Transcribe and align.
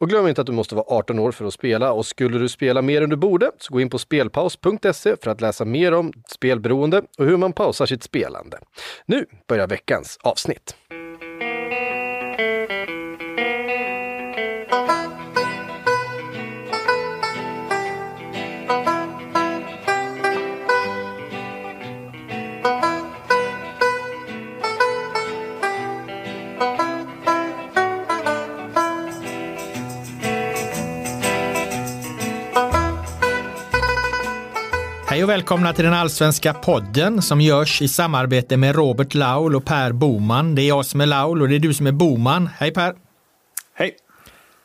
Och 0.00 0.08
glöm 0.08 0.28
inte 0.28 0.40
att 0.40 0.46
du 0.46 0.52
måste 0.52 0.74
vara 0.74 0.86
18 0.88 1.18
år 1.18 1.32
för 1.32 1.44
att 1.44 1.54
spela 1.54 1.92
och 1.92 2.06
skulle 2.06 2.38
du 2.38 2.48
spela 2.48 2.82
mer 2.82 3.02
än 3.02 3.10
du 3.10 3.16
borde 3.16 3.50
så 3.58 3.74
gå 3.74 3.80
in 3.80 3.90
på 3.90 3.98
spelpaus.se 3.98 5.16
för 5.22 5.30
att 5.30 5.40
läsa 5.40 5.64
mer 5.64 5.94
om 5.94 6.12
spelberoende 6.28 7.02
och 7.18 7.24
hur 7.24 7.36
man 7.36 7.52
pausar 7.52 7.86
sitt 7.86 8.02
spelande. 8.02 8.58
Nu 9.06 9.26
börjar 9.48 9.66
veckans 9.66 10.18
avsnitt. 10.22 10.76
Hej 35.16 35.24
och 35.24 35.30
välkomna 35.30 35.72
till 35.72 35.84
den 35.84 35.94
allsvenska 35.94 36.54
podden 36.54 37.22
som 37.22 37.40
görs 37.40 37.82
i 37.82 37.88
samarbete 37.88 38.56
med 38.56 38.74
Robert 38.74 39.14
Laul 39.14 39.56
och 39.56 39.64
Per 39.64 39.92
Boman. 39.92 40.54
Det 40.54 40.62
är 40.62 40.68
jag 40.68 40.86
som 40.86 41.00
är 41.00 41.06
Laul 41.06 41.42
och 41.42 41.48
det 41.48 41.54
är 41.54 41.58
du 41.58 41.74
som 41.74 41.86
är 41.86 41.92
Boman. 41.92 42.48
Hej 42.58 42.72
Per! 42.72 42.94
Hej! 43.74 43.96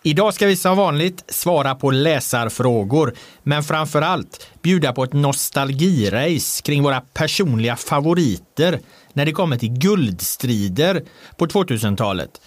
Idag 0.03 0.33
ska 0.33 0.47
vi 0.47 0.55
som 0.55 0.77
vanligt 0.77 1.23
svara 1.27 1.75
på 1.75 1.91
läsarfrågor, 1.91 3.13
men 3.43 3.63
framför 3.63 4.01
allt 4.01 4.47
bjuda 4.61 4.93
på 4.93 5.03
ett 5.03 5.13
nostalgirace 5.13 6.61
kring 6.63 6.83
våra 6.83 7.01
personliga 7.01 7.75
favoriter 7.75 8.79
när 9.13 9.25
det 9.25 9.31
kommer 9.31 9.57
till 9.57 9.73
guldstrider 9.73 11.03
på 11.37 11.45
2000-talet. 11.45 12.41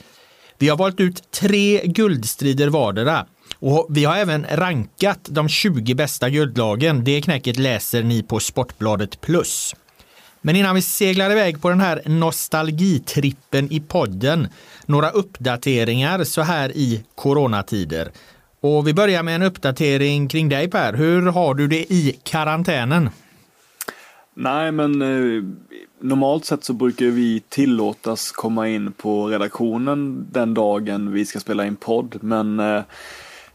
Vi 0.58 0.69
har 0.69 0.77
valt 0.77 1.00
ut 1.00 1.30
tre 1.30 1.82
guldstrider 1.84 2.69
vardera 2.69 3.27
och 3.59 3.87
vi 3.91 4.05
har 4.05 4.17
även 4.17 4.47
rankat 4.50 5.28
de 5.31 5.48
20 5.48 5.95
bästa 5.95 6.31
guldlagen. 6.31 7.05
Det 7.05 7.20
knäcket 7.20 7.59
läser 7.59 8.03
ni 8.03 8.23
på 8.23 8.41
Sportbladet 8.41 9.20
Plus. 9.20 9.75
Men 10.41 10.56
innan 10.56 10.75
vi 10.75 10.83
seglar 10.83 11.31
iväg 11.31 11.62
på 11.62 11.69
den 11.69 11.81
här 11.81 12.03
nostalgitrippen 12.05 13.72
i 13.72 13.81
podden, 13.81 14.48
några 14.87 15.11
uppdateringar 15.11 16.25
så 16.25 16.42
här 16.42 16.77
i 16.77 17.05
coronatider. 17.15 18.12
Och 18.61 18.89
vi 18.89 18.95
börjar 18.95 19.22
med 19.22 19.34
en 19.34 19.42
uppdatering 19.42 20.28
kring 20.28 20.48
dig 20.48 20.70
Per. 20.70 20.92
Hur 20.92 21.22
har 21.26 21.55
du 21.55 21.69
det 21.69 21.93
i 21.93 22.21
karantänen? 22.22 23.11
Nej, 24.34 24.72
men 24.72 25.03
eh, 25.03 25.44
normalt 26.00 26.44
sett 26.44 26.65
så 26.65 26.72
brukar 26.72 27.06
vi 27.06 27.43
tillåtas 27.49 28.32
komma 28.32 28.69
in 28.69 28.93
på 28.93 29.28
redaktionen 29.28 30.26
den 30.32 30.55
dagen 30.55 31.12
vi 31.12 31.26
ska 31.26 31.41
spela 31.41 31.66
in 31.66 31.76
podd, 31.76 32.19
men 32.21 32.61
eh, 32.61 32.82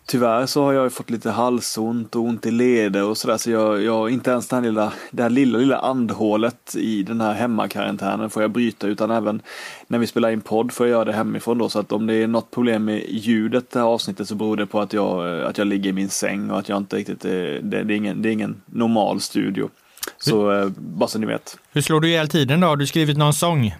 Tyvärr 0.09 0.45
så 0.45 0.63
har 0.63 0.73
jag 0.73 0.93
fått 0.93 1.09
lite 1.09 1.31
halsont 1.31 2.15
och 2.15 2.21
ont 2.21 2.45
i 2.45 2.51
leder 2.51 3.03
och 3.03 3.17
sådär 3.17 3.37
så 3.37 3.51
jag, 3.51 3.83
jag 3.83 4.09
inte 4.09 4.31
ens 4.31 4.47
det 4.47 4.55
här 4.55 4.63
lilla, 4.63 4.93
det 5.11 5.23
här 5.23 5.29
lilla, 5.29 5.57
lilla 5.57 5.77
andhålet 5.77 6.75
i 6.75 7.03
den 7.03 7.21
här 7.21 7.33
hemmakarantänen 7.33 8.29
får 8.29 8.41
jag 8.41 8.51
bryta 8.51 8.87
utan 8.87 9.11
även 9.11 9.41
när 9.87 9.99
vi 9.99 10.07
spelar 10.07 10.31
in 10.31 10.41
podd 10.41 10.71
får 10.71 10.87
jag 10.87 10.91
göra 10.91 11.05
det 11.05 11.13
hemifrån 11.13 11.57
då 11.57 11.69
så 11.69 11.79
att 11.79 11.91
om 11.91 12.07
det 12.07 12.13
är 12.13 12.27
något 12.27 12.51
problem 12.51 12.85
med 12.85 13.03
ljudet 13.09 13.71
det 13.71 13.79
här 13.79 13.85
avsnittet 13.85 14.27
så 14.27 14.35
beror 14.35 14.57
det 14.57 14.65
på 14.65 14.79
att 14.79 14.93
jag, 14.93 15.41
att 15.43 15.57
jag 15.57 15.67
ligger 15.67 15.89
i 15.89 15.93
min 15.93 16.09
säng 16.09 16.51
och 16.51 16.59
att 16.59 16.69
jag 16.69 16.77
inte 16.77 16.95
riktigt, 16.95 17.21
det, 17.21 17.59
det, 17.61 17.77
är, 17.77 17.91
ingen, 17.91 18.21
det 18.21 18.29
är 18.29 18.33
ingen 18.33 18.61
normal 18.65 19.21
studio. 19.21 19.69
Så 20.17 20.51
hur, 20.51 20.69
bara 20.77 21.07
så 21.07 21.19
ni 21.19 21.25
vet. 21.25 21.57
Hur 21.71 21.81
slår 21.81 22.01
du 22.01 22.07
ihjäl 22.07 22.27
tiden 22.27 22.59
då? 22.59 22.67
Har 22.67 22.75
du 22.75 22.87
skrivit 22.87 23.17
någon 23.17 23.33
sång? 23.33 23.75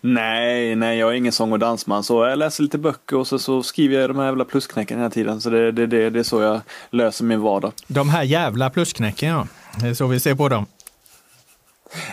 Nej, 0.00 0.74
nej, 0.74 0.98
jag 0.98 1.10
är 1.10 1.14
ingen 1.14 1.32
sång 1.32 1.52
och 1.52 1.58
dansman. 1.58 2.04
Så 2.04 2.26
jag 2.26 2.38
läser 2.38 2.62
lite 2.62 2.78
böcker 2.78 3.16
och 3.16 3.26
så, 3.26 3.38
så 3.38 3.62
skriver 3.62 4.00
jag 4.00 4.10
de 4.10 4.18
här 4.18 4.24
jävla 4.26 4.44
plusknäcken 4.44 4.98
hela 4.98 5.10
tiden. 5.10 5.40
Så 5.40 5.50
det, 5.50 5.72
det, 5.72 5.86
det, 5.86 6.10
det 6.10 6.18
är 6.18 6.22
så 6.22 6.40
jag 6.40 6.60
löser 6.90 7.24
min 7.24 7.40
vardag. 7.40 7.72
De 7.86 8.08
här 8.08 8.22
jävla 8.22 8.70
plusknäcken, 8.70 9.28
ja. 9.28 9.46
Det 9.80 9.88
är 9.88 9.94
så 9.94 10.06
vi 10.06 10.20
ser 10.20 10.34
på 10.34 10.48
dem. 10.48 10.66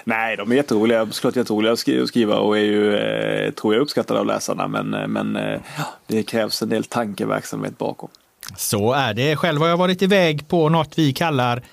Nej, 0.03 0.38
de 0.38 0.51
är 0.51 0.56
jätteroliga. 0.56 1.07
Såklart 1.12 1.35
jätteroliga 1.35 1.72
att 1.72 2.09
skriva 2.09 2.38
och 2.38 2.57
är 2.57 2.62
ju, 2.62 2.96
eh, 2.96 3.51
tror 3.51 3.73
jag, 3.73 3.81
uppskattade 3.81 4.19
av 4.19 4.25
läsarna. 4.25 4.67
Men, 4.67 4.94
eh, 4.94 5.07
men 5.07 5.35
eh, 5.35 5.59
det 6.07 6.23
krävs 6.23 6.62
en 6.62 6.69
del 6.69 6.84
tankeverksamhet 6.84 7.78
bakom. 7.78 8.09
Så 8.57 8.94
är 8.94 9.13
det. 9.13 9.35
Själv 9.35 9.62
har 9.62 9.67
jag 9.67 9.78
varit 9.78 10.02
iväg 10.02 10.47
på 10.47 10.69
något 10.69 10.97
vi 10.97 11.13
kallar 11.13 11.63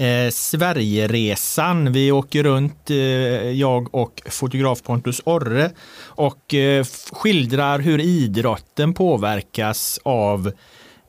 eh, 0.00 0.30
Sverigeresan. 0.30 1.92
Vi 1.92 2.12
åker 2.12 2.42
runt, 2.42 2.90
eh, 2.90 2.96
jag 3.50 3.94
och 3.94 4.22
fotograf 4.30 4.82
Pontus 4.82 5.20
Orre 5.24 5.70
och 6.04 6.54
eh, 6.54 6.84
skildrar 7.12 7.78
hur 7.78 8.00
idrotten 8.00 8.94
påverkas 8.94 10.00
av 10.02 10.52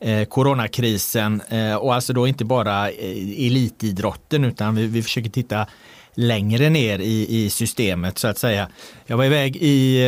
eh, 0.00 0.24
coronakrisen 0.24 1.42
eh, 1.48 1.74
och 1.74 1.94
alltså 1.94 2.12
då 2.12 2.26
inte 2.26 2.44
bara 2.44 2.90
eh, 2.90 3.46
elitidrotten 3.46 4.44
utan 4.44 4.74
vi, 4.74 4.86
vi 4.86 5.02
försöker 5.02 5.30
titta 5.30 5.66
längre 6.14 6.70
ner 6.70 6.98
i, 6.98 7.44
i 7.44 7.50
systemet 7.50 8.18
så 8.18 8.28
att 8.28 8.38
säga. 8.38 8.68
Jag 9.06 9.16
var 9.16 9.24
iväg 9.24 9.56
i, 9.56 9.98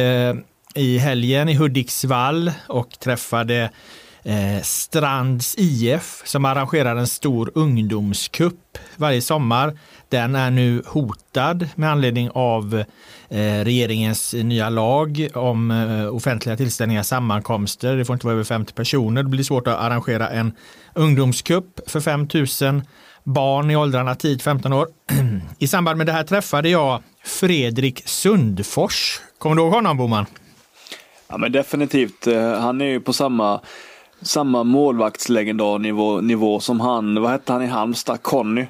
i 0.74 0.98
helgen 0.98 1.48
i 1.48 1.54
Hudiksvall 1.54 2.52
och 2.68 2.90
träffade 3.00 3.70
eh, 4.24 4.62
Strands 4.62 5.54
IF 5.58 6.22
som 6.24 6.44
arrangerar 6.44 6.96
en 6.96 7.06
stor 7.06 7.50
ungdomskupp 7.54 8.78
varje 8.96 9.22
sommar. 9.22 9.78
Den 10.08 10.34
är 10.34 10.50
nu 10.50 10.82
hotad 10.86 11.68
med 11.74 11.90
anledning 11.90 12.30
av 12.34 12.84
eh, 13.28 13.64
regeringens 13.64 14.34
nya 14.34 14.68
lag 14.70 15.28
om 15.34 15.70
eh, 15.70 16.14
offentliga 16.14 16.56
tillställningar, 16.56 17.02
sammankomster. 17.02 17.96
Det 17.96 18.04
får 18.04 18.14
inte 18.14 18.26
vara 18.26 18.34
över 18.34 18.44
50 18.44 18.72
personer. 18.72 19.22
Det 19.22 19.28
blir 19.28 19.44
svårt 19.44 19.66
att 19.66 19.78
arrangera 19.78 20.28
en 20.28 20.52
ungdomskupp 20.94 21.80
för 21.86 22.00
5 22.00 22.28
000 22.60 22.82
barn 23.24 23.70
i 23.70 23.76
åldrarna 23.76 24.14
10-15 24.14 24.74
år. 24.74 24.88
I 25.58 25.68
samband 25.68 25.98
med 25.98 26.06
det 26.06 26.12
här 26.12 26.24
träffade 26.24 26.68
jag 26.68 27.02
Fredrik 27.24 28.02
Sundfors. 28.08 29.20
Kommer 29.38 29.56
du 29.56 29.62
ihåg 29.62 29.72
honom 29.72 29.96
Boman? 29.96 30.26
Ja 31.28 31.38
men 31.38 31.52
definitivt. 31.52 32.26
Eh, 32.26 32.60
han 32.60 32.80
är 32.80 32.84
ju 32.84 33.00
på 33.00 33.12
samma 33.12 33.60
samma 34.22 34.64
målvaktslegendarnivå 34.64 36.20
nivå 36.20 36.60
som 36.60 36.80
han, 36.80 37.22
vad 37.22 37.30
hette 37.30 37.52
han 37.52 37.62
i 37.62 37.66
Halmstad, 37.66 38.22
Conny? 38.22 38.66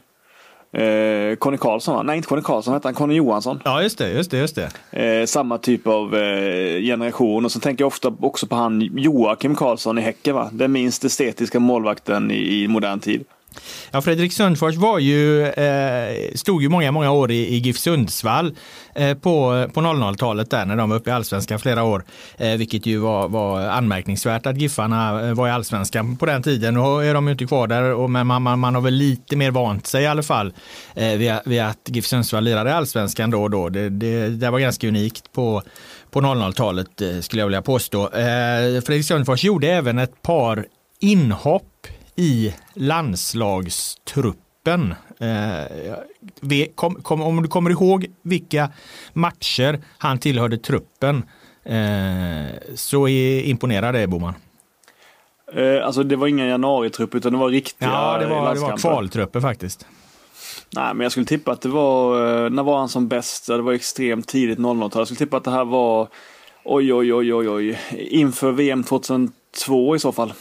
Eh, 0.72 1.36
Conny 1.36 1.56
Karlsson 1.56 1.94
va? 1.94 2.02
Nej 2.02 2.16
inte 2.16 2.28
Conny 2.28 2.42
Karlsson, 2.42 2.74
hette 2.74 2.88
han 2.88 2.94
Conny 2.94 3.14
Johansson? 3.14 3.60
Ja 3.64 3.82
just 3.82 3.98
det, 3.98 4.10
just 4.10 4.30
det, 4.30 4.38
just 4.38 4.58
det. 4.90 5.00
Eh, 5.04 5.26
samma 5.26 5.58
typ 5.58 5.86
av 5.86 6.14
eh, 6.14 6.80
generation 6.82 7.44
och 7.44 7.52
så 7.52 7.60
tänker 7.60 7.82
jag 7.82 7.86
ofta 7.86 8.12
också 8.20 8.46
på 8.46 8.56
han 8.56 8.80
Joakim 8.80 9.54
Karlsson 9.54 9.98
i 9.98 10.00
Häcken 10.00 10.34
va? 10.34 10.50
Den 10.52 10.72
minst 10.72 11.04
estetiska 11.04 11.60
målvakten 11.60 12.30
i, 12.30 12.62
i 12.62 12.68
modern 12.68 13.00
tid. 13.00 13.24
Ja, 13.90 14.02
Fredrik 14.02 14.32
Sundfors 14.32 14.76
var 14.76 14.98
ju, 14.98 15.46
eh, 15.46 16.34
stod 16.34 16.62
ju 16.62 16.68
många, 16.68 16.92
många 16.92 17.10
år 17.10 17.30
i, 17.30 17.54
i 17.54 17.58
GIF 17.58 17.78
Sundsvall 17.78 18.56
eh, 18.94 19.14
på, 19.14 19.68
på 19.74 19.80
00-talet 19.80 20.50
där 20.50 20.64
när 20.64 20.76
de 20.76 20.90
var 20.90 20.96
uppe 20.96 21.10
i 21.10 21.12
allsvenskan 21.12 21.58
flera 21.58 21.82
år. 21.82 22.04
Eh, 22.38 22.56
vilket 22.56 22.86
ju 22.86 22.98
var, 22.98 23.28
var 23.28 23.60
anmärkningsvärt 23.60 24.46
att 24.46 24.56
Giffarna 24.56 25.28
eh, 25.28 25.34
var 25.34 25.48
i 25.48 25.50
allsvenskan 25.50 26.16
på 26.16 26.26
den 26.26 26.42
tiden. 26.42 26.74
Nu 26.74 26.80
är 26.80 27.14
de 27.14 27.26
ju 27.26 27.32
inte 27.32 27.46
kvar 27.46 27.66
där, 27.66 27.94
och, 27.94 28.10
men 28.10 28.26
man, 28.26 28.42
man, 28.42 28.58
man 28.58 28.74
har 28.74 28.82
väl 28.82 28.94
lite 28.94 29.36
mer 29.36 29.50
vant 29.50 29.86
sig 29.86 30.02
i 30.02 30.06
alla 30.06 30.22
fall 30.22 30.54
eh, 30.94 31.08
vid, 31.08 31.32
vid 31.44 31.62
att 31.62 31.80
GIF 31.86 32.06
Sundsvall 32.06 32.44
lirade 32.44 32.70
i 32.70 32.72
allsvenskan 32.72 33.30
då 33.30 33.42
och 33.42 33.50
då. 33.50 33.68
Det, 33.68 33.88
det, 33.88 34.28
det 34.28 34.50
var 34.50 34.58
ganska 34.58 34.88
unikt 34.88 35.32
på 35.32 35.62
på 36.14 36.20
00-talet 36.20 37.00
eh, 37.00 37.20
skulle 37.20 37.42
jag 37.42 37.46
vilja 37.46 37.62
påstå. 37.62 38.02
Eh, 38.02 38.80
Fredrik 38.80 39.04
Sundfors 39.04 39.44
gjorde 39.44 39.68
även 39.68 39.98
ett 39.98 40.22
par 40.22 40.66
inhopp 41.00 41.86
i 42.16 42.54
landslagstruppen 42.74 44.94
Eh, 45.20 46.66
kom, 46.74 46.94
kom, 46.94 47.22
om 47.22 47.42
du 47.42 47.48
kommer 47.48 47.70
ihåg 47.70 48.06
vilka 48.22 48.70
matcher 49.12 49.80
han 49.98 50.18
tillhörde 50.18 50.58
truppen 50.58 51.22
eh, 51.64 52.74
så 52.74 53.08
är, 53.08 53.40
imponerar 53.40 53.92
det 53.92 54.06
Boman. 54.06 54.34
Eh, 55.52 55.86
alltså 55.86 56.02
det 56.02 56.16
var 56.16 56.26
ingen 56.26 56.48
januaritrupp 56.48 57.14
utan 57.14 57.32
det 57.32 57.38
var 57.38 57.48
riktiga 57.48 57.88
Ja, 57.88 58.18
det 58.18 58.26
var, 58.26 58.54
det 58.54 58.60
var 58.60 58.76
kvaltrupper 58.76 59.40
faktiskt. 59.40 59.86
Nej, 60.76 60.94
men 60.94 61.04
jag 61.04 61.12
skulle 61.12 61.26
tippa 61.26 61.52
att 61.52 61.60
det 61.60 61.68
var, 61.68 62.44
eh, 62.44 62.50
när 62.50 62.62
var 62.62 62.78
han 62.78 62.88
som 62.88 63.08
bäst? 63.08 63.46
Det 63.46 63.62
var 63.62 63.72
extremt 63.72 64.28
tidigt 64.28 64.58
00-tal. 64.58 65.00
Jag 65.00 65.06
skulle 65.06 65.18
tippa 65.18 65.36
att 65.36 65.44
det 65.44 65.50
här 65.50 65.64
var, 65.64 66.08
oj, 66.64 66.94
oj, 66.94 67.14
oj, 67.14 67.34
oj, 67.34 67.48
oj, 67.48 67.78
inför 67.96 68.52
VM 68.52 68.84
2002 68.84 69.96
i 69.96 69.98
så 69.98 70.12
fall. 70.12 70.32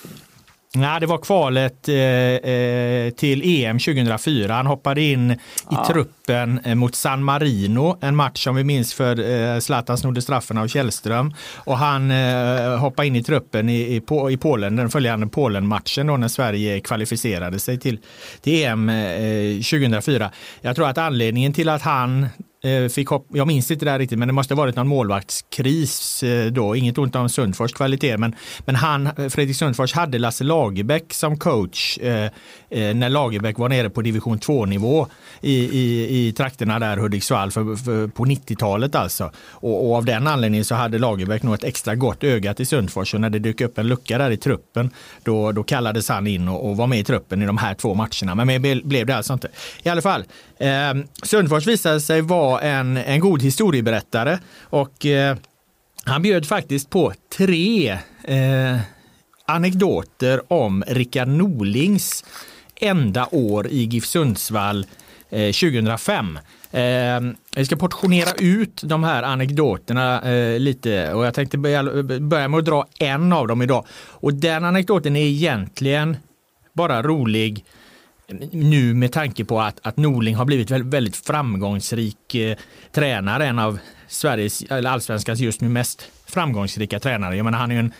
Nej, 0.75 0.99
det 0.99 1.05
var 1.05 1.17
kvalet 1.17 1.89
eh, 1.89 1.95
eh 1.95 3.09
till 3.09 3.41
EM 3.45 3.79
2004. 3.79 4.53
Han 4.53 4.67
hoppade 4.67 5.01
in 5.01 5.31
i 5.31 5.37
ja. 5.69 5.85
truppen 5.87 6.59
eh, 6.65 6.75
mot 6.75 6.95
San 6.95 7.23
Marino, 7.23 7.97
en 8.01 8.15
match 8.15 8.43
som 8.43 8.55
vi 8.55 8.63
minns 8.63 8.93
för 8.93 9.31
eh, 9.31 9.59
Zlatan 9.59 9.97
snodde 9.97 10.21
straffen 10.21 10.57
av 10.57 10.67
Källström. 10.67 11.33
Och 11.55 11.77
han 11.77 12.11
eh, 12.11 12.77
hoppade 12.77 13.07
in 13.07 13.15
i 13.15 13.23
truppen 13.23 13.69
i, 13.69 13.73
i, 13.73 14.01
i 14.31 14.37
Polen, 14.37 14.75
den 14.75 14.89
följande 14.89 15.27
Polen-matchen 15.27 16.07
då 16.07 16.17
när 16.17 16.27
Sverige 16.27 16.79
kvalificerade 16.79 17.59
sig 17.59 17.79
till, 17.79 17.99
till 18.41 18.63
EM 18.63 18.89
eh, 18.89 19.55
2004. 19.55 20.31
Jag 20.61 20.75
tror 20.75 20.87
att 20.89 20.97
anledningen 20.97 21.53
till 21.53 21.69
att 21.69 21.81
han 21.81 22.27
Eh, 22.65 22.89
fick 22.89 23.07
hopp, 23.07 23.27
jag 23.33 23.47
minns 23.47 23.71
inte 23.71 23.85
det 23.85 23.91
där 23.91 23.99
riktigt, 23.99 24.19
men 24.19 24.27
det 24.27 24.33
måste 24.33 24.53
ha 24.53 24.57
varit 24.57 24.75
någon 24.75 24.87
målvaktskris 24.87 26.23
eh, 26.23 26.45
då. 26.45 26.75
Inget 26.75 26.97
ont 26.97 27.15
om 27.15 27.29
Sundfors 27.29 27.73
kvalitet, 27.73 28.17
men, 28.17 28.35
men 28.65 28.75
han, 28.75 29.07
eh, 29.07 29.29
Fredrik 29.29 29.57
Sundfors 29.57 29.93
hade 29.93 30.19
Lasse 30.19 30.43
Lagerbäck 30.43 31.13
som 31.13 31.37
coach 31.37 31.97
eh 31.97 32.29
Eh, 32.73 32.93
när 32.93 33.09
Lagerbäck 33.09 33.57
var 33.57 33.69
nere 33.69 33.89
på 33.89 34.01
division 34.01 34.39
2-nivå 34.39 35.07
i, 35.41 35.53
i, 35.53 36.27
i 36.27 36.31
trakterna 36.31 36.79
där 36.79 36.97
Hudiksvall 36.97 37.51
för, 37.51 37.75
för, 37.75 38.07
på 38.07 38.25
90-talet 38.25 38.95
alltså. 38.95 39.31
Och, 39.49 39.89
och, 39.89 39.95
av 39.95 40.05
den 40.05 40.27
anledningen 40.27 40.65
så 40.65 40.75
hade 40.75 40.99
Lagerbäck 40.99 41.43
nog 41.43 41.53
ett 41.53 41.63
extra 41.63 41.95
gott 41.95 42.23
öga 42.23 42.53
till 42.53 42.67
Sundfors 42.67 43.13
och 43.13 43.21
när 43.21 43.29
det 43.29 43.39
dök 43.39 43.61
upp 43.61 43.77
en 43.77 43.87
lucka 43.87 44.17
där 44.17 44.31
i 44.31 44.37
truppen 44.37 44.89
då, 45.23 45.51
då 45.51 45.63
kallades 45.63 46.09
han 46.09 46.27
in 46.27 46.47
och, 46.47 46.69
och 46.69 46.77
var 46.77 46.87
med 46.87 46.99
i 46.99 47.03
truppen 47.03 47.41
i 47.41 47.45
de 47.45 47.57
här 47.57 47.73
två 47.73 47.93
matcherna. 47.93 48.35
Men 48.35 48.61
mer 48.61 48.81
blev 48.83 49.05
det 49.05 49.15
alltså 49.15 49.33
inte. 49.33 49.47
I 49.83 49.89
alla 49.89 50.01
fall, 50.01 50.23
eh, 50.57 50.69
Sundfors 51.23 51.67
visade 51.67 52.01
sig 52.01 52.21
vara 52.21 52.61
en, 52.61 52.97
en 52.97 53.19
god 53.19 53.41
historieberättare 53.41 54.39
och 54.61 55.05
eh, 55.05 55.37
han 56.03 56.21
bjöd 56.21 56.45
faktiskt 56.45 56.89
på 56.89 57.13
tre 57.37 57.91
eh, 58.23 58.77
anekdoter 59.45 60.53
om 60.53 60.83
Rickard 60.87 61.27
Norlings 61.27 62.23
enda 62.75 63.27
år 63.31 63.67
i 63.67 63.83
GIF 63.83 64.05
Sundsvall 64.05 64.85
eh, 65.29 65.51
2005. 65.51 66.39
Ehm, 66.71 67.35
vi 67.55 67.65
ska 67.65 67.75
portionera 67.75 68.31
ut 68.39 68.81
de 68.83 69.03
här 69.03 69.23
anekdoterna 69.23 70.21
eh, 70.21 70.59
lite 70.59 71.13
och 71.13 71.25
jag 71.25 71.33
tänkte 71.33 71.57
börja, 71.57 72.47
med 72.47 72.59
att 72.59 72.65
dra 72.65 72.87
en 72.99 73.33
av 73.33 73.47
dem 73.47 73.61
idag. 73.61 73.85
Och 73.91 74.33
den 74.33 74.65
anekdoten 74.65 75.15
är 75.15 75.25
egentligen 75.25 76.17
bara 76.73 77.03
rolig 77.03 77.65
nu 78.51 78.93
med 78.93 79.11
tanke 79.11 79.45
på 79.45 79.61
att, 79.61 79.79
att 79.83 79.97
Norling 79.97 80.35
har 80.35 80.45
blivit 80.45 80.71
väldigt, 80.71 80.93
väldigt 80.93 81.15
framgångsrik 81.15 82.35
eh, 82.35 82.57
tränare, 82.91 83.45
en 83.45 83.59
av 83.59 83.79
Sveriges, 84.07 84.61
eller 84.61 84.89
allsvenskans 84.89 85.39
just 85.39 85.61
nu 85.61 85.69
mest 85.69 86.07
framgångsrika 86.25 86.99
tränare. 86.99 87.35
Jag 87.35 87.43
menar, 87.43 87.57
han 87.57 87.71
är 87.71 87.79
en, 87.79 87.93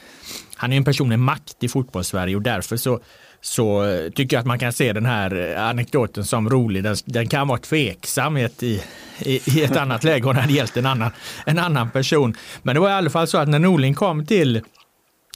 han 0.56 0.74
är 0.74 0.78
en 0.78 0.84
person 0.84 1.10
med 1.10 1.20
makt 1.20 1.64
i 1.64 1.70
fotbollssverige 1.70 2.36
och 2.36 2.42
därför 2.42 2.78
så, 2.78 3.00
så 3.44 3.84
eh, 3.84 4.10
tycker 4.10 4.36
jag 4.36 4.42
att 4.42 4.48
man 4.48 4.60
kan 4.60 4.74
se 4.74 4.94
den 4.94 5.06
här 5.06 5.56
eh, 5.56 5.64
anekdoten 5.64 6.26
som 6.26 6.50
rolig. 6.50 6.84
Den, 6.84 6.96
den 7.06 7.28
kan 7.28 7.48
vara 7.48 7.60
tveksam 7.60 8.38
i 8.38 8.44
ett, 8.44 8.64
i, 8.64 8.82
i 9.26 9.64
ett 9.64 9.78
annat 9.78 10.04
läge 10.04 10.28
och 10.28 10.36
när 10.36 10.48
det 10.48 10.54
gällt 10.54 10.78
en 10.78 10.86
annan, 10.86 11.12
en 11.46 11.60
annan 11.60 11.90
person. 11.90 12.36
Men 12.62 12.76
det 12.76 12.80
var 12.80 12.90
i 12.90 12.94
alla 12.94 13.10
fall 13.10 13.28
så 13.28 13.38
att 13.38 13.50
när 13.50 13.60
Norling 13.60 13.94
kom 13.94 14.26
till 14.26 14.62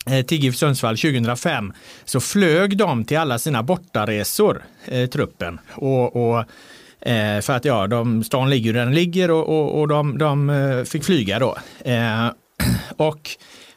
eh, 0.10 0.26
till 0.26 0.44
GIF 0.44 0.56
Sundsvall 0.56 0.98
2005 0.98 1.74
så 2.06 2.20
flög 2.20 2.78
de 2.78 3.06
till 3.06 3.18
alla 3.18 3.40
sina 3.40 3.64
bortaresor, 3.64 4.64
eh, 4.86 5.10
truppen. 5.10 5.60
Och, 5.72 6.16
och 6.16 6.40
eh, 7.10 7.42
för 7.42 7.54
att 7.54 7.66
ja, 7.66 7.88
de, 7.88 8.24
stan 8.24 8.50
ligger 8.50 8.74
där 8.74 8.86
den 8.86 8.94
ligger 8.94 9.32
och, 9.32 9.50
och, 9.50 9.80
och 9.80 9.88
de, 9.88 10.18
de 10.18 10.86
fick 10.88 11.04
flyga 11.04 11.40
då. 11.40 11.58
Eh, 11.86 12.28
och 12.98 13.30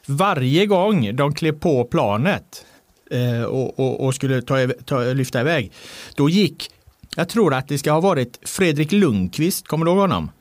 varje 0.05 0.65
gång 0.65 1.15
de 1.15 1.33
klev 1.33 1.59
på 1.59 1.83
planet 1.83 2.65
eh, 3.11 3.43
och, 3.43 3.79
och, 3.79 4.05
och, 4.05 4.15
skulle 4.15 4.41
ta, 4.41 4.67
ta, 4.85 4.99
lyfta 4.99 5.41
iväg, 5.41 5.71
då 6.15 6.29
gick, 6.29 6.69
jag 7.15 7.29
tror 7.29 7.53
att 7.53 7.67
det 7.67 7.77
ska 7.77 7.91
ha 7.91 8.01
varit 8.01 8.39
Fredrik 8.45 8.91
Lundqvist, 8.91 9.67
kommer 9.67 9.85
du 9.85 9.91
ihåg 9.91 9.99
honom? 9.99 10.31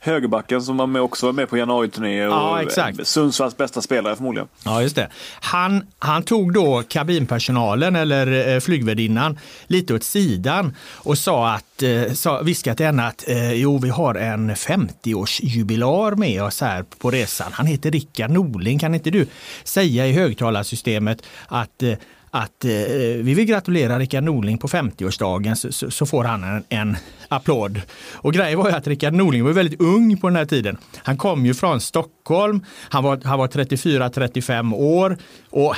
högerbacken 0.00 0.62
som 0.62 0.76
var 0.76 0.86
med, 0.86 1.02
också 1.02 1.26
var 1.26 1.32
med 1.32 1.48
på 1.48 1.56
januariturné 1.56 2.26
och 2.26 2.32
ja, 2.32 2.62
exakt. 2.62 3.06
Sundsvalls 3.06 3.56
bästa 3.56 3.82
spelare 3.82 4.16
förmodligen. 4.16 4.48
Ja, 4.64 4.82
just 4.82 4.96
det. 4.96 5.08
Han, 5.40 5.86
han 5.98 6.22
tog 6.22 6.52
då 6.52 6.82
kabinpersonalen 6.88 7.96
eller 7.96 8.54
eh, 8.54 8.60
flygvärdinnan 8.60 9.38
lite 9.66 9.94
åt 9.94 10.04
sidan 10.04 10.76
och 10.92 11.18
sa 11.18 11.50
att, 11.50 11.82
eh, 11.82 12.12
sa, 12.12 12.42
viskade 12.42 12.76
till 12.76 12.86
henne 12.86 13.06
att 13.06 13.28
eh, 13.28 13.52
jo, 13.52 13.78
vi 13.78 13.88
har 13.88 14.14
en 14.14 14.54
50-årsjubilar 14.54 16.16
med 16.16 16.42
oss 16.42 16.60
här 16.60 16.82
på 16.82 17.10
resan. 17.10 17.52
Han 17.52 17.66
heter 17.66 17.90
Rickard 17.90 18.30
Norling. 18.30 18.78
Kan 18.78 18.94
inte 18.94 19.10
du 19.10 19.26
säga 19.64 20.06
i 20.06 20.12
högtalarsystemet 20.12 21.22
att 21.48 21.82
eh, 21.82 21.94
att 22.30 22.64
eh, 22.64 22.72
eh, 22.72 23.16
vi 23.16 23.34
vill 23.34 23.44
gratulera 23.44 23.98
Rickard 23.98 24.24
Norling 24.24 24.58
på 24.58 24.68
50-årsdagen 24.68 25.54
så, 25.54 25.72
så, 25.72 25.90
så, 25.90 26.06
får 26.06 26.24
han 26.24 26.44
en, 26.44 26.64
en 26.68 26.96
applåd. 27.28 27.80
Och 28.12 28.32
grejen 28.32 28.58
var 28.58 28.68
ju 28.68 28.76
att 28.76 28.86
Rickard 28.86 29.12
Norling 29.12 29.44
var 29.44 29.52
väldigt 29.52 29.80
ung 29.80 30.16
på 30.16 30.28
den 30.28 30.36
här 30.36 30.44
tiden. 30.44 30.78
Han 30.96 31.16
kom 31.16 31.46
ju 31.46 31.54
från 31.54 31.80
Stockholm, 31.80 32.64
han 32.88 33.04
var, 33.04 33.20
han 33.24 33.38
var 33.38 33.48
34-35 33.48 34.74
år 34.74 35.18
och 35.50 35.74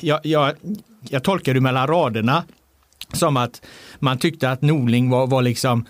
jag, 0.00 0.20
jag, 0.22 0.52
jag 1.00 1.22
tolkar 1.22 1.54
det 1.54 1.60
mellan 1.60 1.86
raderna 1.86 2.44
som 3.12 3.36
att 3.36 3.62
man 3.98 4.18
tyckte 4.18 4.50
att 4.50 4.62
Norling 4.62 5.10
var, 5.10 5.26
var 5.26 5.42
liksom 5.42 5.86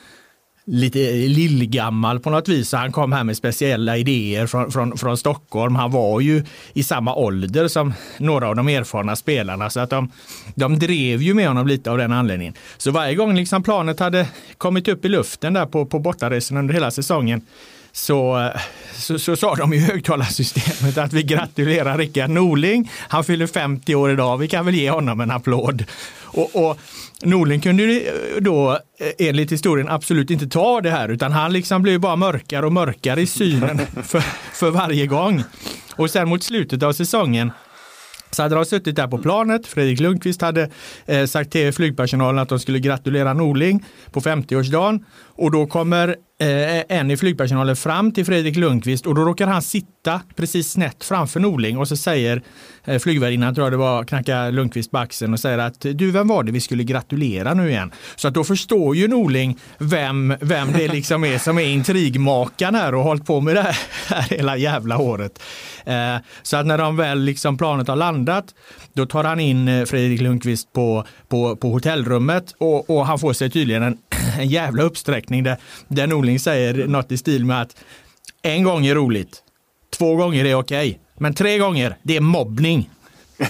lite 0.66 1.12
lillgammal 1.12 2.20
på 2.20 2.31
något 2.31 2.49
vis. 2.49 2.72
Han 2.72 2.93
kom 2.93 3.12
här 3.12 3.25
med 3.25 3.37
speciella 3.37 3.96
idéer 3.96 4.46
från, 4.46 4.70
från, 4.70 4.99
från 4.99 5.16
Stockholm. 5.16 5.75
Han 5.75 5.90
var 5.90 6.20
ju 6.20 6.44
i 6.72 6.82
samma 6.82 7.14
ålder 7.14 7.69
som 7.69 7.93
några 8.19 8.49
av 8.49 8.56
de 8.56 8.69
erfarna 8.69 9.16
spelarna 9.16 9.70
så 9.70 9.81
att 9.81 9.90
de, 9.90 10.11
de 10.55 10.78
drev 10.78 11.22
ju 11.22 11.34
med 11.34 11.49
honom 11.49 11.66
lite 11.66 11.90
av 11.90 11.99
den 11.99 12.12
anledningen. 12.12 12.55
Så 12.76 12.90
varje 12.90 13.14
gång 13.14 13.34
liksom 13.37 13.62
planet 13.62 14.00
hade 14.00 14.26
kommit 14.58 14.88
upp 14.88 15.05
i 15.05 15.08
luften 15.08 15.52
där 15.52 15.66
på, 15.66 15.87
på 15.87 15.99
bortaresan 15.99 16.56
under 16.56 16.75
hela 16.75 16.90
säsongen 16.90 17.43
så, 17.93 18.50
så, 18.94 19.19
så 19.19 19.37
sa 19.37 19.55
de 19.55 19.72
i 19.72 19.78
högtalarsystemet 19.78 20.99
att 20.99 21.12
vi 21.12 21.22
gratulerar 21.22 21.99
Rickard 21.99 22.30
Norling. 22.30 22.90
Han 23.09 23.25
fyller 23.25 23.47
50 23.47 23.94
år 23.94 24.11
idag. 24.11 24.38
Vi 24.38 24.49
kan 24.49 24.66
väl 24.66 24.75
ge 24.75 24.90
honom 24.90 25.21
en 25.21 25.30
applåd. 25.30 25.85
Och, 26.35 26.71
och 26.71 26.78
Norling 27.23 27.61
kunde 27.61 28.00
eh, 28.00 28.12
då 28.40 28.73
eh, 28.73 29.28
enligt 29.28 29.52
historien 29.52 29.88
absolut 29.88 30.30
inte 30.30 30.47
ta 30.47 30.80
det 30.80 30.90
här 30.90 31.09
utan 31.09 31.33
han 31.33 31.52
liksom 31.52 31.83
blev 31.83 32.00
bara 32.00 32.16
mörkare 32.16 32.66
och 32.66 32.73
mörkare 32.73 33.21
i 33.21 33.26
synen 33.26 33.78
för, 34.02 34.21
för 34.52 34.71
varje 34.71 35.06
gång. 35.06 35.42
Och 35.97 36.11
sen 36.11 36.28
mot 36.28 36.42
slutet 36.42 36.83
av 36.83 36.92
säsongen 36.92 37.52
så 38.30 38.42
hade 38.42 38.54
de 38.54 38.64
suttit 38.64 38.97
där 38.97 39.09
på 39.09 39.18
planet. 39.18 39.66
Fredrik 39.66 40.00
Lundqvist 40.00 40.42
hade 40.42 40.71
eh, 41.06 41.26
sagt 41.26 41.50
till 41.50 41.73
flygpersonalen 41.73 42.38
att 42.38 42.49
de 42.49 42.59
skulle 42.59 42.78
gratulera 42.78 43.33
Norling 43.33 43.85
på 44.12 44.21
50-årsdagen. 44.21 45.04
Och 45.37 45.50
då 45.50 45.66
kommer 45.66 46.16
eh, 46.41 46.99
en 46.99 47.11
i 47.11 47.17
flygpersonalen 47.17 47.76
fram 47.76 48.12
till 48.12 48.25
Fredrik 48.25 48.57
Lundqvist 48.57 49.07
och 49.07 49.14
då 49.14 49.25
råkar 49.25 49.47
han 49.47 49.62
sitta 49.62 50.21
precis 50.37 50.71
snett 50.71 51.05
framför 51.05 51.41
Norling 51.41 51.79
och 51.79 51.88
så 51.88 51.97
säger 51.97 52.43
eh, 52.85 52.99
flygvärdinnan, 52.99 53.55
tror 53.55 53.64
jag 53.67 53.73
det 53.73 53.76
var, 53.76 54.05
knackar 54.05 54.53
Lundqvist 54.53 54.91
på 54.91 54.99
axeln 54.99 55.33
och 55.33 55.41
säger 55.41 55.59
att 55.59 55.81
du, 55.81 56.11
vem 56.11 56.29
var 56.29 56.43
det 56.43 56.53
vi 56.53 56.61
skulle 56.61 56.85
gratulera 56.85 57.55
nu 57.55 57.71
igen? 57.71 57.93
Så 58.17 58.29
att 58.29 58.35
då 58.35 58.45
förstår 58.45 58.97
ju 58.97 59.09
Norling 59.09 59.59
vem, 59.79 60.35
vem 60.41 60.73
det 60.73 60.88
liksom 60.88 61.25
är 61.25 61.38
som 61.38 61.59
är 61.59 61.67
intrigmakaren 61.67 62.75
här 62.75 62.95
och 62.95 63.03
hållit 63.03 63.26
på 63.26 63.41
med 63.41 63.57
det 63.57 63.62
här, 63.62 63.79
här 64.14 64.23
hela 64.23 64.57
jävla 64.57 64.99
året. 64.99 65.43
Eh, 65.87 66.17
så 66.43 66.57
att 66.57 66.67
när 66.67 66.79
de 66.79 66.97
väl 66.97 67.21
liksom 67.21 67.57
planet 67.57 67.88
har 67.88 67.97
landat, 67.97 68.45
då 68.93 69.07
tar 69.07 69.25
han 69.25 69.41
in 69.41 69.69
eh, 69.69 69.85
Fredrik 69.85 70.21
Lundqvist 70.21 70.73
på, 70.73 71.05
på, 71.29 71.57
på 71.57 71.69
hotellrummet 71.71 72.55
och, 72.59 72.91
och 72.91 73.07
han 73.07 73.19
får 73.19 73.33
sig 73.33 73.50
tydligen 73.50 73.83
en, 73.83 73.99
en 74.38 74.49
jävla 74.49 74.83
uppsträckning 74.83 75.43
där, 75.43 75.57
där 75.88 76.07
Norling 76.07 76.24
säger 76.38 76.87
något 76.87 77.12
i 77.12 77.16
stil 77.16 77.45
med 77.45 77.62
att 77.62 77.76
en 78.43 78.62
gång 78.62 78.87
är 78.87 78.95
roligt, 78.95 79.43
två 79.99 80.16
gånger 80.16 80.45
är 80.45 80.54
okej, 80.54 81.00
men 81.19 81.35
tre 81.35 81.59
gånger, 81.59 81.97
det 82.02 82.16
är 82.16 82.21
mobbning. 82.21 82.90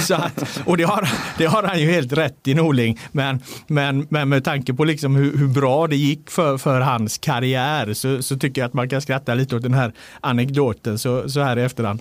så 0.00 0.14
att, 0.14 0.60
och 0.64 0.76
det 0.76 0.82
har, 0.82 1.08
det 1.38 1.46
har 1.46 1.62
han 1.62 1.80
ju 1.80 1.90
helt 1.90 2.12
rätt 2.12 2.48
i 2.48 2.54
Norling. 2.54 3.00
Men, 3.12 3.40
men, 3.66 4.06
men 4.10 4.28
med 4.28 4.44
tanke 4.44 4.74
på 4.74 4.84
liksom 4.84 5.16
hur, 5.16 5.38
hur 5.38 5.48
bra 5.48 5.86
det 5.86 5.96
gick 5.96 6.30
för, 6.30 6.58
för 6.58 6.80
hans 6.80 7.18
karriär 7.18 7.94
så, 7.94 8.22
så, 8.22 8.36
tycker 8.36 8.60
jag 8.60 8.68
att 8.68 8.74
man 8.74 8.88
kan 8.88 9.02
skratta 9.02 9.34
lite 9.34 9.56
åt 9.56 9.62
den 9.62 9.74
här 9.74 9.92
anekdoten 10.20 10.98
så, 10.98 11.28
så 11.28 11.40
här 11.40 11.58
i 11.58 11.62
efterhand. 11.62 12.00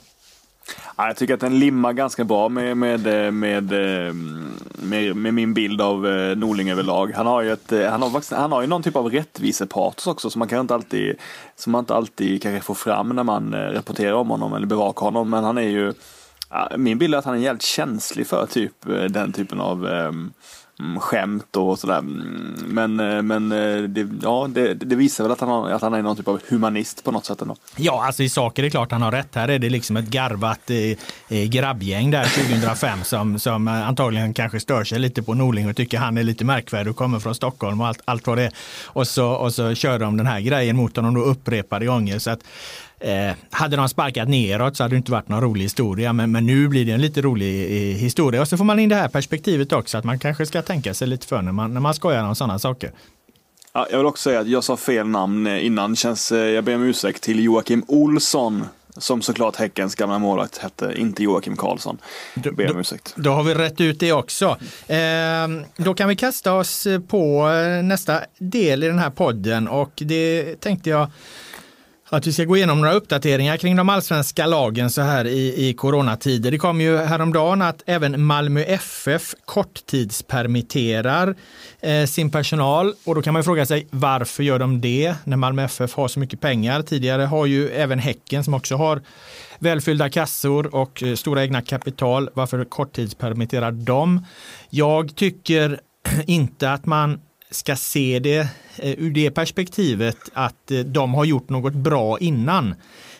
Ja, 0.98 1.08
jag 1.08 1.18
tycker 1.18 1.34
att 1.34 1.40
den 1.40 1.60
limmar 1.60 1.94
ganska 1.94 2.24
bra 2.24 2.50
med, 2.50 2.78
med, 2.78 3.08
eh, 3.08 3.32
med, 3.32 3.74
eh, 3.74 4.14
med, 4.74 5.16
med 5.16 5.34
min 5.34 5.54
bild 5.54 5.82
av 5.82 6.08
eh, 6.08 6.38
Norling 6.38 6.72
överlag. 6.72 7.12
Han 7.16 7.28
har 7.28 7.42
ju, 7.42 7.52
ett, 7.52 7.72
han 7.72 8.02
har 8.02 8.36
han 8.36 8.52
har 8.52 8.62
ju 8.62 8.68
någon 8.68 8.84
typ 8.84 8.96
av 8.96 9.10
rättvisepatos 9.10 10.08
också 10.08 10.30
som 10.30 10.40
man 10.40 10.48
kan 10.48 10.60
inte 10.60 10.74
alltid, 10.74 11.16
som 11.56 11.72
man 11.72 11.80
inte 11.80 11.96
alltid 11.96 12.42
kanske 12.42 12.66
får 12.66 12.74
fram 12.74 13.10
när 13.10 13.24
man 13.24 13.54
rapporterar 13.54 14.14
om 14.14 14.30
honom 14.30 14.54
eller 14.54 14.68
bevakar 14.68 15.06
honom. 15.06 15.30
Men 15.30 15.44
han 15.44 15.58
är 15.58 15.62
ju, 15.62 15.94
min 16.78 16.98
bild 16.98 17.14
är 17.14 17.18
att 17.18 17.26
han 17.26 17.36
är 17.36 17.40
jävligt 17.40 17.62
känslig 17.62 18.28
för 18.28 18.46
typ 18.46 18.74
den 19.10 19.32
typen 19.32 19.60
av 19.60 19.86
um, 19.86 20.34
Mm, 20.80 21.00
skämt 21.00 21.56
och 21.56 21.80
sådär. 21.80 21.98
Mm, 21.98 22.56
men, 22.68 23.00
eh, 23.00 23.22
men 23.22 23.52
eh, 23.52 23.84
det, 23.84 24.08
ja, 24.22 24.48
det, 24.50 24.74
det, 24.74 24.96
visar 24.96 25.24
väl 25.24 25.32
att 25.32 25.40
han, 25.40 25.50
har, 25.50 25.70
att 25.70 25.82
han 25.82 25.94
är 25.94 26.02
någon 26.02 26.16
typ 26.16 26.28
av 26.28 26.42
humanist 26.50 27.04
på 27.04 27.12
något 27.12 27.26
sätt 27.26 27.42
ändå. 27.42 27.56
Ja, 27.76 28.06
alltså 28.06 28.24
i 28.24 28.30
sak 28.30 28.60
är 28.60 28.64
det 28.64 28.70
klart 28.70 28.92
han 28.92 29.02
har 29.02 29.12
rätt. 29.12 29.36
Här 29.36 29.48
är 29.48 29.60
det 29.60 29.70
liksom 29.70 29.98
ett 29.98 30.08
garvat 30.08 30.70
eh, 30.70 30.78
eh 31.30 31.46
grabbgäng 31.50 32.12
där 32.12 32.24
2005 32.24 33.04
som, 33.04 33.40
som 33.40 33.68
antagligen 33.68 34.34
kanske 34.34 34.60
stör 34.60 34.84
sig 34.84 35.00
lite 35.00 35.24
på 35.24 35.34
Norling 35.34 35.70
och 35.70 35.76
tycker 35.76 35.98
han 35.98 36.18
är 36.18 36.24
lite 36.24 36.46
märkvärdig 36.46 36.92
och 36.92 36.98
kommer 36.98 37.20
från 37.20 37.36
Stockholm 37.36 37.82
och 37.82 37.88
allt, 37.88 38.02
allt 38.06 38.28
vad 38.28 38.38
det 38.38 38.44
är. 38.44 38.54
Och 38.86 39.08
så, 39.08 39.32
och 39.32 39.54
så 39.54 39.76
kör 39.76 40.00
de 40.00 40.18
den 40.18 40.28
här 40.28 40.40
grejen 40.40 40.76
mot 40.76 40.96
honom 40.96 41.14
då 41.14 41.22
upprepade 41.22 41.86
gånger. 41.86 42.20
Så 42.20 42.32
att, 42.32 42.40
Eh, 43.00 43.36
hade 43.50 43.76
de 43.76 43.90
sparkat 43.90 44.30
neråt 44.30 44.78
så 44.78 44.84
hade 44.84 44.96
det 44.96 44.98
inte 44.98 45.12
varit 45.12 45.30
någon 45.30 45.42
rolig 45.42 45.64
historia, 45.64 46.14
men, 46.14 46.32
men 46.32 46.46
nu 46.46 46.68
blir 46.68 46.86
det 46.86 46.92
en 46.92 47.02
lite 47.02 47.22
rolig 47.22 47.64
eh, 47.64 47.98
historia. 47.98 48.42
Och 48.42 48.48
så 48.48 48.58
får 48.58 48.66
man 48.66 48.80
in 48.80 48.90
det 48.90 48.96
här 48.96 49.08
perspektivet 49.08 49.72
också, 49.72 49.98
att 49.98 50.04
man 50.04 50.20
kanske 50.20 50.46
ska 50.46 50.62
tänka 50.62 50.94
sig 50.94 51.08
lite 51.08 51.28
för 51.28 51.42
när 51.42 51.52
man, 51.52 51.74
när 51.74 51.82
man 51.82 51.94
skojar 51.94 52.24
om 52.24 52.36
sådana 52.36 52.60
saker. 52.60 52.92
Ja, 53.74 53.88
jag 53.92 53.98
vill 53.98 54.08
också 54.08 54.30
säga 54.30 54.40
att 54.40 54.48
jag 54.48 54.64
sa 54.64 54.78
fel 54.78 55.08
namn 55.08 55.48
eh, 55.48 55.66
innan. 55.66 55.96
Känns, 55.96 56.32
eh, 56.32 56.40
jag 56.40 56.64
ber 56.64 56.76
om 56.76 56.84
ursäkt 56.84 57.24
till 57.24 57.44
Joakim 57.44 57.84
Olsson 57.88 58.66
som 58.98 59.22
såklart 59.22 59.56
Häckens 59.56 59.96
gamla 59.96 60.20
målvakt 60.20 60.58
hette, 60.58 60.94
inte 60.98 61.24
Joakim 61.24 61.58
Karlsson. 61.58 61.98
Då, 62.36 62.52
ber 62.52 62.72
om 62.72 62.80
ursäkt. 62.80 63.14
Då, 63.16 63.24
då 63.24 63.32
har 63.32 63.44
vi 63.44 63.54
rätt 63.54 63.82
ut 63.82 64.00
det 64.00 64.14
också. 64.14 64.58
Eh, 64.88 65.48
då 65.78 65.94
kan 65.94 66.10
vi 66.10 66.16
kasta 66.16 66.54
oss 66.54 66.88
på 67.08 67.50
nästa 67.84 68.22
del 68.38 68.84
i 68.84 68.88
den 68.88 69.00
här 69.00 69.10
podden 69.10 69.68
och 69.68 69.92
det 69.96 70.56
tänkte 70.62 70.90
jag 70.90 71.08
att 72.10 72.28
vi 72.28 72.34
ska 72.34 72.44
gå 72.44 72.58
igenom 72.58 72.82
några 72.82 72.94
uppdateringar 72.94 73.58
kring 73.58 73.76
de 73.76 73.90
allsvenska 73.90 74.46
lagen 74.46 74.90
så 74.90 75.02
här 75.02 75.26
i, 75.26 75.70
i 75.70 75.74
coronatider. 75.74 76.52
Det 76.52 76.58
kom 76.58 76.82
ju 76.82 76.98
häromdagen 76.98 77.62
att 77.62 77.84
även 77.86 78.22
Malmö 78.22 78.62
FF 78.62 79.36
korttidspermitterar 79.46 81.36
eh, 81.80 82.06
sin 82.06 82.32
personal 82.32 82.94
och 83.06 83.16
då 83.16 83.22
kan 83.22 83.34
man 83.34 83.44
fråga 83.44 83.66
sig 83.66 83.88
varför 83.90 84.44
gör 84.44 84.60
de 84.60 84.82
det 84.82 85.16
när 85.24 85.38
Malmö 85.38 85.64
FF 85.64 85.94
har 85.94 86.08
så 86.08 86.20
mycket 86.20 86.42
pengar? 86.42 86.82
Tidigare 86.82 87.22
har 87.24 87.46
ju 87.46 87.70
även 87.70 88.00
Häcken 88.00 88.44
som 88.44 88.54
också 88.54 88.76
har 88.76 89.02
välfyllda 89.60 90.10
kassor 90.10 90.76
och 90.76 91.04
eh, 91.04 91.16
stora 91.16 91.44
egna 91.44 91.62
kapital. 91.62 92.30
Varför 92.34 92.66
korttidspermitterar 92.66 93.72
de? 93.72 94.26
Jag 94.70 95.16
tycker 95.16 95.80
inte 96.26 96.72
att 96.72 96.86
man 96.86 97.20
ska 97.52 97.76
se 97.76 98.20
det 98.20 98.40
eh, 98.78 98.92
ur 98.98 99.12
det 99.12 99.32
perspektivet 99.32 100.18
att 100.34 100.72
eh, 100.72 100.80
de 100.80 101.14
har 101.14 101.26
gjort 101.26 101.50
något 101.50 101.74
bra 101.74 102.20
innan. 102.20 102.76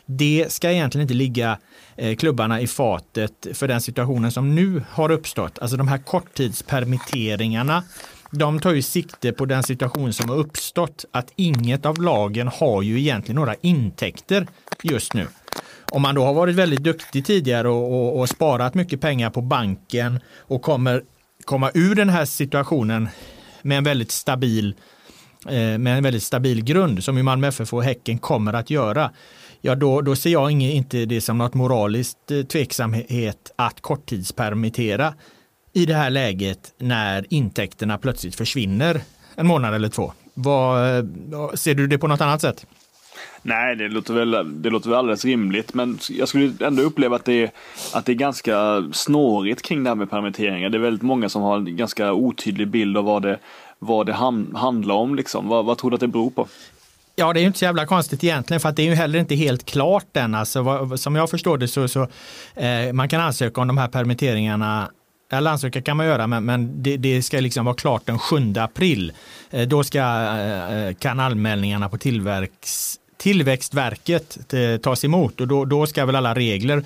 Det 0.06 0.46
ska 0.50 0.72
egentligen 0.72 1.02
inte 1.02 1.14
ligga 1.14 1.60
eh, 1.96 2.16
klubbarna 2.16 2.62
i 2.62 2.68
fatet 2.68 3.48
för 3.54 3.68
den 3.68 3.82
situationen 3.82 4.32
som 4.32 4.56
nu 4.56 4.84
har 4.90 5.12
uppstått. 5.12 5.60
Alltså 5.60 5.78
de 5.78 5.88
här 5.88 5.98
korttidspermitteringarna, 5.98 7.84
de 8.32 8.60
tar 8.60 8.74
ju 8.74 8.82
sikte 8.82 9.32
på 9.32 9.46
den 9.46 9.64
situation 9.64 10.14
som 10.14 10.30
har 10.30 10.38
uppstått, 10.38 11.06
att 11.12 11.32
inget 11.36 11.86
av 11.86 12.02
lagen 12.02 12.48
har 12.48 12.82
ju 12.82 13.00
egentligen 13.00 13.36
några 13.36 13.56
intäkter 13.62 14.48
just 14.84 15.14
nu. 15.14 15.28
Om 15.92 16.02
man 16.02 16.16
då 16.16 16.26
har 16.26 16.34
varit 16.34 16.56
väldigt 16.56 16.84
duktig 16.84 17.26
tidigare 17.26 17.70
och, 17.70 17.94
och, 17.94 18.20
och 18.20 18.30
sparat 18.30 18.74
mycket 18.74 19.02
pengar 19.02 19.30
på 19.30 19.42
banken 19.42 20.20
och 20.38 20.62
kommer 20.62 21.04
komma 21.46 21.72
ur 21.74 21.96
den 21.96 22.10
här 22.10 22.26
situationen 22.26 23.10
med 23.62 23.78
en 23.78 23.84
väldigt 23.84 24.12
stabil 24.12 24.76
eh, 25.46 25.78
med 25.78 25.98
en 25.98 26.04
väldigt 26.04 26.24
stabil 26.24 26.64
grund 26.64 27.04
som 27.04 27.18
ju 27.18 27.24
Malmö 27.24 27.48
FF 27.48 27.74
och 27.74 27.84
Häcken 27.84 28.18
kommer 28.18 28.54
att 28.54 28.70
göra, 28.70 29.12
ja 29.62 29.76
då, 29.76 30.02
då 30.02 30.16
ser 30.16 30.30
jag 30.30 30.52
inte 30.52 31.06
det 31.06 31.22
som 31.22 31.38
något 31.38 31.54
moraliskt 31.54 32.32
eh, 32.32 32.42
tveksamhet 32.42 33.52
att 33.56 33.82
korttidspermittera 33.82 35.14
i 35.74 35.86
det 35.86 35.96
här 35.96 36.10
läget 36.10 36.74
när 36.78 37.26
intäkterna 37.30 37.98
plötsligt 37.98 38.36
försvinner 38.36 39.02
en 39.36 39.48
månad 39.48 39.76
eller 39.76 39.90
två. 39.90 40.14
Vad, 40.34 40.98
eh, 40.98 41.06
ser 41.54 41.76
du 41.76 41.88
det 41.88 41.98
på 41.98 42.08
något 42.08 42.22
annat 42.22 42.42
sätt? 42.42 42.66
Nej, 43.42 43.76
det 43.76 43.88
låter, 43.88 44.14
väl, 44.14 44.62
det 44.62 44.70
låter 44.70 44.90
väl 44.90 45.00
alldeles 45.00 45.26
rimligt. 45.26 45.74
Men 45.74 46.00
jag 46.10 46.28
skulle 46.28 46.54
ändå 46.60 46.84
uppleva 46.84 47.16
att 47.16 47.26
det, 47.26 47.44
är, 47.44 47.52
att 47.94 48.06
det 48.06 48.12
är 48.12 48.16
ganska 48.16 48.84
snårigt 48.94 49.62
kring 49.62 49.84
det 49.84 49.90
här 49.90 49.96
med 49.96 50.10
permitteringar. 50.10 50.70
Det 50.70 50.78
är 50.78 50.82
väldigt 50.82 51.02
många 51.02 51.30
som 51.30 51.42
har 51.42 51.58
en 51.58 51.78
ganska 51.78 52.14
otydlig 52.14 52.68
bild 52.68 52.98
av 52.98 53.06
vad 53.06 53.22
det, 53.22 53.40
vad 53.80 54.06
det 54.06 54.14
ham, 54.14 54.56
handlar 54.56 54.96
om. 54.96 55.16
Liksom. 55.16 55.48
Vad, 55.48 55.66
vad 55.66 55.78
tror 55.78 55.92
du 55.92 55.96
att 55.96 56.02
det 56.02 56.08
beror 56.08 56.30
på? 56.30 56.48
Ja, 57.16 57.34
det 57.34 57.42
är 57.42 57.44
inte 57.44 57.60
så 57.60 57.66
jävla 57.66 57.86
konstigt 57.86 58.24
egentligen 58.24 58.62
för 58.62 58.70
att 58.70 58.76
det 58.76 58.82
är 58.82 58.88
ju 58.90 58.96
heller 58.96 59.20
inte 59.20 59.36
helt 59.36 59.66
klart 59.66 60.18
än. 60.18 60.36
Alltså, 60.36 60.62
vad, 60.62 61.00
som 61.00 61.16
jag 61.16 61.30
förstår 61.30 61.58
det 61.58 61.68
så, 61.68 61.88
så 61.88 62.08
eh, 62.56 62.94
man 62.94 63.10
kan 63.10 63.22
ansöka 63.22 63.62
om 63.62 63.68
de 63.68 63.78
här 63.78 63.88
permitteringarna 63.88 64.90
eller 65.32 65.52
ansöka 65.52 65.82
kan 65.82 65.98
man 65.98 66.06
göra, 66.06 66.28
men, 66.28 66.46
men 66.46 66.84
det, 66.84 66.98
det, 66.98 67.22
ska 67.22 67.40
liksom 67.40 67.66
vara 67.66 67.76
klart 67.76 68.06
den 68.06 68.20
7 68.20 68.54
april. 68.58 69.14
Eh, 69.50 69.68
då 69.68 69.84
ska, 69.84 70.00
eh, 70.00 70.74
eh 70.74 70.94
kan 70.94 71.20
anmälningarna 71.20 71.90
på 71.90 71.98
tillverks, 71.98 72.96
Tillväxtverket 73.20 74.54
eh, 74.54 74.78
tas 74.78 75.06
emot 75.06 75.42
och 75.42 75.48
då, 75.48 75.66
då 75.66 75.86
ska 75.86 76.06
väl 76.06 76.16
alla 76.16 76.36
regler 76.36 76.84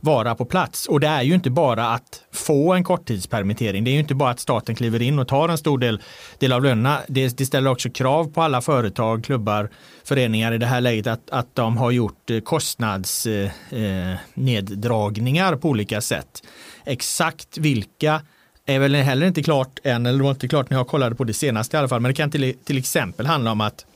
vara 0.00 0.34
på 0.34 0.44
plats. 0.44 0.86
Och 0.86 1.00
det 1.00 1.06
är 1.06 1.22
ju 1.22 1.34
inte 1.34 1.50
bara 1.50 1.88
att 1.88 2.20
få 2.32 2.72
en 2.72 2.84
korttidspermittering. 2.84 3.84
Det 3.84 3.90
är 3.90 3.92
ju 3.92 3.98
inte 3.98 4.14
bara 4.14 4.30
att 4.30 4.40
staten 4.40 4.74
kliver 4.74 5.02
in 5.02 5.18
och 5.18 5.28
tar 5.28 5.48
en 5.48 5.58
stor 5.58 5.78
del, 5.78 6.02
del 6.38 6.52
av 6.52 6.62
lönerna. 6.62 7.00
Det, 7.08 7.38
det 7.38 7.46
ställer 7.46 7.70
också 7.70 7.90
krav 7.90 8.32
på 8.32 8.42
alla 8.42 8.60
företag, 8.60 9.24
klubbar, 9.24 9.70
föreningar 10.04 10.52
i 10.52 10.58
det 10.58 10.66
här 10.66 10.80
läget 10.80 11.06
att, 11.06 11.30
att 11.30 11.54
de 11.54 11.76
har 11.76 11.90
gjort 11.90 12.30
kostnadsneddragningar 12.44 15.44
eh, 15.44 15.48
eh, 15.48 15.54
eh 15.54 15.60
på 15.60 15.68
olika 15.68 16.00
sätt. 16.00 16.42
Exakt 16.84 17.58
vilka 17.58 18.20
är 18.66 18.78
väl 18.78 18.94
heller 18.94 19.26
inte 19.26 19.42
klart 19.42 19.78
än, 19.84 20.06
eller 20.06 20.18
det 20.18 20.24
var 20.24 20.30
inte 20.30 20.48
klart 20.48 20.70
när 20.70 20.76
jag 20.76 20.88
kollade 20.88 21.14
på 21.14 21.24
det 21.24 21.34
senaste 21.34 21.76
i 21.76 21.78
alla 21.78 21.88
fall, 21.88 22.00
men 22.00 22.08
det 22.08 22.14
kan 22.14 22.30
till, 22.30 22.54
till 22.64 22.78
exempel 22.78 23.26
handla 23.26 23.52
om 23.52 23.60
att 23.60 23.86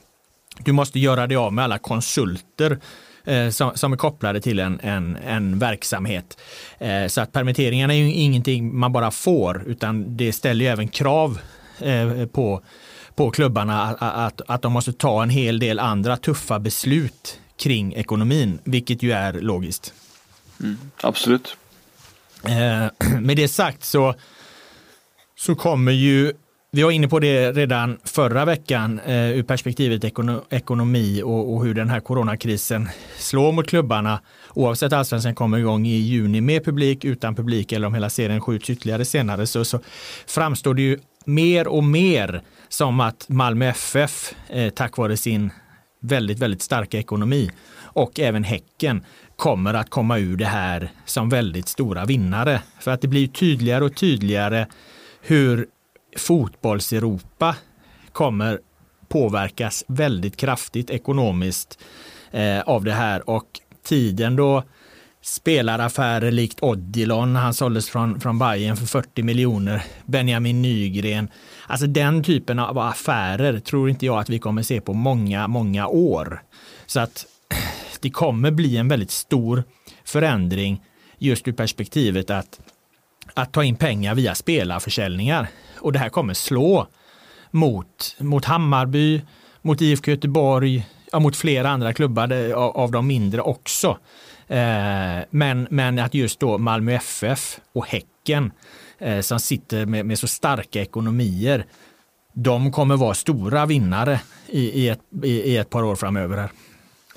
du 0.59 0.71
måste 0.71 0.99
göra 0.99 1.27
dig 1.27 1.37
av 1.37 1.53
med 1.53 1.63
alla 1.63 1.77
konsulter 1.77 2.79
eh, 3.23 3.49
som, 3.49 3.71
som, 3.75 3.93
är 3.93 3.97
kopplade 3.97 4.41
till 4.41 4.59
en, 4.59 4.79
en, 4.79 5.15
en 5.15 5.59
verksamhet. 5.59 6.37
Eh, 6.79 7.07
så 7.07 7.21
att 7.21 7.31
permitteringarna 7.31 7.93
är 7.93 7.97
ju 7.97 8.13
ingenting 8.13 8.79
man 8.79 8.91
bara 8.91 9.11
får, 9.11 9.63
utan 9.67 10.17
det 10.17 10.33
ställer 10.33 10.65
ju 10.65 10.71
även 10.71 10.87
krav 10.87 11.39
eh, 11.79 12.25
på, 12.25 12.61
på 13.15 13.31
klubbarna 13.31 13.81
att, 13.81 13.97
att, 14.01 14.41
att 14.47 14.61
de 14.61 14.73
måste 14.73 14.93
ta 14.93 15.23
en 15.23 15.29
hel 15.29 15.59
del 15.59 15.79
andra 15.79 16.17
tuffa 16.17 16.59
beslut 16.59 17.39
kring 17.57 17.93
ekonomin, 17.93 18.59
vilket 18.63 19.03
ju 19.03 19.11
är 19.11 19.33
logiskt. 19.33 19.93
Mm, 20.59 20.77
absolut. 21.01 21.57
Eh, 22.43 23.19
med 23.19 23.37
det 23.37 23.47
sagt 23.47 23.83
så, 23.83 24.15
så 25.37 25.55
kommer 25.55 25.91
ju 25.91 26.33
vi 26.73 26.83
var 26.83 26.91
inne 26.91 27.07
på 27.07 27.19
det 27.19 27.51
redan 27.51 27.97
förra 28.03 28.45
veckan 28.45 28.99
eh, 28.99 29.29
ur 29.31 29.43
perspektivet 29.43 30.03
ekono 30.03 30.43
ekonomi 30.49 31.21
och, 31.23 31.53
och, 31.53 31.65
hur 31.65 31.73
den 31.73 31.89
här 31.89 31.99
coronakrisen 31.99 32.89
slår 33.17 33.51
mot 33.51 33.67
klubbarna. 33.67 34.19
Oavsett 34.53 34.93
allsvenskan 34.93 35.35
kommer 35.35 35.57
igång 35.57 35.85
i 35.85 35.95
juni 35.95 36.41
med 36.41 36.65
publik, 36.65 37.05
utan 37.05 37.35
publik 37.35 37.71
eller 37.71 37.87
om 37.87 37.93
hela 37.93 38.09
serien 38.09 38.41
skjuts 38.41 38.69
ytterligare 38.69 39.05
senare 39.05 39.47
så, 39.47 39.65
så 39.65 39.79
framstår 40.27 40.73
det 40.73 40.81
ju 40.81 40.99
mer 41.25 41.67
och 41.67 41.83
mer 41.83 42.41
som 42.69 42.99
att 42.99 43.25
Malmö 43.29 43.65
FF 43.69 44.33
eh, 44.49 44.69
tack 44.69 44.97
vare 44.97 45.17
sin 45.17 45.51
väldigt, 46.01 46.39
väldigt 46.39 46.61
starka 46.61 46.97
ekonomi 46.97 47.51
och 47.81 48.19
även 48.19 48.43
Häcken 48.43 49.03
kommer 49.35 49.73
att 49.73 49.89
komma 49.89 50.17
ur 50.17 50.37
det 50.37 50.45
här 50.45 50.91
som 51.05 51.29
väldigt 51.29 51.67
stora 51.67 52.05
vinnare. 52.05 52.61
För 52.79 52.91
att 52.91 53.01
det 53.01 53.07
blir 53.07 53.27
tydligare 53.27 53.83
och 53.85 53.95
tydligare 53.95 54.67
hur 55.21 55.67
fotbolls-Europa 56.17 57.55
kommer 58.11 58.59
påverkas 59.07 59.83
väldigt 59.87 60.37
kraftigt 60.37 60.89
ekonomiskt 60.89 61.79
eh, 62.31 62.61
av 62.61 62.83
det 62.83 62.93
här 62.93 63.29
och 63.29 63.47
tiden 63.83 64.35
då 64.35 64.63
spelaraffärer 65.21 66.31
likt 66.31 66.63
Odilon, 66.63 67.35
han 67.35 67.53
såldes 67.53 67.89
från, 67.89 68.19
från 68.19 68.39
Bayern 68.39 68.77
för 68.77 68.85
40 68.85 69.23
miljoner, 69.23 69.83
Benjamin 70.05 70.61
Nygren. 70.61 71.29
Alltså 71.67 71.87
den 71.87 72.23
typen 72.23 72.59
av 72.59 72.77
affärer 72.77 73.59
tror 73.59 73.89
inte 73.89 74.05
jag 74.05 74.19
att 74.19 74.29
vi 74.29 74.39
kommer 74.39 74.63
se 74.63 74.81
på 74.81 74.93
många, 74.93 75.47
många 75.47 75.87
år. 75.87 76.43
Så 76.85 76.99
att 76.99 77.25
det 77.99 78.09
kommer 78.09 78.51
bli 78.51 78.77
en 78.77 78.87
väldigt 78.87 79.11
stor 79.11 79.63
förändring 80.05 80.81
just 81.17 81.47
ur 81.47 81.51
perspektivet 81.51 82.29
att, 82.29 82.59
att 83.33 83.53
ta 83.53 83.63
in 83.63 83.75
pengar 83.75 84.15
via 84.15 84.35
spelarförsäljningar 84.35 85.47
och 85.81 85.93
det 85.93 85.99
här 85.99 86.09
kommer 86.09 86.33
slå 86.33 86.87
mot, 87.51 88.15
mot 88.19 88.45
Hammarby, 88.45 89.21
mot 89.61 89.81
IFK 89.81 90.11
Göteborg, 90.11 90.87
ja, 91.11 91.19
mot 91.19 91.35
flera 91.35 91.69
andra 91.69 91.93
klubbar 91.93 92.53
av, 92.53 92.77
av 92.77 92.91
de 92.91 93.07
mindre 93.07 93.41
också. 93.41 93.97
Eh, 94.47 95.19
men, 95.29 95.67
men 95.69 95.99
att 95.99 96.13
just 96.13 96.39
då 96.39 96.57
Malmö 96.57 96.91
FF 96.91 97.59
och 97.73 97.87
Häcken 97.87 98.51
eh, 98.99 99.19
som 99.19 99.39
sitter 99.39 99.85
med, 99.85 100.05
med 100.05 100.19
så 100.19 100.27
starka 100.27 100.81
ekonomier, 100.81 101.65
de 102.33 102.71
kommer 102.71 102.97
vara 102.97 103.13
stora 103.13 103.65
vinnare 103.65 104.21
i, 104.47 104.81
i, 104.81 104.89
ett, 104.89 105.01
i, 105.23 105.29
i 105.29 105.57
ett 105.57 105.69
par 105.69 105.83
år 105.83 105.95
framöver. 105.95 106.37
Här. 106.37 106.49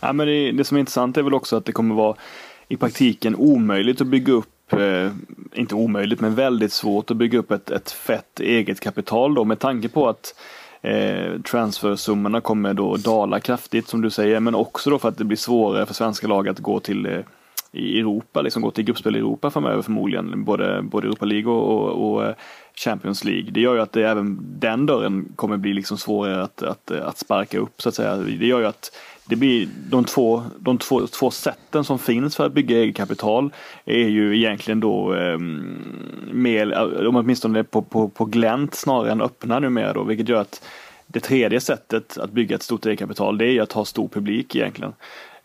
Ja, 0.01 0.13
men 0.13 0.27
det, 0.27 0.53
det 0.53 0.65
som 0.65 0.77
är 0.77 0.81
intressant 0.81 1.17
är 1.17 1.23
väl 1.23 1.35
också 1.35 1.57
att 1.57 1.65
det 1.65 1.73
kommer 1.73 1.95
vara 1.95 2.17
i 2.69 2.77
praktiken 2.77 3.37
omöjligt 3.37 4.01
att 4.01 4.07
bygga 4.07 4.33
upp 4.33 4.54
Eh, 4.71 5.13
inte 5.55 5.75
omöjligt, 5.75 6.21
men 6.21 6.35
väldigt 6.35 6.73
svårt 6.73 7.11
att 7.11 7.17
bygga 7.17 7.39
upp 7.39 7.51
ett, 7.51 7.71
ett 7.71 7.91
fett 7.91 8.41
eget 8.41 8.81
kapital 8.81 9.35
då 9.35 9.45
med 9.45 9.59
tanke 9.59 9.89
på 9.89 10.09
att 10.09 10.35
eh, 10.83 11.41
transfersummorna 11.41 12.41
kommer 12.41 12.75
då 12.75 12.97
dala 12.97 13.41
kraftigt 13.41 13.89
som 13.89 14.01
du 14.01 14.11
säger, 14.11 14.41
men 14.41 14.55
också 14.55 14.91
då 14.91 14.99
för 14.99 15.09
att 15.09 15.19
det 15.19 15.25
blir 15.25 15.37
svårare 15.37 15.87
för 15.87 15.95
svenska 15.95 16.27
lag 16.27 16.49
att 16.49 16.59
gå 16.59 16.81
till 16.81 17.07
eh, 17.07 17.21
i 17.75 18.01
Europa, 18.01 18.43
liksom 18.43 18.63
gå 18.63 18.71
till 18.71 18.85
gruppspel 18.85 19.17
i 19.17 19.19
Europa 19.19 19.51
framöver 19.51 19.83
förmodligen, 19.83 20.45
både, 20.45 20.83
både 20.83 21.07
Europa 21.07 21.25
League 21.25 21.53
och, 21.53 21.71
och, 21.71 22.13
och 22.13 22.25
eh, 22.25 22.35
Champions 22.75 23.25
League. 23.25 23.51
Det 23.51 23.61
gör 23.61 23.75
ju 23.75 23.81
att 23.81 23.93
det, 23.93 24.09
även 24.09 24.39
den 24.59 24.87
dörren 24.87 25.33
kommer 25.37 25.57
bli 25.57 25.73
liksom 25.73 25.99
svårare 25.99 26.43
att, 26.43 26.63
att, 26.63 26.91
att 26.91 27.19
sparka 27.19 27.59
upp 27.59 27.83
så 27.83 27.89
att 27.89 27.95
säga. 27.95 28.17
Det 28.17 28.47
gör 28.47 28.61
ju 28.61 28.67
att 28.67 28.97
det 29.27 29.37
blir 29.37 29.69
de 29.91 30.05
två, 30.05 30.43
de 30.59 30.79
två, 30.79 31.07
två 31.07 31.31
sätten 31.31 31.85
som 31.85 31.99
finns 31.99 32.37
för 32.37 32.47
att 32.47 32.53
bygga 32.53 32.79
eget 32.79 32.97
kapital 32.97 33.53
är 33.85 34.09
ju 34.09 34.37
egentligen 34.37 34.81
då 34.81 35.13
ehm, 35.13 35.77
eh, 36.29 36.35
mer, 36.35 36.75
åtminstone 37.07 37.65
på, 37.65 37.83
på, 37.83 38.09
på 38.09 38.25
glänt 38.25 38.75
snarare 38.75 39.13
än 39.13 39.21
öppna 39.21 39.59
numera 39.59 39.93
då, 39.93 40.03
vilket 40.03 40.29
gör 40.29 40.41
att 40.41 40.63
det 41.07 41.21
tredje 41.21 41.61
sättet 41.61 42.19
att 42.19 42.31
bygga 42.31 42.57
ett 42.57 42.63
stort 42.63 42.87
eget 42.87 42.99
kapital 42.99 43.39
det 43.39 43.47
är 43.47 43.63
att 43.63 43.73
ha 43.73 43.85
stor 43.85 44.09
publik 44.09 44.57
egentligen. 44.57 44.93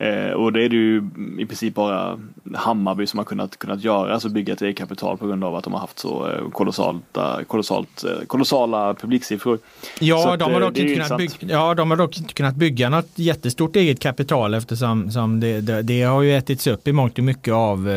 Eh, 0.02 0.32
och 0.32 0.54
det 0.54 0.64
är 0.64 0.70
det 0.70 0.76
ju 0.76 1.10
i 1.40 1.46
princip 1.46 1.76
bara 1.76 2.20
Hammarby 2.54 3.08
som 3.08 3.18
har 3.18 3.26
kunnat, 3.26 3.60
kunnat 3.60 3.84
göra, 3.84 4.14
alltså 4.14 4.30
bygga 4.30 4.54
ett 4.54 4.62
eget 4.62 4.78
kapital 4.78 5.18
på 5.18 5.28
grund 5.28 5.44
av 5.44 5.56
att 5.56 5.64
de 5.64 5.74
har 5.74 5.80
haft 5.80 6.00
så 6.00 6.32
eh, 6.32 6.50
kolossalt, 6.50 7.18
eh, 7.18 7.40
kolossalt, 7.48 8.04
eh, 8.04 8.26
kolossala 8.28 8.94
publiksiffror. 8.94 9.60
Ja, 10.00 10.38
de 10.38 10.54
har, 10.54 10.62
dock 10.62 10.78
inte 10.78 10.94
kunnat 10.94 11.18
bygga, 11.18 11.54
ja, 11.54 11.74
de 11.74 11.92
har 11.92 11.98
dock 11.98 12.18
inte 12.18 12.34
kunnat 12.34 12.56
bygga 12.56 12.90
något 12.90 13.10
jättestort 13.16 13.76
eget 13.76 14.00
kapital 14.00 14.54
eftersom 14.54 15.12
som 15.12 15.40
det, 15.40 15.62
det, 15.62 15.82
det 15.82 16.04
har 16.04 16.22
ju 16.22 16.38
ätits 16.38 16.68
upp 16.68 16.88
i 16.88 16.92
mångt 16.92 17.18
och 17.18 17.24
mycket 17.24 17.54
av 17.54 17.90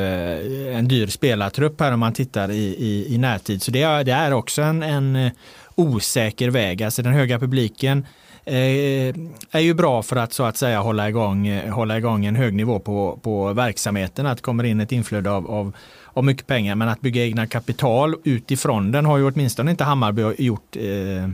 en 0.72 0.88
dyr 0.88 1.06
spelartrupp 1.06 1.80
här 1.80 1.92
om 1.92 2.00
man 2.00 2.12
tittar 2.12 2.50
i, 2.50 2.64
i, 2.78 3.14
i 3.14 3.18
närtid. 3.18 3.62
Så 3.62 3.70
det 3.70 3.82
är, 3.82 4.04
det 4.04 4.12
är 4.12 4.32
också 4.32 4.62
en, 4.62 4.82
en 4.82 5.30
osäker 5.74 6.50
väg. 6.50 6.82
Alltså 6.82 7.02
den 7.02 7.12
höga 7.12 7.38
publiken 7.38 8.06
Eh, 8.44 9.14
är 9.50 9.60
ju 9.60 9.74
bra 9.74 10.02
för 10.02 10.16
att 10.16 10.32
så 10.32 10.44
att 10.44 10.56
säga 10.56 10.80
hålla 10.80 11.08
igång, 11.08 11.46
eh, 11.46 11.74
hålla 11.74 11.98
igång 11.98 12.24
en 12.24 12.36
hög 12.36 12.54
nivå 12.54 12.78
på, 12.78 13.18
på 13.22 13.52
verksamheten. 13.52 14.26
Att 14.26 14.36
det 14.36 14.42
kommer 14.42 14.64
in 14.64 14.80
ett 14.80 14.92
inflöde 14.92 15.30
av, 15.30 15.50
av, 15.50 15.72
av 16.06 16.24
mycket 16.24 16.46
pengar. 16.46 16.74
Men 16.74 16.88
att 16.88 17.00
bygga 17.00 17.24
egna 17.24 17.46
kapital 17.46 18.14
utifrån 18.24 18.92
den 18.92 19.06
har 19.06 19.18
ju 19.18 19.26
åtminstone 19.26 19.70
inte 19.70 19.84
Hammarby 19.84 20.22
gjort 20.38 20.76
eh, 20.76 21.28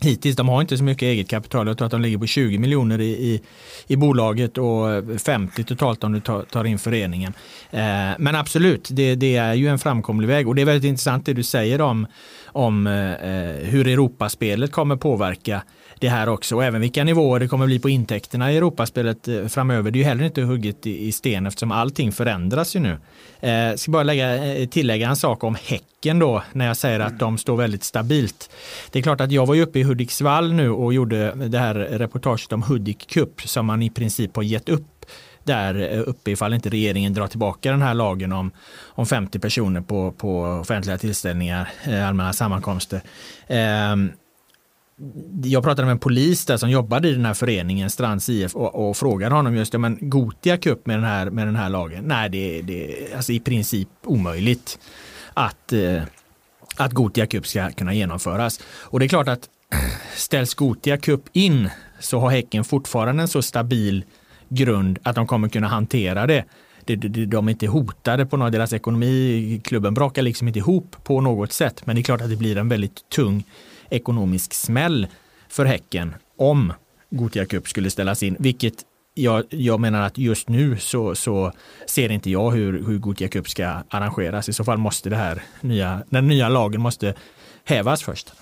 hittills. 0.00 0.36
De 0.36 0.48
har 0.48 0.60
inte 0.60 0.78
så 0.78 0.84
mycket 0.84 1.02
eget 1.02 1.28
kapital. 1.28 1.66
Jag 1.66 1.78
tror 1.78 1.86
att 1.86 1.92
de 1.92 2.00
ligger 2.00 2.18
på 2.18 2.26
20 2.26 2.58
miljoner 2.58 3.00
i, 3.00 3.10
i, 3.10 3.42
i 3.86 3.96
bolaget 3.96 4.58
och 4.58 4.86
50 5.20 5.64
totalt 5.64 6.04
om 6.04 6.12
du 6.12 6.20
tar, 6.20 6.42
tar 6.42 6.64
in 6.64 6.78
föreningen. 6.78 7.32
Eh, 7.70 8.10
men 8.18 8.34
absolut, 8.34 8.88
det, 8.92 9.14
det, 9.14 9.36
är 9.36 9.54
ju 9.54 9.68
en 9.68 9.78
framkomlig 9.78 10.28
väg 10.28 10.48
och 10.48 10.54
det 10.54 10.62
är 10.62 10.66
väldigt 10.66 10.88
intressant 10.88 11.26
det 11.26 11.32
du 11.32 11.42
säger 11.42 11.80
om, 11.80 12.06
om 12.46 12.86
eh, 12.86 13.12
eh 13.12 13.56
hur 13.68 13.86
Europaspelet 13.86 14.72
kommer 14.72 14.96
påverka 14.96 15.62
det 16.00 16.08
här 16.08 16.28
också 16.28 16.56
och 16.56 16.64
även 16.64 16.80
vilka 16.80 17.04
nivåer 17.04 17.40
det 17.40 17.48
kommer 17.48 17.66
bli 17.66 17.78
på 17.78 17.88
intäkterna 17.88 18.52
i 18.52 18.56
Europaspelet 18.56 19.28
eh, 19.28 19.46
framöver. 19.46 19.90
Det 19.90 19.96
är 19.96 20.00
ju 20.00 20.06
heller 20.06 20.24
inte 20.24 20.42
hugget 20.42 20.86
i 20.86 21.12
sten 21.12 21.46
eftersom 21.46 21.72
allting 21.72 22.12
förändras 22.12 22.76
ju 22.76 22.80
nu. 22.80 22.98
Jag 23.40 23.70
eh, 23.70 23.74
ska 23.74 23.92
bara 23.92 24.02
lägga, 24.02 24.54
eh, 24.54 24.68
tillägga 24.68 25.08
en 25.08 25.16
sak 25.16 25.44
om 25.44 25.56
Häcken 25.64 26.18
då 26.18 26.42
när 26.52 26.66
jag 26.66 26.76
säger 26.76 27.00
att 27.00 27.18
de 27.18 27.38
står 27.38 27.56
väldigt 27.56 27.84
stabilt. 27.84 28.50
Det 28.90 28.98
är 28.98 29.02
klart 29.02 29.20
att 29.20 29.32
jag 29.32 29.46
var 29.46 29.54
ju 29.54 29.62
uppe 29.62 29.78
i 29.78 29.82
Hudiksvall 29.82 30.52
nu 30.52 30.70
och 30.70 30.94
gjorde 30.94 31.34
det 31.48 31.58
här 31.58 31.74
reportaget 31.74 32.52
om 32.52 32.62
Hudik 32.62 33.06
Cup 33.10 33.40
som 33.40 33.66
man 33.66 33.82
i 33.82 33.90
princip 33.90 34.36
har 34.36 34.42
gett 34.42 34.68
upp 34.68 35.06
där 35.44 35.98
uppe 35.98 36.30
ifall 36.30 36.54
inte 36.54 36.68
regeringen 36.68 37.14
drar 37.14 37.26
tillbaka 37.26 37.70
den 37.70 37.82
här 37.82 37.94
lagen 37.94 38.32
om, 38.32 38.50
om 38.86 39.06
50 39.06 39.38
personer 39.38 39.80
på, 39.80 40.12
på 40.12 40.42
offentliga 40.42 40.98
tillställningar, 40.98 41.68
allmänna 42.06 42.32
sammankomster. 42.32 43.00
Um, 43.92 44.12
jag 45.44 45.62
pratade 45.62 45.86
med 45.86 45.92
en 45.92 45.98
polis 45.98 46.46
där 46.46 46.56
som 46.56 46.70
jobbade 46.70 47.08
i 47.08 47.12
den 47.12 47.24
här 47.24 47.34
föreningen, 47.34 47.90
Strands 47.90 48.28
IF, 48.28 48.56
och, 48.56 48.88
och 48.88 48.96
frågade 48.96 49.34
honom 49.34 49.56
just, 49.56 49.72
ja, 49.72 49.78
men 49.78 49.98
Gotia 50.00 50.56
Cup 50.56 50.86
med 50.86 50.96
den 50.96 51.04
här, 51.04 51.30
med 51.30 51.46
den 51.46 51.56
här 51.56 51.68
lagen? 51.68 52.04
Nej, 52.04 52.28
det, 52.28 52.60
är 52.60 53.16
alltså 53.16 53.32
i 53.32 53.40
princip 53.40 53.88
omöjligt 54.04 54.78
att, 55.34 55.72
eh, 55.72 56.02
att 56.76 56.92
Gotia 56.92 57.26
Cup 57.26 57.46
ska 57.46 57.70
kunna 57.70 57.94
genomföras. 57.94 58.60
Och 58.64 58.98
det 58.98 59.06
är 59.06 59.08
klart 59.08 59.28
att 59.28 59.48
ställs 60.14 60.54
Gotia 60.54 60.96
Cup 60.96 61.22
in 61.32 61.70
så 62.00 62.18
har 62.18 62.30
Häcken 62.30 62.64
fortfarande 62.64 63.22
en 63.22 63.28
så 63.28 63.42
stabil 63.42 64.04
grund 64.48 64.98
att 65.02 65.14
de 65.14 65.26
kommer 65.26 65.48
kunna 65.48 65.68
hantera 65.68 66.26
det. 66.26 66.44
De 67.26 67.48
är 67.48 67.50
inte 67.50 67.66
hotade 67.66 68.26
på 68.26 68.36
något, 68.36 68.52
deras 68.52 68.72
ekonomi, 68.72 69.60
klubben 69.64 69.94
brakar 69.94 70.22
liksom 70.22 70.48
inte 70.48 70.58
ihop 70.58 70.96
på 71.04 71.20
något 71.20 71.52
sätt. 71.52 71.86
Men 71.86 71.96
det 71.96 72.00
är 72.00 72.04
klart 72.04 72.20
att 72.20 72.30
det 72.30 72.36
blir 72.36 72.56
en 72.58 72.68
väldigt 72.68 73.08
tung 73.08 73.44
ekonomisk 73.90 74.54
smäll 74.54 75.06
för 75.48 75.64
Häcken 75.64 76.14
om 76.38 76.72
Gothia 77.10 77.46
Cup 77.46 77.68
skulle 77.68 77.90
ställas 77.90 78.22
in, 78.22 78.36
vilket 78.38 78.84
jag, 79.14 79.44
jag 79.48 79.80
menar 79.80 80.02
att 80.02 80.18
just 80.18 80.48
nu 80.48 80.76
så, 80.76 81.14
så 81.14 81.52
ser 81.86 82.12
inte 82.12 82.30
jag 82.30 82.50
hur, 82.50 82.84
hur 82.86 82.98
Gothia 82.98 83.28
Cup 83.28 83.48
ska 83.48 83.68
arrangeras. 83.88 84.48
I 84.48 84.52
så 84.52 84.64
fall 84.64 84.78
måste 84.78 85.10
det 85.10 85.16
här 85.16 85.42
nya, 85.60 86.02
den 86.10 86.28
nya 86.28 86.48
lagen 86.48 86.80
måste 86.80 87.14
hävas 87.64 88.02
först. 88.02 88.32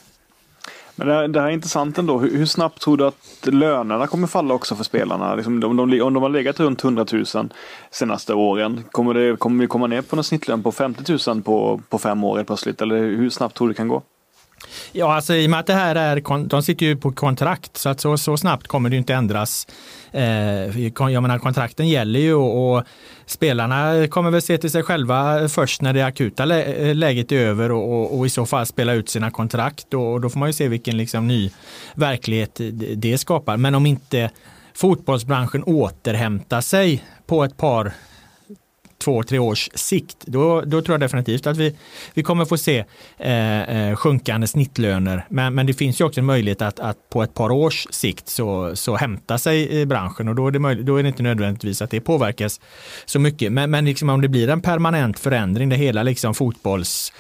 Men 0.96 1.08
det, 1.08 1.28
det 1.28 1.40
här 1.40 1.48
är 1.48 1.52
intressant 1.52 1.98
ändå. 1.98 2.18
Hur, 2.18 2.36
hur, 2.36 2.46
snabbt 2.46 2.80
tror 2.80 2.96
du 2.96 3.06
att 3.06 3.48
lönerna 3.52 4.06
kommer 4.06 4.26
falla 4.26 4.54
också 4.54 4.76
för 4.76 4.84
spelarna? 4.84 5.34
Liksom, 5.34 5.64
om, 5.64 5.76
de, 5.76 6.00
om 6.02 6.14
de 6.14 6.22
har 6.22 6.28
legat 6.30 6.60
runt 6.60 6.84
100 6.84 7.06
000 7.12 7.24
senaste 7.90 8.34
åren, 8.34 8.84
kommer, 8.90 9.14
det, 9.14 9.36
kommer 9.36 9.60
vi 9.60 9.66
komma 9.66 9.86
ner 9.86 10.02
på 10.02 10.16
en 10.16 10.24
snittlön 10.24 10.62
på 10.62 10.72
50 10.72 11.18
000 11.28 11.42
på, 11.42 11.80
på 11.88 11.98
fem 11.98 12.24
år 12.24 12.44
plötsligt? 12.44 12.82
Eller 12.82 12.96
hur 12.96 13.30
snabbt 13.30 13.56
tror 13.56 13.68
du 13.68 13.72
det 13.72 13.76
kan 13.76 13.88
gå? 13.88 14.02
Ja, 14.92 15.14
alltså 15.14 15.34
i 15.34 15.46
och 15.46 15.50
med 15.50 15.60
att 15.60 15.66
det 15.66 15.74
här 15.74 15.94
är, 15.94 16.46
de 16.48 16.62
sitter 16.62 16.86
ju 16.86 16.96
på 16.96 17.12
kontrakt 17.12 17.76
så 17.76 17.88
att 17.88 18.00
så, 18.00 18.18
så 18.18 18.36
snabbt 18.36 18.66
kommer 18.66 18.90
det 18.90 18.96
inte 18.96 19.14
ändras. 19.14 19.66
Eh, 20.12 20.80
jag 20.88 21.22
menar 21.22 21.38
kontrakten 21.38 21.88
gäller 21.88 22.20
ju 22.20 22.34
och, 22.34 22.76
och, 22.76 22.84
spelarna 23.26 24.06
kommer 24.08 24.30
väl 24.30 24.42
se 24.42 24.58
till 24.58 24.70
sig 24.70 24.82
själva 24.82 25.48
först 25.48 25.82
när 25.82 25.92
det 25.92 26.02
akuta 26.02 26.44
lä 26.44 26.62
eh, 26.62 26.94
läget 26.94 27.32
är 27.32 27.36
över 27.36 27.72
och, 27.72 27.92
och, 27.92 28.18
och, 28.18 28.26
i 28.26 28.30
så 28.30 28.46
fall 28.46 28.66
spela 28.66 28.92
ut 28.92 29.08
sina 29.08 29.30
kontrakt 29.30 29.94
och, 29.94 30.12
och 30.12 30.20
då 30.20 30.30
får 30.30 30.38
man 30.38 30.48
ju 30.48 30.52
se 30.52 30.68
vilken 30.68 30.96
liksom 30.96 31.28
ny 31.28 31.50
verklighet 31.94 32.60
det 32.96 33.18
skapar. 33.18 33.56
Men 33.56 33.74
om 33.74 33.86
inte 33.86 34.30
fotbollsbranschen 34.74 35.64
återhämtar 35.64 36.60
sig 36.60 37.04
på 37.26 37.44
ett 37.44 37.56
par 37.56 37.92
två, 38.98 39.22
tre 39.22 39.38
års 39.38 39.70
sikt, 39.74 40.16
då, 40.26 40.60
då 40.60 40.82
tror 40.82 40.94
jag 40.94 41.00
definitivt 41.00 41.46
att 41.46 41.56
vi, 41.56 41.76
vi 42.14 42.22
kommer 42.22 42.44
få 42.44 42.56
se 42.56 42.84
eh, 43.18 43.62
eh, 43.62 43.96
sjunkande 43.96 44.46
snittlöner. 44.46 45.26
Men, 45.28 45.54
men 45.54 45.66
det 45.66 45.74
finns 45.74 46.00
ju 46.00 46.04
också 46.04 46.20
en 46.20 46.26
möjlighet 46.26 46.62
att, 46.62 46.80
att 46.80 47.10
på 47.10 47.22
ett 47.22 47.34
par 47.34 47.50
års 47.50 47.86
sikt 47.90 48.28
så, 48.28 48.76
så 48.76 48.96
hämta 48.96 49.38
sig 49.38 49.80
i 49.80 49.86
branschen 49.86 50.28
och 50.28 50.34
då 50.34 50.46
är, 50.46 50.50
det 50.50 50.58
möjligt, 50.58 50.86
då 50.86 50.96
är 50.96 51.02
det 51.02 51.08
inte 51.08 51.22
nödvändigtvis 51.22 51.82
att 51.82 51.90
det 51.90 52.00
påverkas 52.00 52.60
så 53.04 53.18
mycket. 53.18 53.52
Men, 53.52 53.70
men 53.70 53.84
liksom 53.84 54.10
om 54.10 54.20
det 54.20 54.28
blir 54.28 54.48
en 54.48 54.60
permanent 54.60 55.18
förändring 55.18 55.68
där 55.68 55.76
hela 55.76 56.02
liksom 56.02 56.34
fotbolls 56.34 57.12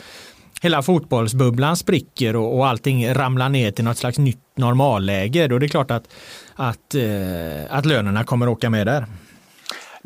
hela 0.62 0.82
fotbollsbubblan 0.82 1.76
spricker 1.76 2.36
och, 2.36 2.58
och 2.58 2.66
allting 2.66 3.14
ramlar 3.14 3.48
ner 3.48 3.70
till 3.70 3.84
något 3.84 3.98
slags 3.98 4.18
nytt 4.18 4.38
normalläge, 4.56 5.46
då 5.46 5.56
är 5.56 5.60
det 5.60 5.68
klart 5.68 5.90
att, 5.90 6.04
att, 6.54 6.94
eh, 6.94 7.76
att 7.76 7.86
lönerna 7.86 8.24
kommer 8.24 8.48
åka 8.48 8.70
med 8.70 8.86
där. 8.86 9.06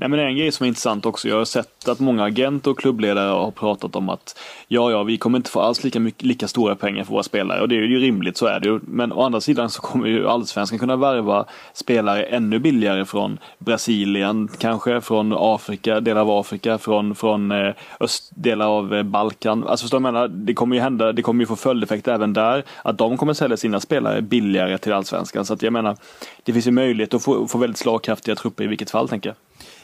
Nej, 0.01 0.09
men 0.09 0.21
en 0.21 0.37
grej 0.37 0.53
som 0.53 0.65
är 0.65 0.69
intressant 0.69 1.07
också, 1.07 1.29
jag 1.29 1.37
har 1.37 1.45
sett 1.45 1.89
att 1.89 2.01
många 2.01 2.25
agenter 2.25 2.71
och 2.71 2.79
klubbledare 2.79 3.29
har 3.29 3.51
pratat 3.51 3.97
om 3.97 4.09
att 4.09 4.39
ja, 4.69 4.91
ja, 4.91 5.03
vi 5.03 5.19
kommer 5.19 5.39
inte 5.39 5.51
få 5.51 5.61
alls 5.61 5.85
lika, 5.85 6.01
mycket, 6.01 6.23
lika 6.23 6.49
stora 6.49 6.77
pengar 6.77 7.05
för 7.05 7.13
våra 7.13 7.23
spelare 7.23 7.61
och 7.61 7.69
det 7.69 7.75
är 7.77 7.83
ju 7.83 7.99
rimligt, 7.99 8.37
så 8.37 8.47
är 8.47 8.61
det 8.61 8.69
ju. 8.69 8.81
Men 8.83 9.13
å 9.13 9.23
andra 9.23 9.41
sidan 9.41 9.71
så 9.71 9.83
kommer 9.83 10.09
ju 10.09 10.29
allsvenskan 10.29 10.79
kunna 10.79 10.97
värva 10.97 11.45
spelare 11.73 12.23
ännu 12.23 12.59
billigare 12.59 13.05
från 13.05 13.39
Brasilien, 13.59 14.49
kanske 14.59 15.01
från 15.01 15.35
Afrika, 15.37 16.01
delar 16.01 16.21
av 16.21 16.31
Afrika, 16.31 16.79
från, 16.79 17.15
från 17.15 17.51
eh, 17.51 17.75
öst, 18.01 18.31
delar 18.35 18.67
av 18.67 18.95
eh, 18.95 19.03
Balkan. 19.03 19.65
Alltså 19.65 19.85
förstår 19.85 19.99
du 19.99 20.03
menar, 20.03 20.29
det 20.29 20.55
kommer 20.55 20.77
ju 20.77 20.83
hända, 20.83 21.13
det 21.13 21.23
kommer 21.23 21.43
ju 21.43 21.47
få 21.47 21.57
följdeffekter 21.57 22.13
även 22.13 22.33
där, 22.33 22.65
att 22.83 22.99
de 22.99 23.17
kommer 23.17 23.35
sälja 23.35 23.57
sina 23.57 23.81
spelare 23.81 24.23
billigare 24.23 24.79
till 24.79 24.93
allsvenskan. 24.93 25.45
Så 25.45 25.55
att 25.55 25.63
jag 25.63 25.73
menar, 25.73 25.97
det 26.43 26.53
finns 26.53 26.67
ju 26.67 26.71
möjlighet 26.71 27.15
att 27.15 27.23
få, 27.23 27.49
få 27.49 27.59
väldigt 27.59 27.79
slagkraftiga 27.79 28.35
trupper 28.35 28.65
i 28.65 28.67
vilket 28.67 28.91
fall, 28.91 29.09
tänker 29.09 29.29
jag. 29.29 29.37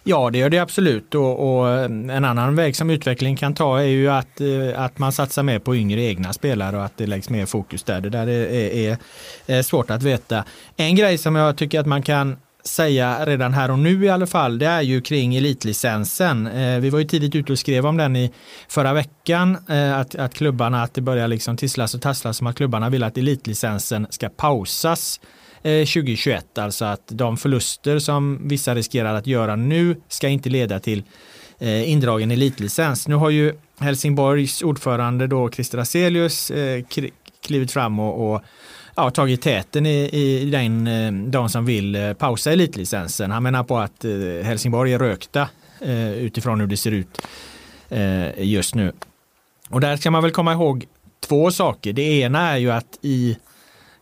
Ja, 0.04 0.30
det 0.30 0.38
gör 0.38 0.50
det 0.50 0.58
absolut. 0.58 1.14
Och, 1.14 1.58
och, 1.58 1.68
eh, 1.68 1.84
en 1.84 2.24
annan 2.24 2.54
väg 2.54 2.76
som 2.76 2.90
utveckling 2.90 3.36
kan 3.36 3.54
ta 3.54 3.78
är 3.78 3.86
ju 3.86 4.08
att, 4.08 4.40
eh, 4.40 4.82
att 4.82 4.98
man 4.98 5.12
satsar 5.12 5.42
mer 5.42 5.58
på 5.58 5.76
yngre 5.76 6.00
egna 6.00 6.32
spelare 6.32 6.76
och 6.76 6.84
att 6.84 6.96
det 6.96 7.06
läggs 7.06 7.30
mer 7.30 7.46
fokus 7.46 7.82
där. 7.82 8.00
Det 8.00 8.10
där 8.10 8.26
är, 8.26 8.50
är, 8.50 8.98
är 9.46 9.62
svårt 9.62 9.90
att 9.90 10.02
veta. 10.02 10.44
En 10.76 10.96
grej 10.96 11.18
som 11.18 11.36
jag 11.36 11.56
tycker 11.56 11.80
att 11.80 11.86
man 11.86 12.02
kan 12.02 12.36
säga 12.66 13.26
redan 13.26 13.54
här 13.54 13.70
och 13.70 13.78
nu 13.78 14.04
i 14.04 14.08
alla 14.08 14.26
fall, 14.26 14.58
det 14.58 14.66
är 14.66 14.82
ju 14.82 15.00
kring 15.00 15.36
elitlicensen. 15.36 16.46
Eh, 16.46 16.78
vi 16.78 16.90
var 16.90 16.98
ju 16.98 17.04
tidigt 17.04 17.34
ute 17.34 17.52
och 17.52 17.58
skrev 17.58 17.86
om 17.86 17.96
den 17.96 18.16
i 18.16 18.32
förra 18.68 18.92
veckan, 18.92 19.56
eh, 19.68 19.98
att, 19.98 20.14
att 20.14 20.34
klubbarna, 20.34 20.82
att 20.82 20.94
det 20.94 21.00
börjar 21.00 21.28
liksom 21.28 21.56
tisslas 21.56 21.94
och 21.94 22.02
tasslas 22.02 22.36
som 22.36 22.46
att 22.46 22.56
klubbarna 22.56 22.88
vill 22.88 23.02
att 23.02 23.18
elitlicensen 23.18 24.06
ska 24.10 24.28
pausas 24.28 25.20
Eh, 25.66 25.84
2021. 25.86 26.58
Alltså 26.58 26.84
att 26.84 27.02
de 27.06 27.36
förluster 27.36 27.98
som 27.98 28.48
vissa 28.48 28.74
riskerar 28.74 29.14
att 29.14 29.26
göra 29.26 29.56
nu 29.56 29.96
ska 30.08 30.28
inte 30.28 30.48
leda 30.48 30.80
till 30.80 31.02
eh, 31.58 31.90
indragen 31.90 32.30
elitlicens. 32.30 33.08
Nu 33.08 33.14
har 33.14 33.30
ju 33.30 33.54
Helsingborgs 33.78 34.62
ordförande 34.62 35.26
då 35.26 35.50
Christer 35.50 35.78
Aselius 35.78 36.50
eh, 36.50 36.84
klivit 37.46 37.72
fram 37.72 37.98
och, 37.98 38.34
och 38.34 38.42
ja, 38.96 39.10
tagit 39.10 39.42
täten 39.42 39.86
i, 39.86 40.08
i 40.12 40.50
den, 40.50 41.30
de 41.30 41.48
som 41.48 41.66
vill 41.66 42.14
pausa 42.18 42.52
elitlicensen. 42.52 43.30
Han 43.30 43.42
menar 43.42 43.64
på 43.64 43.78
att 43.78 44.04
Helsingborg 44.42 44.92
är 44.92 44.98
rökta 44.98 45.48
utifrån 46.16 46.60
hur 46.60 46.66
det 46.66 46.76
ser 46.76 46.90
ut 46.90 47.22
just 48.36 48.74
nu. 48.74 48.92
Och 49.70 49.80
där 49.80 49.96
ska 49.96 50.10
man 50.10 50.22
väl 50.22 50.32
komma 50.32 50.52
ihåg 50.52 50.86
två 51.20 51.50
saker. 51.50 51.92
Det 51.92 52.02
ena 52.02 52.50
är 52.50 52.56
ju 52.56 52.70
att 52.70 52.98
i 53.02 53.36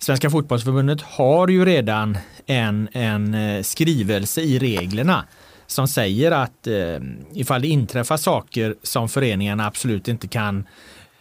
Svenska 0.05 0.31
fotbollsförbundet 0.31 1.03
har 1.03 1.49
ju 1.49 1.65
redan 1.65 2.19
en, 2.47 2.89
en 2.93 3.35
eh, 3.35 3.63
skrivelse 3.63 4.41
i 4.41 4.59
reglerna 4.59 5.25
som 5.67 5.89
säger 5.89 6.31
att 6.31 6.67
eh, 6.67 7.01
ifall 7.33 7.63
det 7.63 7.69
inträffar 7.69 8.17
saker 8.17 8.75
som 8.83 9.09
föreningarna 9.09 9.67
absolut 9.67 10.09
inte 10.09 10.29
kan 10.29 10.65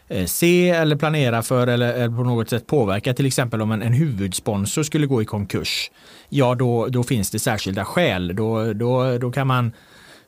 Eh, 0.07 0.25
se 0.25 0.69
eller 0.69 0.95
planera 0.95 1.41
för 1.41 1.67
eller, 1.67 1.93
eller, 1.93 2.17
på 2.17 2.23
något 2.23 2.49
sätt 2.49 2.67
påverka. 2.67 3.13
Till 3.13 3.25
exempel 3.25 3.61
om 3.61 3.71
en, 3.71 3.81
en 3.81 3.93
huvudsponsor 3.93 4.83
skulle 4.83 5.07
gå 5.07 5.21
i 5.21 5.25
konkurs. 5.25 5.91
Ja, 6.29 6.55
då, 6.55 6.87
då 6.87 7.03
finns 7.03 7.31
det 7.31 7.39
särskilda 7.39 7.85
skäl. 7.85 8.35
Då, 8.35 8.73
då, 8.73 9.17
då, 9.17 9.31
kan 9.31 9.47
man, 9.47 9.71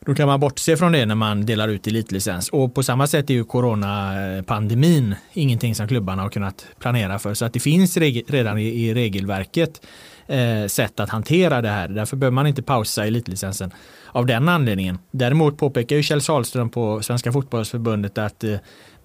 då 0.05 0.15
kan 0.15 0.27
man 0.27 0.39
bortse 0.39 0.77
från 0.77 0.91
det 0.91 1.05
när 1.05 1.15
man 1.15 1.45
delar 1.45 1.67
ut 1.67 1.87
elitlicens. 1.87 2.49
Och 2.49 2.73
på 2.73 2.83
samma 2.83 3.07
sätt 3.07 3.29
är 3.29 3.33
ju 3.33 3.43
coronapandemin 3.43 5.15
ingenting 5.33 5.75
som 5.75 5.87
klubbarna 5.87 6.21
har 6.21 6.29
kunnat 6.29 6.65
planera 6.79 7.19
för. 7.19 7.33
Så 7.33 7.45
att 7.45 7.53
det 7.53 7.59
finns 7.59 7.97
redan 7.97 8.57
i, 8.57 8.93
regelverket 8.93 9.81
eh, 10.27 10.67
sätt 10.67 10.99
att 10.99 11.09
hantera 11.09 11.61
det 11.61 11.69
här. 11.69 11.87
Därför 11.87 12.17
behöver 12.17 12.35
man 12.35 12.47
inte 12.47 12.63
pausa 12.63 13.05
elitlicensen 13.05 13.71
av 14.07 14.25
den 14.25 14.49
anledningen. 14.49 14.97
Däremot 15.11 15.57
påpekar 15.57 15.95
ju 15.95 16.03
Kjell 16.03 16.21
Sahlström 16.21 16.69
på 16.69 17.01
Svenska 17.01 17.31
fotbollsförbundet 17.31 18.17
att 18.17 18.43
eh, 18.43 18.55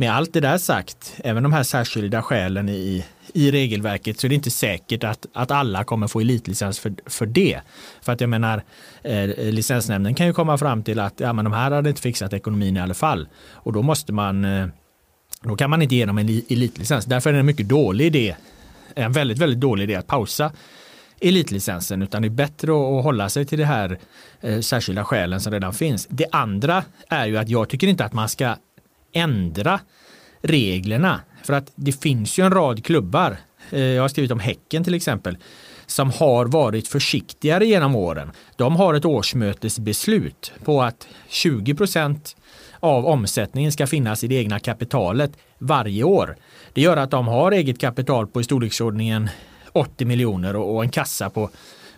med 0.01 0.13
allt 0.13 0.33
det 0.33 0.41
där 0.41 0.59
sagt, 0.59 1.15
även 1.25 1.43
de 1.43 1.53
här 1.53 1.63
särskilda 1.63 2.23
skälen 2.23 2.69
i, 2.69 3.05
i 3.35 3.51
regelverket 3.51 4.21
så 4.21 4.27
är 4.27 4.29
det 4.29 4.35
inte 4.35 4.51
säkert 4.51 5.05
att, 5.05 5.27
att 5.33 5.51
alla 5.51 5.85
kommer 5.85 6.09
få 6.09 6.21
elitlicens 6.21 6.79
för, 6.79 6.93
för 7.07 7.27
det. 7.27 7.61
För 8.03 8.13
att 8.13 8.21
jag 8.21 8.31
menar, 8.31 8.63
eh, 9.03 9.27
licensnämnden 9.37 10.15
kan 10.15 10.27
ju 10.27 10.33
komma 10.33 10.59
fram 10.59 10.83
till 10.83 11.01
att 11.01 11.21
ja, 11.21 11.33
men 11.33 11.45
de 11.45 11.55
här 11.55 11.71
hade 11.71 11.89
inte 11.89 12.03
fixat 12.03 12.33
ekonomin 12.33 12.77
i 12.77 12.81
alla 12.81 12.95
fall. 12.95 13.29
Och 13.53 13.73
då 13.73 13.83
måste 13.83 14.13
man, 14.13 14.45
eh, 14.45 14.67
då 15.43 15.57
kan 15.57 15.71
man 15.71 15.83
inte 15.83 15.95
ge 15.95 16.07
dem 16.07 16.19
en 16.19 16.29
elitlicens. 16.29 17.05
Därför 17.05 17.31
är 17.31 17.35
det 17.35 17.41
en 17.41 17.47
mycket 17.47 17.69
dålig 17.69 18.07
idé, 18.07 18.37
en 18.95 19.13
väldigt, 19.13 19.39
väldigt 19.39 19.61
dålig 19.61 19.85
idé 19.85 19.95
att 19.95 20.07
pausa 20.07 20.53
elitlicensen 21.21 22.03
utan 22.03 22.23
det 22.23 22.29
är 22.29 22.31
bättre 22.31 22.73
att 22.73 23.05
hålla 23.05 23.29
sig 23.29 23.47
till 23.47 23.59
det 23.59 23.65
här 23.65 23.99
eh, 24.41 24.61
särskilda 24.61 25.05
skälen 25.05 25.41
som 25.41 25.53
redan 25.53 25.73
finns. 25.73 26.07
Det 26.11 26.27
andra 26.33 26.85
är 27.09 27.27
ju 27.27 27.37
att 27.37 27.49
jag 27.49 27.69
tycker 27.69 27.87
inte 27.87 28.05
att 28.05 28.13
man 28.13 28.29
ska 28.29 28.57
ändra 29.13 29.81
reglerna 30.43 31.21
för 31.45 31.53
att 31.53 31.73
det 31.75 31.93
finns 31.93 32.39
ju 32.39 32.45
en 32.45 32.53
rad 32.53 32.85
klubbar. 32.85 33.37
Eh, 33.71 33.81
jag 33.81 34.03
har 34.03 34.09
skrivit 34.09 34.31
om 34.31 34.41
Häcken 34.41 34.85
till 34.85 34.95
exempel 34.95 35.37
som 35.87 36.11
har 36.11 36.47
varit 36.47 36.89
försiktigare 36.89 37.67
genom 37.67 37.97
åren. 37.97 38.33
De 38.57 38.77
har 38.77 38.95
ett 38.95 39.05
årsmötesbeslut 39.05 40.53
på 40.65 40.83
att 40.83 41.09
20 41.29 41.75
procent 41.75 42.37
av 42.81 43.07
omsättningen 43.07 43.73
ska 43.73 43.87
finnas 43.87 44.25
i 44.25 44.27
det 44.27 44.35
egna 44.35 44.59
kapitalet 44.59 45.33
varje 45.59 46.05
år. 46.05 46.37
Det 46.73 46.81
gör 46.81 46.97
att 46.97 47.11
de 47.11 47.29
har 47.29 47.53
eget 47.53 47.81
kapital 47.81 48.27
på 48.27 48.41
i 48.41 48.45
storleksordningen 48.45 49.29
80 49.73 50.05
miljoner 50.05 50.57
och, 50.57 50.83
en 50.83 50.91
kassa 50.91 51.31
på, 51.31 51.51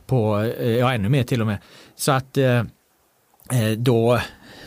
på 0.07 0.41
eh, 0.41 0.71
ja, 0.71 0.95
ännu 0.95 1.09
mer 1.09 1.23
till 1.23 1.41
och 1.41 1.47
med. 1.47 1.59
Så 1.97 2.13
att 2.13 2.37
eh, 2.37 2.63
då, 3.77 4.21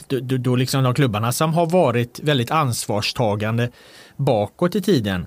då, 0.07 0.37
då 0.37 0.55
liksom 0.55 0.83
de 0.83 0.93
klubbarna 0.93 1.31
som 1.31 1.53
har 1.53 1.65
varit 1.65 2.19
väldigt 2.23 2.51
ansvarstagande 2.51 3.69
bakåt 4.17 4.75
i 4.75 4.81
tiden 4.81 5.25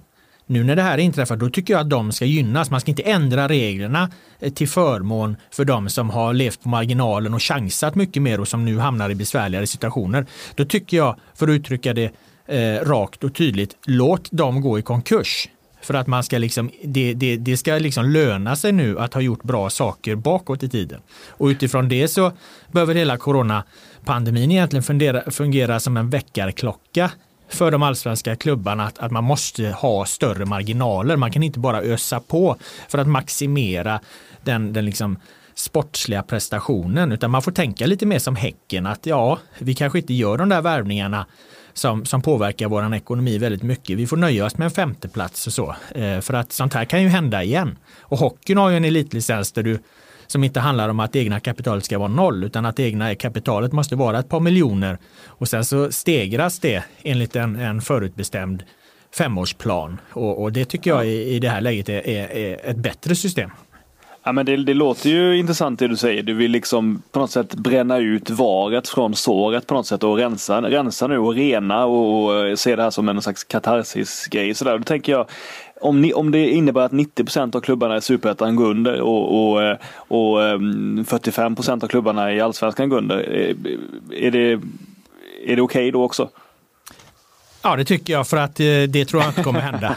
nu 0.49 0.65
när 0.65 0.77
det 0.77 0.83
här 0.83 0.99
inträffar, 0.99 1.37
då 1.37 1.51
tycker 1.51 1.75
jag 1.75 1.81
att 1.81 1.91
de 1.91 2.13
ska 2.13 2.25
gynnas. 2.25 2.71
Man 2.71 2.81
ska 2.81 2.91
inte 2.91 3.03
ändra 3.03 3.49
reglerna 3.49 4.11
eh, 4.41 4.53
till 4.53 4.69
förmån 4.69 5.37
för 5.51 5.65
de 5.65 5.89
som 5.89 6.11
har 6.11 6.33
levt 6.33 6.63
på 6.63 6.69
marginalen 6.69 7.35
och 7.35 7.43
chansat 7.43 7.95
mycket 7.95 8.23
mer 8.23 8.41
och 8.41 8.49
som 8.49 8.65
nu 8.65 8.79
hamnar 8.79 9.11
i 9.11 9.15
besvärligare 9.15 9.67
situationer. 9.67 10.27
Då 10.55 10.65
tycker 10.65 10.97
jag, 10.97 11.17
för 11.35 11.49
att 11.49 11.53
uttrycka 11.53 11.95
det 11.95 12.13
eh, 12.47 12.85
rakt 12.85 13.25
och 13.25 13.35
tydligt, 13.35 13.77
låt 13.87 14.31
dem 14.31 14.61
gå 14.61 14.79
i 14.79 14.83
konkurs. 14.83 15.49
För 15.89 15.95
att 15.95 16.07
man 16.07 16.25
ska 16.25 16.39
liksom, 16.39 16.71
det, 16.85 17.15
det, 17.15 17.37
det 17.37 17.57
ska 17.57 17.79
liksom 17.79 18.05
löna 18.05 18.57
sig 18.57 18.73
nu 18.73 18.99
att 18.99 19.15
ha 19.15 19.21
gjort 19.21 19.43
bra 19.43 19.71
saker 19.71 20.15
bakåt 20.15 20.63
i 20.63 20.69
tiden. 20.69 21.01
Och 21.29 21.47
utifrån 21.47 21.89
det 21.89 22.09
så 22.09 22.33
behöver 22.73 22.95
hela 22.95 23.17
coronapandemin 23.17 24.51
egentligen 24.51 24.83
fundera, 24.83 25.31
fungera 25.31 25.81
som 25.81 25.97
en 25.97 26.11
väckarklocka 26.11 27.11
för 27.49 27.71
de 27.71 27.83
allsvenska 27.83 28.37
klubbarna 28.37 28.87
att, 28.87 28.99
att 28.99 29.11
man 29.11 29.25
måste 29.25 29.69
ha 29.69 30.05
större 30.05 30.45
marginaler. 30.45 31.17
Man 31.17 31.33
kan 31.33 31.43
inte 31.43 31.59
bara 31.59 31.83
ösa 31.83 32.21
på 32.21 32.57
för 32.89 32.99
att 32.99 33.09
maximera 33.09 34.01
den, 34.45 34.73
den 34.73 34.85
liksom 34.85 35.19
sportsliga 35.55 36.23
prestationen 36.23 37.13
utan 37.13 37.31
man 37.31 37.43
får 37.43 37.53
tänka 37.53 37.87
lite 37.87 38.07
mer 38.07 38.19
som 38.19 38.37
Häcken 38.37 38.87
att 38.87 39.07
ja, 39.07 39.39
vi 39.59 39.75
kanske 39.75 39.99
inte 39.99 40.15
gör 40.15 40.39
de 40.39 40.49
där 40.49 40.63
värvningarna 40.63 41.27
som, 41.79 42.05
som 42.05 42.23
påverkar 42.23 42.69
vår 42.69 42.95
ekonomi 42.95 43.39
väldigt 43.39 43.63
mycket. 43.63 43.99
Vi 43.99 44.07
får 44.07 44.17
nöja 44.17 44.47
oss 44.47 44.59
med 44.59 44.65
en 44.65 44.71
femteplats 44.71 45.47
och 45.47 45.53
så. 45.53 45.77
Eh, 45.95 46.21
för 46.21 46.35
att 46.35 46.53
sånt 46.53 46.75
här 46.75 46.85
kan 46.85 47.03
ju 47.03 47.09
hända 47.09 47.43
igen. 47.43 47.79
Och 48.01 48.19
hockeyn 48.19 48.59
har 48.59 48.71
ju 48.71 48.77
en 48.77 48.85
elitlicens 48.85 49.53
där 49.53 49.63
du 49.63 49.79
som 50.27 50.45
inte 50.45 50.61
handlar 50.61 50.89
om 50.89 51.01
att 51.01 51.13
det 51.13 51.19
egna 51.19 51.41
kapitalet 51.41 51.85
ska 51.85 51.99
vara 51.99 52.09
noll 52.09 52.45
utan 52.45 52.67
att 52.67 52.77
det 52.77 52.83
egna 52.83 53.15
kapitalet 53.15 53.73
måste 53.73 53.97
vara 53.97 54.19
ett 54.19 54.29
par 54.29 54.41
miljoner 54.41 54.99
och 55.27 55.49
sen 55.49 55.65
så 55.65 55.93
stegras 55.93 56.59
det 56.59 56.85
enligt 57.03 57.37
en, 57.37 57.57
en 57.57 57.81
förutbestämd 57.81 58.63
femårsplan 59.15 60.01
och, 60.13 60.43
och 60.43 60.53
det 60.53 60.65
tycker 60.65 60.91
jag 60.91 61.07
i, 61.07 61.35
i 61.35 61.39
det 61.39 61.49
här 61.49 61.61
läget 61.61 61.89
är, 61.89 62.09
är, 62.09 62.29
är 62.29 62.71
ett 62.71 62.77
bättre 62.77 63.15
system. 63.15 63.51
Ja, 64.29 64.33
men 64.33 64.47
det, 64.47 64.57
det, 64.57 64.75
låter 64.75 65.11
ju 65.11 65.39
intressant 65.39 65.79
det 65.79 65.89
du 65.89 65.97
säger. 65.97 66.23
Du 66.23 66.35
vill 66.35 66.51
liksom 66.51 67.03
på 67.13 67.21
något 67.21 67.31
sätt 67.31 67.55
bränna 67.55 67.99
ut 67.99 68.31
varet 68.31 68.89
från 68.89 69.15
såret 69.15 69.67
på 69.67 69.75
något 69.75 69.87
sätt 69.87 70.05
och 70.05 70.17
rensa, 70.17 70.63
rensa 70.63 71.07
nu 71.07 71.19
och 71.19 71.35
rena 71.35 71.87
och, 71.87 72.29
och 72.29 72.59
se 72.59 72.77
det 72.77 72.83
här 72.83 72.91
som 72.91 73.09
en 73.09 73.23
slags 73.23 73.45
katarsis-grej. 73.45 74.55
Då 74.65 74.79
tänker 74.79 75.13
jag, 75.13 75.27
om, 75.81 76.01
ni, 76.01 76.13
om 76.13 76.31
det 76.31 76.51
innebär 76.51 76.81
att 76.81 76.93
90% 76.93 77.57
av 77.57 77.61
klubbarna 77.61 77.97
i 77.97 78.01
Superettan 78.01 78.57
går 78.57 78.71
under 78.71 79.01
och, 79.01 79.53
och, 79.53 79.77
och 80.09 80.45
ehm, 80.45 81.05
45% 81.09 81.85
av 81.85 81.89
klubbarna 81.89 82.35
i 82.35 82.41
Allsvenskan 82.41 82.89
går 82.89 82.99
under. 82.99 83.19
Är, 83.19 83.49
eh, 83.49 84.27
är 84.27 84.31
det, 84.31 84.53
är 85.45 85.57
det 85.57 85.63
okej 85.63 85.63
okay 85.63 85.91
då 85.91 86.05
också? 86.05 86.29
Ja, 87.63 87.77
det 87.77 87.85
tycker 87.85 88.13
jag 88.13 88.27
för 88.27 88.37
att 88.37 88.61
eh, 88.61 88.83
det 88.89 89.05
tror 89.05 89.23
jag 89.23 89.31
inte 89.31 89.43
kommer 89.43 89.61
hända. 89.61 89.97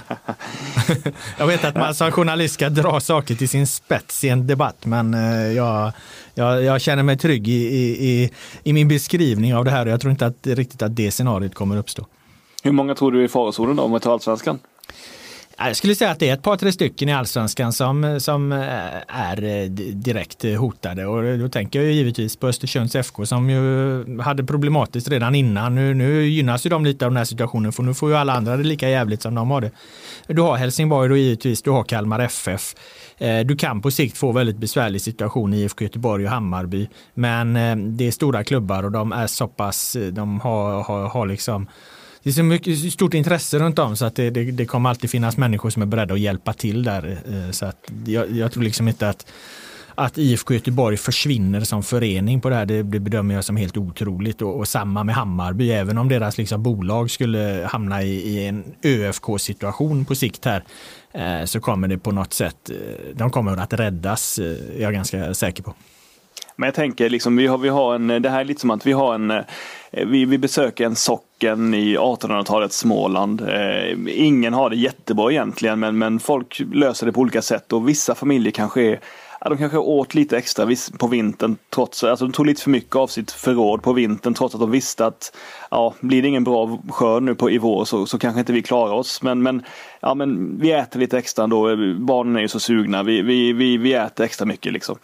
jag 1.37 1.47
vet 1.47 1.63
att 1.65 1.75
man 1.75 1.95
som 1.95 2.11
journalist 2.11 2.53
ska 2.53 2.69
dra 2.69 2.99
saker 2.99 3.35
till 3.35 3.49
sin 3.49 3.67
spets 3.67 4.23
i 4.23 4.29
en 4.29 4.47
debatt, 4.47 4.85
men 4.85 5.13
eh, 5.13 5.51
jag, 5.51 5.91
jag, 6.33 6.63
jag 6.63 6.81
känner 6.81 7.03
mig 7.03 7.17
trygg 7.17 7.47
i, 7.47 7.51
i, 7.53 8.31
i, 8.63 8.73
min 8.73 8.87
beskrivning 8.87 9.55
av 9.55 9.65
det 9.65 9.71
här 9.71 9.85
och 9.85 9.91
jag 9.91 10.01
tror 10.01 10.11
inte 10.11 10.25
att, 10.25 10.47
riktigt 10.47 10.81
att 10.81 10.95
det 10.95 11.11
scenariot 11.11 11.55
kommer 11.55 11.77
uppstå. 11.77 12.05
Hur 12.63 12.71
många 12.71 12.95
tror 12.95 13.11
du 13.11 13.19
är 13.19 13.23
i 13.23 13.27
farozonen 13.27 13.75
då 13.75 13.83
om 13.83 13.93
vi 13.93 13.99
tar 13.99 14.13
allsvenskan? 14.13 14.59
Jag 15.67 15.75
skulle 15.75 15.95
säga 15.95 16.11
att 16.11 16.19
det 16.19 16.29
är 16.29 16.33
ett 16.33 16.41
par, 16.41 16.57
tre 16.57 16.71
stycken 16.71 17.09
i 17.09 17.13
allsvenskan 17.13 17.73
som, 17.73 18.19
som 18.19 18.51
eh, 18.51 18.59
är 19.07 19.43
eh, 19.43 19.65
direkt 19.93 20.45
eh, 20.45 20.53
hotade 20.53 21.05
och 21.05 21.39
då 21.39 21.49
tänker 21.49 21.81
jag 21.81 21.91
givetvis 21.91 22.35
på 22.35 22.47
Östersunds 22.47 22.95
FK 22.95 23.25
som 23.25 23.49
ju 23.49 24.21
hade 24.21 24.43
problematiskt 24.43 25.09
redan 25.09 25.35
innan. 25.35 25.75
Nu, 25.75 25.93
nu 25.93 26.27
gynnas 26.27 26.65
ju 26.65 26.69
de 26.69 26.85
lite 26.85 27.05
av 27.05 27.11
den 27.11 27.17
här 27.17 27.25
situationen 27.25 27.71
för 27.71 27.83
nu 27.83 27.93
får 27.93 28.09
ju 28.09 28.15
alla 28.15 28.33
andra 28.33 28.57
det 28.57 28.63
lika 28.63 28.89
jävligt 28.89 29.21
som 29.21 29.35
de 29.35 29.51
har 29.51 29.61
det. 29.61 29.71
Du 30.27 30.41
har 30.41 30.55
Helsingborg 30.55 31.09
då 31.09 31.17
givetvis, 31.17 31.61
du 31.61 31.69
har 31.69 31.83
Kalmar 31.83 32.19
FF. 32.19 32.75
Du 33.45 33.55
kan 33.55 33.81
på 33.81 33.91
sikt 33.91 34.17
få 34.17 34.31
väldigt 34.31 34.57
besvärlig 34.57 35.01
situation 35.01 35.53
i 35.53 35.57
IFK 35.61 35.83
Göteborg 35.83 36.25
och 36.25 36.31
Hammarby. 36.31 36.87
Men 37.13 37.53
det 37.97 38.07
är 38.07 38.11
stora 38.11 38.43
klubbar 38.43 38.83
och 38.83 38.91
de 38.91 39.11
är 39.11 39.27
så 39.27 39.47
pass, 39.47 39.97
de 40.11 40.39
har, 40.39 40.83
har, 40.83 41.09
har 41.09 41.25
liksom 41.25 41.67
det 42.23 42.29
är 42.29 42.33
så 42.33 42.43
mycket 42.43 42.93
stort 42.93 43.13
intresse 43.13 43.59
runt 43.59 43.79
om 43.79 43.95
så 43.95 44.05
att 44.05 44.15
det, 44.15 44.29
det, 44.29 44.51
det, 44.51 44.65
kommer 44.65 44.89
alltid 44.89 45.09
finnas 45.09 45.37
människor 45.37 45.69
som 45.69 45.81
är 45.81 45.85
beredda 45.85 46.13
att 46.13 46.19
hjälpa 46.19 46.53
till 46.53 46.83
där. 46.83 47.17
Eh, 47.27 47.51
så 47.51 47.65
att 47.65 47.91
jag, 48.05 48.31
jag 48.31 48.51
tror 48.51 48.63
liksom 48.63 48.87
inte 48.87 49.09
att 49.09 49.31
att 49.95 50.17
IFK 50.17 50.53
Göteborg 50.53 50.97
försvinner 50.97 51.61
som 51.61 51.83
förening 51.83 52.41
på 52.41 52.49
det 52.49 52.55
här, 52.55 52.65
det, 52.65 52.83
det 52.83 52.99
bedömer 52.99 53.35
jag 53.35 53.43
som 53.43 53.55
helt 53.55 53.77
otroligt. 53.77 54.41
Och, 54.41 54.59
och, 54.59 54.67
samma 54.67 55.03
med 55.03 55.15
Hammarby, 55.15 55.71
även 55.71 55.97
om 55.97 56.09
deras 56.09 56.37
liksom 56.37 56.63
bolag 56.63 57.11
skulle 57.11 57.67
hamna 57.71 58.03
i, 58.03 58.09
i 58.09 58.47
en 58.47 58.63
ÖFK-situation 58.83 60.05
på 60.05 60.15
sikt 60.15 60.45
här, 60.45 60.63
eh, 61.13 61.45
så 61.45 61.59
kommer 61.59 61.87
det 61.87 61.97
på 61.97 62.11
något 62.11 62.33
sätt, 62.33 62.69
eh, 62.69 62.75
de 63.13 63.29
kommer 63.29 63.57
att 63.57 63.73
räddas, 63.73 64.39
eh, 64.39 64.45
jag 64.79 64.89
är 64.89 64.91
ganska 64.91 65.33
säker 65.33 65.63
på. 65.63 65.73
Men 66.55 66.67
jag 66.67 66.75
tänker 66.75 67.09
liksom, 67.09 67.35
vi 67.35 67.47
har, 67.47 67.57
vi 67.57 67.69
har 67.69 67.95
en, 67.95 68.07
det 68.07 68.29
här 68.29 68.39
är 68.39 68.45
lite 68.45 68.61
som 68.61 68.71
att 68.71 68.85
vi 68.85 68.91
har 68.91 69.15
en, 69.15 69.31
eh, 69.31 69.41
Eh, 69.91 70.07
vi, 70.07 70.25
vi 70.25 70.37
besöker 70.37 70.85
en 70.85 70.95
socken 70.95 71.73
i 71.73 71.97
1800-talets 71.97 72.77
Småland. 72.77 73.41
Eh, 73.41 73.97
ingen 74.07 74.53
har 74.53 74.69
det 74.69 74.75
jättebra 74.75 75.31
egentligen, 75.31 75.79
men, 75.79 75.97
men 75.97 76.19
folk 76.19 76.61
löser 76.73 77.05
det 77.05 77.11
på 77.11 77.21
olika 77.21 77.41
sätt 77.41 77.73
och 77.73 77.89
vissa 77.89 78.15
familjer 78.15 78.51
kanske 78.51 78.81
är 78.81 78.99
Ja, 79.43 79.49
de 79.49 79.57
kanske 79.57 79.77
åt 79.77 80.13
lite 80.13 80.37
extra 80.37 80.67
på 80.97 81.07
vintern 81.07 81.57
trots, 81.69 82.03
alltså 82.03 82.25
de 82.25 82.31
tog 82.31 82.45
lite 82.45 82.61
för 82.61 82.69
mycket 82.69 82.95
av 82.95 83.07
sitt 83.07 83.31
förråd 83.31 83.83
på 83.83 83.93
vintern 83.93 84.33
trots 84.33 84.55
att 84.55 84.61
de 84.61 84.71
visste 84.71 85.05
att 85.05 85.37
ja, 85.71 85.93
blir 85.99 86.21
det 86.21 86.27
ingen 86.27 86.43
bra 86.43 86.79
skörd 86.89 87.23
nu 87.23 87.35
på, 87.35 87.51
i 87.51 87.57
vår 87.57 87.85
så, 87.85 88.05
så 88.05 88.19
kanske 88.19 88.39
inte 88.39 88.53
vi 88.53 88.61
klarar 88.61 88.93
oss. 88.93 89.21
Men, 89.21 89.43
men, 89.43 89.63
ja, 89.99 90.15
men 90.15 90.59
vi 90.59 90.71
äter 90.71 90.99
lite 90.99 91.17
extra 91.17 91.43
ändå. 91.43 91.75
Barnen 91.99 92.35
är 92.35 92.41
ju 92.41 92.47
så 92.47 92.59
sugna. 92.59 93.03
Vi, 93.03 93.21
vi, 93.21 93.53
vi, 93.53 93.77
vi 93.77 93.93
äter 93.93 94.23
extra 94.23 94.45
mycket 94.45 94.73
liksom. 94.73 94.97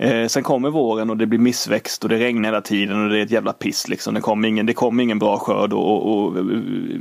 Eh, 0.00 0.26
sen 0.26 0.42
kommer 0.42 0.70
våren 0.70 1.10
och 1.10 1.16
det 1.16 1.26
blir 1.26 1.38
missväxt 1.38 2.02
och 2.02 2.08
det 2.08 2.18
regnar 2.18 2.48
hela 2.48 2.60
tiden 2.60 3.04
och 3.04 3.10
det 3.10 3.18
är 3.18 3.22
ett 3.22 3.30
jävla 3.30 3.52
piss. 3.52 3.88
Liksom. 3.88 4.14
Det 4.14 4.20
kommer 4.20 4.48
ingen, 4.48 4.66
det 4.66 4.74
ingen 5.02 5.18
bra 5.18 5.38
skörd 5.38 5.72
och, 5.72 5.84
och, 5.84 6.26
och 6.26 6.38
eh, 6.38 6.44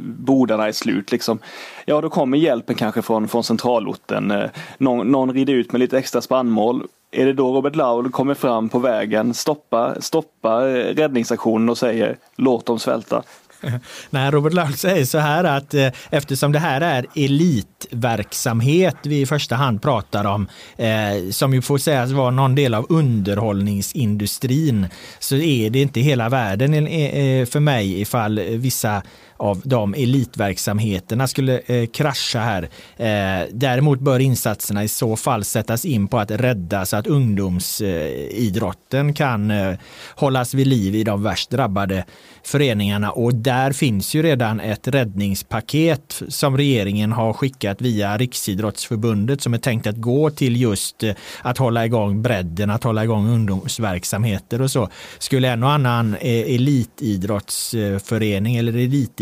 bodarna 0.04 0.68
är 0.68 0.72
slut. 0.72 1.12
Liksom. 1.12 1.40
Ja, 1.86 2.02
då 2.02 2.10
kommer 2.10 2.38
hjälpen 2.38 2.76
kanske 2.76 3.02
från, 3.02 3.28
från 3.28 3.44
centralorten. 3.44 4.32
Eh, 4.32 4.50
någon, 4.78 5.12
någon 5.12 5.34
rider 5.34 5.54
ut 5.54 5.72
med 5.72 5.80
lite 5.80 5.98
extra 5.98 6.22
spannmål. 6.22 6.84
Är 7.12 7.26
det 7.26 7.34
då 7.34 7.56
Robert 7.56 7.76
Laul 7.76 8.12
kommer 8.12 8.34
fram 8.34 8.70
på 8.70 8.80
vägen, 8.80 9.34
stoppar 9.34 9.98
stoppa 10.00 10.70
eh, 10.70 10.96
räddningsaktionen 10.96 11.70
och 11.70 11.78
säger 11.78 12.18
låt 12.36 12.66
dem 12.66 12.80
svälta. 12.80 13.24
Nej, 14.10 14.32
Robert 14.32 14.54
Laul 14.54 14.74
säger 14.74 15.06
så 15.06 15.17
här 15.17 15.43
att 15.43 15.74
eh, 15.74 15.88
eftersom 16.10 16.52
det 16.52 16.60
här 16.60 16.82
är 16.82 17.06
elitverksamhet 17.15 18.95
vi 19.04 19.22
i 19.22 19.26
första 19.26 19.56
hand 19.56 19.82
pratar 19.82 20.26
om, 20.26 20.48
eh, 20.78 21.30
som 21.32 21.54
ju 21.54 21.62
får 21.62 21.78
sägas 21.78 22.12
vara 22.12 22.32
någon 22.32 22.56
del 22.56 22.74
av 22.74 22.86
underhållningsindustrin, 22.89 24.88
så 25.19 25.36
är 25.36 25.69
det 25.69 25.82
inte 25.82 26.00
hela 26.00 26.30
världen 26.30 26.74
eh, 26.74 27.45
för 27.45 27.60
mig 27.60 28.02
ifall 28.02 28.39
vissa 28.39 29.02
av 29.39 29.62
de 29.63 29.93
elitverksamheterna 29.93 31.28
skulle 31.28 31.62
eh, 31.65 31.86
krascha 31.86 32.39
här. 32.39 32.69
Eh, 32.97 33.47
däremot 33.52 33.99
bör 33.99 34.19
insatserna 34.19 34.84
i 34.84 34.88
så 34.88 35.15
fall 35.15 35.43
sättas 35.43 35.86
in 35.86 36.08
på 36.08 36.19
att 36.19 36.32
rädda 36.32 36.86
så 36.86 36.97
att 36.97 37.08
ungdomsidrotten 37.08 39.10
eh, 39.10 39.13
kan 39.13 39.52
eh, 39.52 39.78
hållas 40.15 40.54
vid 40.54 40.67
liv 40.67 40.95
i 40.95 41.04
de 41.04 41.23
värst 41.23 41.49
drabbade 41.49 42.06
föreningarna 42.43 43.12
och 43.12 43.36
där 43.36 43.71
finns 43.71 44.15
ju 44.15 44.23
redan 44.23 44.60
ett 44.60 44.88
räddningspaket 44.88 46.21
som 46.28 46.58
regeringen 46.58 47.12
har 47.12 47.34
skickat 47.34 47.82
via 47.82 48.17
Riksidrottsförbundet 48.17 49.41
som 49.41 49.54
är 49.54 49.58
tänkt 49.58 49.88
att 49.88 49.97
gå 49.97 50.30
till 50.30 50.62
just 50.62 51.04
eh, 51.04 51.15
att 51.41 51.58
hålla 51.58 51.86
igång 51.86 52.21
bredden, 52.21 52.69
att 52.69 52.84
hålla 52.84 53.04
igång 53.04 53.30
ungdomsverksamheter 53.30 54.62
och 54.62 54.71
så. 54.71 54.89
Skulle 55.19 55.49
en 55.49 55.63
och 55.63 55.71
annan 55.71 56.15
eh, 56.15 56.56
elitidrottsförening 56.56 58.58
eller 58.58 58.71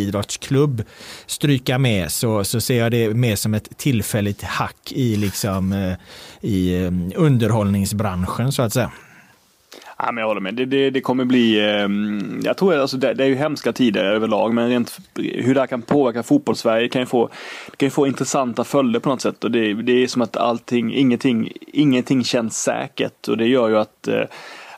elitidrottsklubb 0.08 0.84
stryka 1.26 1.78
med 1.78 2.12
så, 2.12 2.44
så 2.44 2.62
ser 2.62 2.78
jag 2.78 2.92
det 2.92 3.14
mer 3.14 3.36
som 3.36 3.54
ett 3.54 3.78
tillfälligt 3.78 4.44
hack 4.44 4.92
i, 4.92 5.16
liksom, 5.16 5.74
eh, 5.74 5.94
i 6.42 6.84
eh, 6.84 6.92
underhållningsbranschen 7.16 8.52
så 8.52 8.62
att 8.62 8.74
säga. 8.74 8.92
Ja, 10.00 10.12
men 10.12 10.22
jag 10.22 10.28
håller 10.28 10.42
med. 10.42 10.54
Det, 10.54 10.66
det, 10.66 10.90
det 10.90 11.02
kommer 11.02 11.26
bli, 11.26 11.60
eh, 11.60 11.88
jag 12.44 12.58
tror 12.58 12.78
alltså 12.78 12.98
det, 12.98 13.14
det, 13.14 13.24
är 13.24 13.28
ju 13.28 13.36
hemska 13.36 13.74
tider 13.74 14.04
överlag, 14.04 14.54
men 14.54 14.70
rent 14.70 14.98
hur 15.16 15.54
det 15.54 15.60
här 15.60 15.68
kan 15.68 15.82
påverka 15.82 16.24
fotbollssverige 16.24 16.90
kan 16.90 17.02
ju 17.02 17.06
få, 17.06 17.30
kan 17.78 17.86
ju 17.86 17.90
få 17.90 18.08
intressanta 18.08 18.64
följder 18.64 19.00
på 19.00 19.10
något 19.10 19.22
sätt. 19.22 19.44
Och 19.44 19.52
det, 19.52 19.74
det 19.74 20.04
är 20.04 20.08
som 20.08 20.22
att 20.22 20.38
allting, 20.38 20.94
ingenting, 20.94 21.52
ingenting 21.68 22.24
känns 22.24 22.64
säkert 22.64 23.28
och 23.28 23.38
det 23.38 23.48
gör 23.48 23.70
ju 23.70 23.78
att 23.78 24.08
eh, 24.08 24.24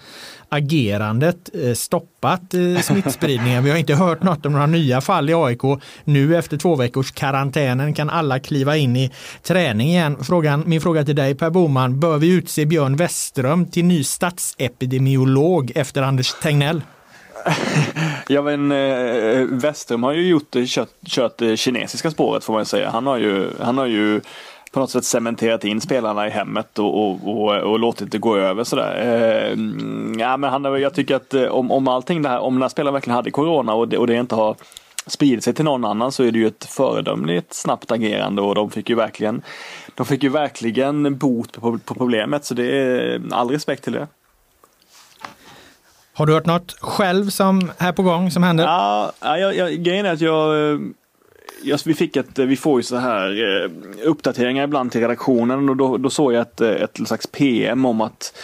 agerandet 0.49 1.49
eh, 1.53 1.73
stoppat 1.73 2.53
smittspridningen. 2.81 3.63
Vi 3.63 3.69
har 3.69 3.77
inte 3.77 3.95
hört 3.95 4.23
något 4.23 4.45
om 4.45 4.51
några 4.51 4.65
nya 4.65 5.01
fall 5.01 5.29
i 5.29 5.33
AIK. 5.33 5.61
Nu 6.03 6.37
efter 6.37 6.57
två 6.57 6.75
veckors 6.75 7.11
karantänen 7.11 7.93
kan 7.93 8.09
alla 8.09 8.39
kliva 8.39 8.77
in 8.77 8.95
i 8.95 9.11
träning 9.43 9.87
igen. 9.87 10.17
Frågan, 10.23 10.63
min 10.65 10.81
fråga 10.81 11.05
till 11.05 11.15
dig 11.15 11.35
Per 11.35 11.49
Boman, 11.49 11.99
bör 11.99 12.17
vi 12.17 12.29
utse 12.29 12.65
Björn 12.65 12.95
Westström 12.95 13.65
till 13.65 13.85
ny 13.85 14.03
statsepidemiolog 14.03 15.71
efter 15.75 16.01
Anders 16.01 16.33
Tegnell? 16.41 16.81
Ja 18.27 18.41
men 18.41 18.71
eh, 18.71 19.41
Westrum 19.41 20.03
har 20.03 20.13
ju 20.13 20.27
gjort, 20.27 20.55
eh, 20.55 20.65
kört, 20.65 20.89
kört 21.07 21.37
det 21.37 21.57
kinesiska 21.57 22.11
spåret 22.11 22.43
får 22.43 22.53
man 22.53 22.65
säga. 22.65 22.89
Han 22.89 23.07
har 23.07 23.17
ju, 23.17 23.49
han 23.59 23.77
har 23.77 23.85
ju 23.85 24.21
på 24.71 24.79
något 24.79 24.91
sätt 24.91 25.05
cementerat 25.05 25.63
in 25.63 25.81
spelarna 25.81 26.27
i 26.27 26.29
hemmet 26.29 26.79
och, 26.79 27.09
och, 27.09 27.19
och, 27.23 27.55
och 27.57 27.79
låtit 27.79 28.11
det 28.11 28.17
gå 28.17 28.37
över 28.37 28.63
sådär. 28.63 28.95
Eh, 29.01 29.49
ja, 30.19 30.37
men 30.37 30.49
han, 30.49 30.81
jag 30.81 30.93
tycker 30.93 31.15
att 31.15 31.33
eh, 31.33 31.43
om, 31.43 31.71
om 31.71 31.87
allting 31.87 32.21
det 32.21 32.29
här, 32.29 32.39
om 32.39 32.53
den 32.53 32.61
här 32.61 32.69
spelaren 32.69 32.93
verkligen 32.93 33.15
hade 33.15 33.31
corona 33.31 33.73
och 33.73 33.87
det, 33.87 33.97
och 33.97 34.07
det 34.07 34.15
inte 34.15 34.35
har 34.35 34.55
spridit 35.07 35.43
sig 35.43 35.53
till 35.53 35.65
någon 35.65 35.85
annan 35.85 36.11
så 36.11 36.23
är 36.23 36.31
det 36.31 36.39
ju 36.39 36.47
ett 36.47 36.65
föredömligt 36.65 37.53
snabbt 37.53 37.91
agerande 37.91 38.41
och 38.41 38.55
de 38.55 38.71
fick 38.71 38.89
ju 38.89 38.95
verkligen 38.95 39.41
de 39.95 40.05
fick 40.05 40.23
ju 40.23 40.29
verkligen 40.29 41.17
bot 41.17 41.61
på, 41.61 41.79
på 41.85 41.93
problemet 41.93 42.45
så 42.45 42.53
det 42.53 42.77
är 42.77 43.21
all 43.31 43.49
respekt 43.49 43.83
till 43.83 43.93
det. 43.93 44.07
Har 46.19 46.25
du 46.25 46.33
hört 46.33 46.45
något 46.45 46.75
själv 46.79 47.29
som 47.29 47.71
är 47.77 47.91
på 47.91 48.03
gång 48.03 48.31
som 48.31 48.43
händer? 48.43 48.63
Ja, 48.63 49.11
jag, 49.21 49.55
jag, 49.55 49.83
grejen 49.83 50.05
är 50.05 50.13
att 50.13 50.21
jag, 50.21 50.71
eh, 50.71 50.79
jag, 51.63 51.79
vi 51.85 51.93
fick 51.93 52.15
ett, 52.15 52.39
eh, 52.39 52.45
vi 52.45 52.55
får 52.55 52.79
ju 52.79 52.83
så 52.83 52.95
här 52.95 53.29
eh, 53.29 53.71
uppdateringar 54.03 54.63
ibland 54.63 54.91
till 54.91 55.01
redaktionen 55.01 55.69
och 55.69 55.77
då, 55.77 55.97
då 55.97 56.09
såg 56.09 56.33
jag 56.33 56.41
ett, 56.41 56.61
ett 56.61 57.07
slags 57.07 57.27
PM 57.27 57.85
om 57.85 58.01
att 58.01 58.37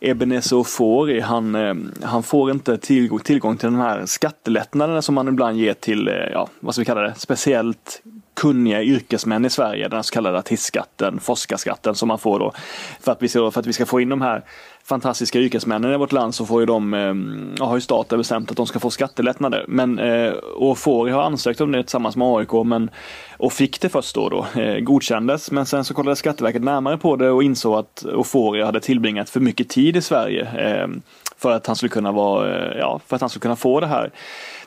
Ebenezer 0.00 0.56
Ofori, 0.56 1.20
han, 1.20 1.54
han 2.02 2.22
får 2.22 2.50
inte 2.50 2.78
tillgång, 2.78 3.20
tillgång 3.20 3.56
till 3.56 3.66
de 3.66 3.76
här 3.76 4.06
skattelättnaderna 4.06 5.02
som 5.02 5.14
man 5.14 5.28
ibland 5.28 5.56
ger 5.56 5.74
till, 5.74 6.10
ja, 6.32 6.48
vad 6.60 6.74
ska 6.74 6.80
vi 6.80 6.86
kalla 6.86 7.00
det, 7.00 7.14
speciellt 7.16 8.02
kunniga 8.34 8.82
yrkesmän 8.82 9.44
i 9.44 9.50
Sverige, 9.50 9.88
den 9.88 10.04
så 10.04 10.12
kallade 10.12 10.38
artistskatten, 10.38 11.20
forskarskatten 11.20 11.94
som 11.94 12.08
man 12.08 12.18
får 12.18 12.38
då. 12.38 12.52
För 13.00 13.12
att 13.12 13.22
vi 13.22 13.28
ska, 13.28 13.50
för 13.50 13.60
att 13.60 13.66
vi 13.66 13.72
ska 13.72 13.86
få 13.86 14.00
in 14.00 14.08
de 14.08 14.22
här 14.22 14.42
fantastiska 14.84 15.38
yrkesmännen 15.38 15.92
i 15.92 15.96
vårt 15.96 16.12
land 16.12 16.34
så 16.34 16.46
får 16.46 16.60
ju 16.60 16.66
de, 16.66 16.94
eh, 16.94 17.66
har 17.66 17.74
ju 17.74 17.80
staten 17.80 18.18
bestämt 18.18 18.50
att 18.50 18.56
de 18.56 18.66
ska 18.66 18.78
få 18.78 18.90
skattelättnader. 18.90 19.64
Men 19.68 19.98
eh, 19.98 20.32
Ofori 20.56 21.10
har 21.10 21.22
ansökt 21.22 21.60
om 21.60 21.72
det 21.72 21.82
tillsammans 21.82 22.16
med 22.16 22.28
AIK 22.28 22.52
men, 22.66 22.90
och 23.36 23.52
fick 23.52 23.80
det 23.80 23.88
först 23.88 24.14
då, 24.14 24.28
då 24.28 24.60
eh, 24.60 24.78
godkändes. 24.78 25.50
Men 25.50 25.66
sen 25.66 25.84
så 25.84 25.94
kollade 25.94 26.16
Skatteverket 26.16 26.62
närmare 26.62 26.98
på 26.98 27.16
det 27.16 27.30
och 27.30 27.42
insåg 27.42 27.74
att 27.74 28.04
Ofori 28.04 28.62
hade 28.62 28.80
tillbringat 28.80 29.30
för 29.30 29.40
mycket 29.40 29.68
tid 29.68 29.96
i 29.96 30.02
Sverige 30.02 30.42
eh, 30.42 30.88
för 31.36 31.52
att 31.52 31.66
han 31.66 31.76
skulle 31.76 31.90
kunna 31.90 32.12
vara, 32.12 32.72
eh, 32.72 32.78
ja, 32.78 33.00
för 33.06 33.16
att 33.16 33.20
han 33.20 33.30
skulle 33.30 33.42
kunna 33.42 33.56
få 33.56 33.80
det 33.80 33.86
här 33.86 34.10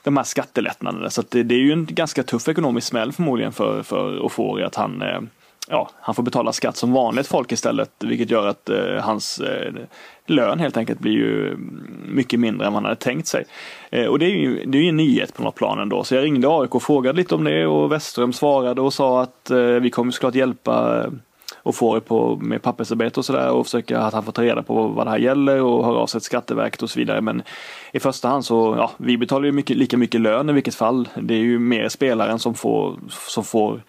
de 0.04 0.18
här 0.18 0.24
skattelättnaderna. 0.24 1.10
Så 1.10 1.24
det, 1.30 1.44
det, 1.44 1.56
är 1.56 1.60
ju 1.60 1.72
en 1.72 1.86
ganska 1.86 2.24
tuff 2.24 2.48
ekonomisk 2.48 2.88
smäll 2.88 3.12
förmodligen 3.12 3.52
för, 3.52 3.84
för 3.84 4.20
Ofori 4.20 4.64
att 4.64 4.76
han 4.76 5.02
eh, 5.02 5.20
ja, 5.68 5.90
han 6.00 6.16
får 6.16 6.24
betala 6.24 6.54
skatt 6.54 6.78
som 6.78 6.94
vanligt 6.94 7.28
folk 7.28 7.52
istället, 7.52 7.92
vilket 8.00 8.30
gör 8.30 8.48
att 8.48 8.70
eh, 8.70 8.96
hans 9.02 9.40
eh, 9.40 9.74
lön 10.26 10.60
helt 10.60 10.78
enkelt 10.78 11.00
blir 11.00 11.12
ju 11.12 11.48
mm, 11.48 11.88
mycket 12.08 12.40
mindre 12.40 12.68
än 12.68 12.74
man 12.74 12.84
hade 12.84 12.96
tänkt 12.96 13.28
sig. 13.28 13.46
Eh, 13.90 14.06
och 14.06 14.20
det 14.20 14.26
är 14.26 14.36
ju 14.36 14.66
det 14.66 14.78
är 14.78 14.82
ju 14.82 14.90
en 14.90 14.98
nyhet 14.98 15.34
på 15.34 15.44
något 15.44 15.56
plan 15.56 15.80
ändå. 15.80 16.04
Så 16.04 16.16
jag 16.16 16.24
ringde 16.24 16.48
AIK 16.50 16.76
och 16.76 16.84
frågade 16.84 17.18
lite 17.18 17.36
om 17.36 17.44
det 17.44 17.68
och 17.68 17.92
Westström 17.92 18.34
svarade 18.34 18.82
och 18.82 18.94
sa 18.94 19.22
att 19.22 19.52
eh, 19.52 19.58
vi 19.58 19.90
kommer 19.90 20.12
såklart 20.12 20.36
hjälpa 20.36 21.04
eh, 21.04 21.12
och 21.66 21.76
få 21.76 22.00
på 22.00 22.36
med 22.36 22.62
pappersarbete 22.62 23.20
och 23.20 23.26
sådär 23.26 23.52
och 23.52 23.66
försöka 23.66 24.00
att 24.00 24.14
han 24.14 24.24
får 24.24 24.32
ta 24.32 24.44
reda 24.44 24.64
på 24.64 24.88
vad 24.88 25.08
det 25.08 25.12
här 25.12 25.18
gäller 25.18 25.62
och 25.62 25.86
höra 25.86 25.98
av 25.98 26.08
sig 26.08 26.22
till 26.22 26.26
Skatteverket 26.26 26.82
och 26.82 26.90
så 26.90 27.00
vidare. 27.00 27.22
Men 27.22 27.44
i 27.92 28.00
första 28.00 28.28
hand 28.28 28.46
så, 28.46 28.76
ja, 28.78 28.92
vi 28.98 29.18
betalar 29.18 29.46
ju 29.46 29.52
mycket, 29.52 29.78
lika 29.78 29.98
mycket 29.98 30.22
lön 30.22 30.50
i 30.50 30.54
vilket 30.54 30.76
fall. 30.76 31.10
Det 31.16 31.34
är 31.34 31.40
ju 31.40 31.60
mer 31.60 31.90
spelaren 31.90 32.40
som 32.40 32.54
får, 32.54 33.00
som 33.10 33.44
får 33.44 33.82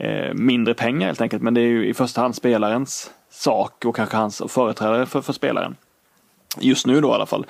eh, 0.00 0.34
mindre 0.34 0.74
pengar 0.74 1.06
helt 1.06 1.20
enkelt. 1.20 1.42
Men 1.42 1.54
det 1.54 1.60
är 1.60 1.68
ju 1.68 1.88
i 1.88 1.94
första 1.94 2.20
hand 2.20 2.34
spelarens 2.34 3.10
sak 3.30 3.84
och 3.84 3.96
kanske 3.96 4.16
hans 4.16 4.42
företrädare 4.48 5.06
för, 5.06 5.20
för 5.20 5.32
spelaren. 5.32 5.76
Just 6.58 6.86
nu 6.86 7.00
då 7.00 7.08
i 7.08 7.12
alla 7.12 7.26
fall. 7.26 7.46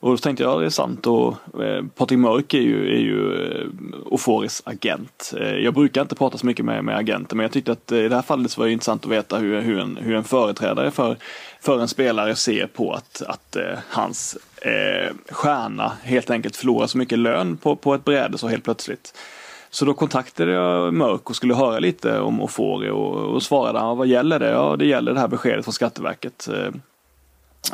Och 0.00 0.10
då 0.10 0.16
tänkte 0.16 0.42
jag, 0.42 0.60
det 0.60 0.66
är 0.66 0.70
sant. 0.70 1.06
Och, 1.06 1.34
eh, 1.62 1.84
Patrik 1.96 2.18
Mörk 2.18 2.54
är 2.54 2.60
ju, 2.60 2.94
är 2.94 3.00
ju 3.00 3.44
eh, 3.44 3.66
Oforis 4.04 4.62
agent. 4.64 5.32
Eh, 5.40 5.54
jag 5.54 5.74
brukar 5.74 6.02
inte 6.02 6.14
prata 6.14 6.38
så 6.38 6.46
mycket 6.46 6.64
med, 6.64 6.84
med 6.84 6.96
agenter 6.96 7.36
men 7.36 7.44
jag 7.44 7.52
tyckte 7.52 7.72
att 7.72 7.92
eh, 7.92 7.98
i 7.98 8.08
det 8.08 8.14
här 8.14 8.22
fallet 8.22 8.50
så 8.50 8.60
var 8.60 8.66
det 8.66 8.72
intressant 8.72 9.04
att 9.04 9.10
veta 9.10 9.38
hur, 9.38 9.60
hur, 9.60 9.78
en, 9.78 9.96
hur 9.96 10.14
en 10.14 10.24
företrädare 10.24 10.90
för, 10.90 11.16
för 11.60 11.80
en 11.80 11.88
spelare 11.88 12.36
ser 12.36 12.66
på 12.66 12.92
att, 12.92 13.22
att 13.26 13.56
eh, 13.56 13.78
hans 13.88 14.38
eh, 14.62 15.14
stjärna 15.30 15.92
helt 16.02 16.30
enkelt 16.30 16.56
förlorar 16.56 16.86
så 16.86 16.98
mycket 16.98 17.18
lön 17.18 17.56
på, 17.56 17.76
på 17.76 17.94
ett 17.94 18.04
bräde 18.04 18.38
så 18.38 18.48
helt 18.48 18.64
plötsligt. 18.64 19.14
Så 19.70 19.84
då 19.84 19.94
kontaktade 19.94 20.52
jag 20.52 20.94
Mörk 20.94 21.30
och 21.30 21.36
skulle 21.36 21.54
höra 21.54 21.78
lite 21.78 22.20
om 22.20 22.40
Ofori 22.40 22.90
och, 22.90 23.16
och 23.16 23.42
svarade 23.42 23.78
han, 23.78 23.96
vad 23.96 24.06
gäller 24.06 24.38
det? 24.38 24.50
Ja, 24.50 24.76
det 24.76 24.86
gäller 24.86 25.14
det 25.14 25.20
här 25.20 25.28
beskedet 25.28 25.64
från 25.64 25.74
Skatteverket. 25.74 26.48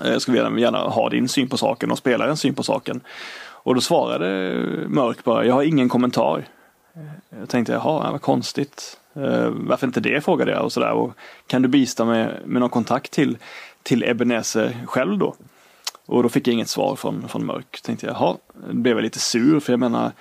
Jag 0.05 0.23
skulle 0.23 0.61
gärna 0.61 0.79
ha 0.79 1.09
din 1.09 1.29
syn 1.29 1.49
på 1.49 1.57
saken 1.57 1.91
och 1.91 1.99
spelarens 1.99 2.41
syn 2.41 2.55
på 2.55 2.63
saken. 2.63 3.01
Och 3.65 3.75
då 3.75 3.81
svarade 3.81 4.55
Mörk 4.89 5.25
bara, 5.25 5.45
jag 5.45 5.55
har 5.55 5.63
ingen 5.63 5.89
kommentar. 5.89 6.45
Eh, 6.95 7.39
jag 7.41 7.49
tänkte, 7.49 7.73
jaha, 7.73 8.11
vad 8.13 8.23
konstigt. 8.23 8.99
Varför 9.51 9.87
inte 9.87 10.01
det, 10.01 10.25
frågade 10.25 10.53
jag 10.53 10.65
och 10.65 10.73
sådär. 10.73 10.93
Och 10.93 11.13
kan 11.47 11.63
du 11.63 11.69
bistå 11.69 12.05
med, 12.05 12.41
med 12.45 12.61
någon 12.61 12.71
kontakt 12.71 13.13
till, 13.13 13.39
till 13.83 14.03
Ebenezer 14.03 14.77
själv 14.87 15.19
då? 15.19 15.35
Och 16.07 16.23
då 16.23 16.29
fick 16.29 16.49
jag 16.49 16.55
inget 16.55 16.69
svar 16.69 16.97
från, 16.97 17.29
från 17.29 17.47
Mörk. 17.47 17.81
Tänkte 17.83 18.07
jag, 18.07 18.15
jaha, 18.15 18.37
då 18.69 18.75
blev 18.75 18.97
jag 18.97 19.03
lite 19.03 19.19
sur 19.19 19.61
för 19.61 19.73
jag 19.73 19.81
menar 19.81 20.13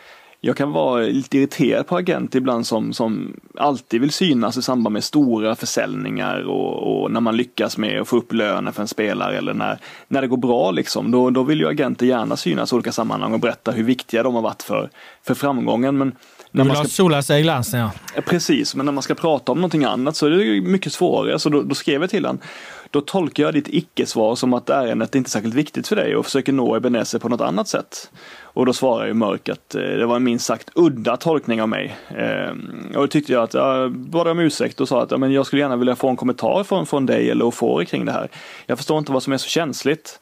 jag 0.43 0.58
kan 0.58 0.71
vara 0.71 1.01
lite 1.01 1.38
irriterad 1.38 1.88
på 1.88 1.97
agenter 1.97 2.39
ibland 2.39 2.67
som, 2.67 2.93
som 2.93 3.34
alltid 3.56 4.01
vill 4.01 4.12
synas 4.12 4.58
i 4.58 4.62
samband 4.62 4.93
med 4.93 5.04
stora 5.04 5.56
försäljningar 5.56 6.41
och, 6.41 7.04
och, 7.04 7.12
när 7.12 7.19
man 7.19 7.38
lyckas 7.38 7.77
med 7.77 8.01
att 8.01 8.08
få 8.08 8.17
upp 8.17 8.34
lönen 8.34 8.73
för 8.73 8.82
en 8.82 8.88
spelare 8.88 9.38
eller 9.38 9.54
när, 9.54 9.80
när 10.08 10.21
det 10.21 10.27
går 10.27 10.38
bra 10.38 10.71
liksom. 10.71 11.12
Då, 11.12 11.30
då 11.30 11.43
vill 11.43 11.60
ju 11.60 11.67
agenter 11.67 12.06
gärna 12.06 12.38
synas 12.38 12.71
i 12.71 12.75
olika 12.75 12.91
sammanhang 12.91 13.34
och 13.34 13.39
berätta 13.39 13.71
hur 13.71 13.84
viktiga 13.84 14.23
de 14.23 14.36
har 14.36 14.41
varit 14.41 14.63
för, 14.63 14.89
för 15.23 15.34
framgången. 15.34 15.97
Men 15.97 16.15
när 16.52 16.64
man 16.64 16.76
ska 16.76 16.88
sola 16.88 17.22
sig 17.22 17.40
i 17.40 17.44
glansen 17.44 17.80
ja. 17.80 18.22
Precis, 18.22 18.76
men 18.76 18.86
när 18.86 18.94
man 18.94 19.04
ska 19.04 19.16
prata 19.16 19.52
om 19.52 19.58
någonting 19.58 19.84
annat 19.84 20.16
så 20.16 20.26
är 20.26 20.30
det 20.30 20.62
mycket 20.62 20.94
svårare. 20.94 21.40
Så 21.40 21.50
då, 21.50 21.62
då 21.62 21.76
skrev 21.76 22.02
jag 22.02 22.10
till 22.10 22.26
honom. 22.26 22.42
Då 22.90 23.02
tolkar 23.02 23.44
jag 23.44 23.54
ditt 23.54 23.68
icke-svar 23.68 24.36
som 24.36 24.54
att 24.54 24.70
ärendet 24.70 25.16
är 25.16 25.18
inte 25.18 25.28
är 25.28 25.32
särskilt 25.32 25.54
viktigt 25.54 25.88
för 25.88 25.96
dig 25.96 26.16
och 26.16 26.26
försöker 26.26 26.54
nå 26.54 26.76
Ebenezer 26.76 27.20
på 27.20 27.30
något 27.30 27.42
annat 27.42 27.68
sätt. 27.68 28.12
Och 28.42 28.66
då 28.66 28.74
svarar 28.74 29.08
ju 29.08 29.14
Mörk 29.14 29.50
att 29.50 29.76
eh, 29.76 29.82
det 29.82 30.06
var 30.06 30.16
en 30.16 30.24
minst 30.24 30.46
sagt 30.46 30.70
udda 30.76 31.18
tolkning 31.18 31.62
av 31.62 31.70
mig. 31.70 31.98
Eh, 32.10 32.52
och 32.96 33.02
då 33.02 33.08
tyckte 33.08 33.34
jag 33.34 33.44
att 33.44 33.54
jag 33.54 33.92
bad 33.92 34.28
om 34.28 34.40
ursäkt 34.40 34.82
och 34.82 34.88
sa 34.88 35.04
att 35.04 35.12
ja, 35.12 35.18
men 35.18 35.32
jag 35.32 35.46
skulle 35.46 35.62
gärna 35.62 35.76
vilja 35.76 35.96
få 35.96 36.10
en 36.10 36.16
kommentar 36.16 36.64
från, 36.64 36.86
från 36.86 37.06
dig 37.06 37.30
eller 37.32 37.46
Ofori 37.46 37.86
kring 37.86 38.06
det 38.06 38.12
här. 38.12 38.30
Jag 38.66 38.78
förstår 38.78 38.98
inte 38.98 39.12
vad 39.12 39.24
som 39.24 39.34
är 39.34 39.38
så 39.38 39.50
känsligt. 39.50 40.20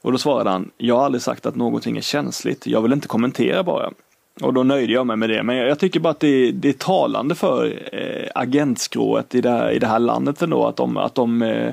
Och 0.00 0.12
då 0.12 0.18
svarade 0.18 0.50
han, 0.50 0.70
jag 0.76 0.96
har 0.96 1.04
aldrig 1.04 1.22
sagt 1.22 1.46
att 1.46 1.56
någonting 1.56 1.96
är 1.96 2.00
känsligt, 2.00 2.66
jag 2.66 2.82
vill 2.82 2.92
inte 2.92 3.08
kommentera 3.08 3.62
bara. 3.62 3.90
Och 4.40 4.54
då 4.54 4.62
nöjde 4.62 4.92
jag 4.92 5.06
mig 5.06 5.16
med 5.16 5.30
det. 5.30 5.42
Men 5.42 5.56
jag, 5.56 5.78
tycker 5.78 6.00
bara 6.00 6.10
att 6.10 6.20
det, 6.20 6.52
det 6.52 6.68
är 6.68 6.72
talande 6.72 7.34
för 7.34 7.82
eh, 7.92 8.30
agentskrået 8.34 9.34
i 9.34 9.40
det, 9.40 9.50
här, 9.50 9.70
i 9.70 9.78
det 9.78 9.86
här 9.86 9.98
landet 9.98 10.42
ändå. 10.42 10.66
Att 10.66 10.76
de, 10.76 10.96
att 10.96 11.14
de, 11.14 11.42
eh, 11.42 11.72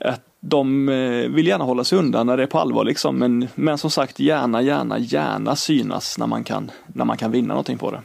att 0.00 0.20
de 0.40 0.88
eh, 0.88 1.28
vill 1.28 1.46
gärna 1.46 1.64
hålla 1.64 1.84
sig 1.84 1.98
undan 1.98 2.26
när 2.26 2.36
det 2.36 2.42
är 2.42 2.46
på 2.46 2.58
allvar 2.58 2.84
liksom. 2.84 3.18
Men, 3.18 3.48
men 3.54 3.78
som 3.78 3.90
sagt, 3.90 4.20
gärna, 4.20 4.62
gärna, 4.62 4.98
gärna 4.98 5.56
synas 5.56 6.18
när 6.18 6.26
man 6.26 6.44
kan, 6.44 6.70
när 6.86 7.04
man 7.04 7.16
kan 7.16 7.30
vinna 7.30 7.48
någonting 7.48 7.78
på 7.78 7.90
det. 7.90 8.00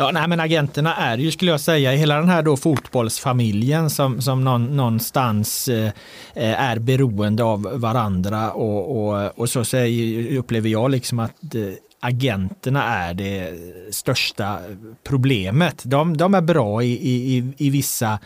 Ja, 0.00 0.10
nej, 0.10 0.28
men 0.28 0.40
agenterna 0.40 0.94
är 0.94 1.18
ju, 1.18 1.30
skulle 1.30 1.50
jag 1.50 1.60
säga, 1.60 1.92
hela 1.92 2.16
den 2.16 2.28
här 2.28 2.42
då 2.42 2.56
fotbollsfamiljen 2.56 3.90
som, 3.90 4.22
som 4.22 4.44
någon, 4.44 4.76
någonstans 4.76 5.68
eh, 5.68 5.86
eh, 6.34 6.62
är 6.62 6.78
beroende 6.78 7.44
av 7.44 7.62
varandra 7.62 8.52
och, 8.52 9.08
och, 9.08 9.38
och 9.38 9.48
så 9.48 9.64
säger, 9.64 10.36
upplever 10.38 10.68
jag 10.68 10.90
liksom 10.90 11.18
att 11.18 11.54
eh, 11.54 11.60
agenterna 12.00 12.84
är 12.84 13.14
det 13.14 13.54
största 13.90 14.58
problemet. 15.04 15.82
De, 15.84 16.16
de 16.16 16.34
är 16.34 16.40
bra 16.40 16.82
i, 16.82 16.92
i, 16.92 17.52
i 17.56 17.70
vissa 17.70 18.18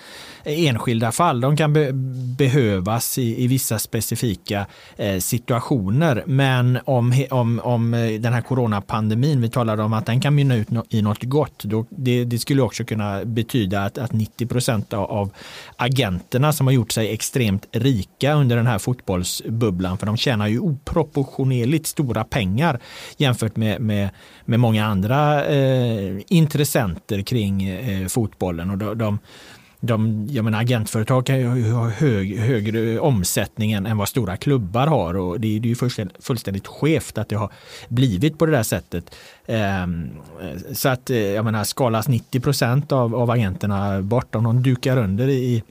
enskilda 0.44 1.12
fall. 1.12 1.40
De 1.40 1.56
kan 1.56 1.72
be, 1.72 1.92
behövas 2.38 3.18
i, 3.18 3.44
i 3.44 3.46
vissa 3.46 3.78
specifika 3.78 4.66
eh, 4.96 5.18
situationer. 5.18 6.22
Men 6.26 6.78
om, 6.84 7.26
om, 7.30 7.60
om 7.64 7.94
eh, 7.94 8.20
den 8.20 8.32
här 8.32 8.40
coronapandemin, 8.40 9.40
vi 9.40 9.48
talade 9.48 9.82
om 9.82 9.92
att 9.92 10.06
den 10.06 10.20
kan 10.20 10.34
mynna 10.34 10.56
ut 10.56 10.68
i 10.88 11.02
något 11.02 11.22
gott. 11.22 11.64
Då, 11.64 11.86
det, 11.90 12.24
det 12.24 12.38
skulle 12.38 12.62
också 12.62 12.84
kunna 12.84 13.24
betyda 13.24 13.84
att, 13.84 13.98
att 13.98 14.12
90 14.12 14.46
procent 14.46 14.92
av, 14.92 15.10
av 15.10 15.30
agenterna 15.76 16.52
som 16.52 16.66
har 16.66 16.74
gjort 16.74 16.92
sig 16.92 17.12
extremt 17.12 17.66
rika 17.72 18.34
under 18.34 18.56
den 18.56 18.66
här 18.66 18.78
fotbollsbubblan, 18.78 19.98
för 19.98 20.06
de 20.06 20.16
tjänar 20.16 20.46
ju 20.46 20.58
oproportionerligt 20.58 21.86
stora 21.86 22.24
pengar 22.24 22.80
jämfört 23.16 23.56
med 23.56 23.61
med, 23.62 23.80
med, 23.80 24.08
med 24.44 24.60
många 24.60 24.86
andra 24.86 25.44
eh, 25.46 26.20
intressenter 26.28 27.22
kring 27.22 27.64
eh, 27.64 28.06
fotbollen. 28.06 28.70
Och 28.70 28.78
de, 28.78 28.98
de, 28.98 29.18
de, 29.84 30.26
jag 30.30 30.44
menar, 30.44 30.60
agentföretag 30.60 31.26
kan 31.26 31.38
ju 31.38 31.70
ha 31.70 31.88
hög, 31.88 32.38
högre 32.38 33.00
omsättning 33.00 33.72
än, 33.72 33.86
än 33.86 33.96
vad 33.96 34.08
stora 34.08 34.36
klubbar 34.36 34.86
har 34.86 35.16
och 35.16 35.40
det, 35.40 35.58
det 35.58 35.66
är 35.66 35.68
ju 35.68 35.74
fullständigt, 35.74 36.24
fullständigt 36.24 36.66
skevt 36.66 37.18
att 37.18 37.28
det 37.28 37.36
har 37.36 37.52
blivit 37.88 38.38
på 38.38 38.46
det 38.46 38.52
där 38.52 38.62
sättet. 38.62 39.14
Ehm, 39.46 40.10
så 40.72 40.88
att 40.88 41.10
eh, 41.10 41.16
jag 41.16 41.44
menar, 41.44 41.64
skalas 41.64 42.08
90 42.08 42.40
procent 42.40 42.92
av, 42.92 43.14
av 43.14 43.30
agenterna 43.30 44.02
bort 44.02 44.34
om 44.34 44.44
de 44.44 44.62
dukar 44.62 44.96
under 44.96 45.28
i, 45.28 45.62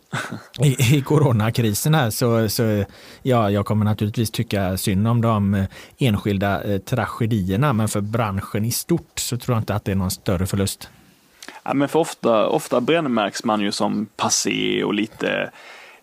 i, 0.64 0.96
i 0.98 1.02
coronakrisen 1.02 1.94
här 1.94 2.10
så, 2.10 2.50
så 2.50 2.84
ja, 3.22 3.50
jag 3.50 3.66
kommer 3.66 3.86
naturligtvis 3.86 4.32
tycka 4.32 4.78
synd 4.78 5.08
om 5.08 5.22
de 5.22 5.66
enskilda 5.98 6.64
eh, 6.64 6.78
tragedierna 6.78 7.74
men 7.74 7.88
för 7.88 8.02
branschen 8.02 8.66
i 8.66 8.72
stort 8.72 9.20
så 9.20 9.38
tror 9.38 9.56
jag 9.56 9.62
inte 9.62 9.76
att 9.76 9.86
det 9.86 9.92
är 9.92 9.96
någon 9.96 10.12
större 10.12 10.46
förlust. 10.48 10.90
Ja, 11.64 11.74
men 11.74 11.90
för 11.90 12.00
ofta, 12.00 12.48
ofta 12.48 12.82
brännmärks 12.82 13.44
man 13.44 13.62
ju 13.62 13.72
som 13.72 14.06
passé 14.16 14.84
och 14.84 14.94
lite 14.94 15.52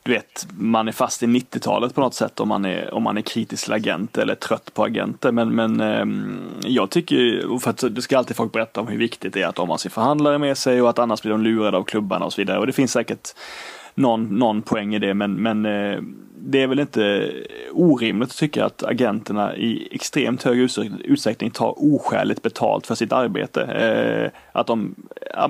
du 0.08 0.14
vet, 0.14 0.46
man 0.58 0.88
är 0.88 0.92
fast 0.92 1.22
i 1.22 1.26
90-talet 1.26 1.94
på 1.94 2.00
något 2.00 2.14
sätt 2.14 2.40
om 2.40 2.48
man 2.48 2.64
är, 2.64 2.94
om 2.94 3.02
man 3.02 3.16
är 3.16 3.22
kritisk 3.22 3.64
till 3.64 3.72
agenter 3.72 4.22
eller 4.22 4.34
trött 4.34 4.74
på 4.74 4.84
agenter. 4.84 5.32
Men, 5.32 5.54
men 5.54 5.80
ehm, 5.80 6.50
jag 6.62 6.90
tycker, 6.90 7.58
för 7.58 7.70
att 7.70 7.94
det 7.94 8.02
ska 8.02 8.18
alltid 8.18 8.36
folk 8.36 8.52
berätta 8.52 8.80
om 8.80 8.88
hur 8.88 8.98
viktigt 8.98 9.32
det 9.32 9.42
är 9.42 9.46
att 9.46 9.54
de 9.54 9.70
har 9.70 9.76
sin 9.76 9.90
förhandlare 9.90 10.38
med 10.38 10.58
sig 10.58 10.82
och 10.82 10.90
att 10.90 10.98
annars 10.98 11.22
blir 11.22 11.32
de 11.32 11.42
lurade 11.42 11.76
av 11.76 11.82
klubbarna 11.82 12.24
och 12.24 12.32
så 12.32 12.40
vidare. 12.40 12.58
Och 12.58 12.66
det 12.66 12.72
finns 12.72 12.92
säkert 12.92 13.34
någon, 13.98 14.38
någon 14.38 14.62
poäng 14.62 14.94
i 14.94 14.98
det 14.98 15.14
men, 15.14 15.34
men 15.34 15.66
eh, 15.66 16.00
det 16.40 16.62
är 16.62 16.66
väl 16.66 16.78
inte 16.78 17.32
orimligt 17.72 18.30
att 18.30 18.36
tycka 18.36 18.64
att 18.64 18.82
agenterna 18.82 19.56
i 19.56 19.88
extremt 19.90 20.42
hög 20.42 20.58
utsträckning 21.04 21.50
tar 21.50 21.74
oskäligt 21.76 22.42
betalt 22.42 22.86
för 22.86 22.94
sitt 22.94 23.12
arbete. 23.12 23.62
Eh, 23.62 24.30
att 24.52 24.66
de 24.66 24.94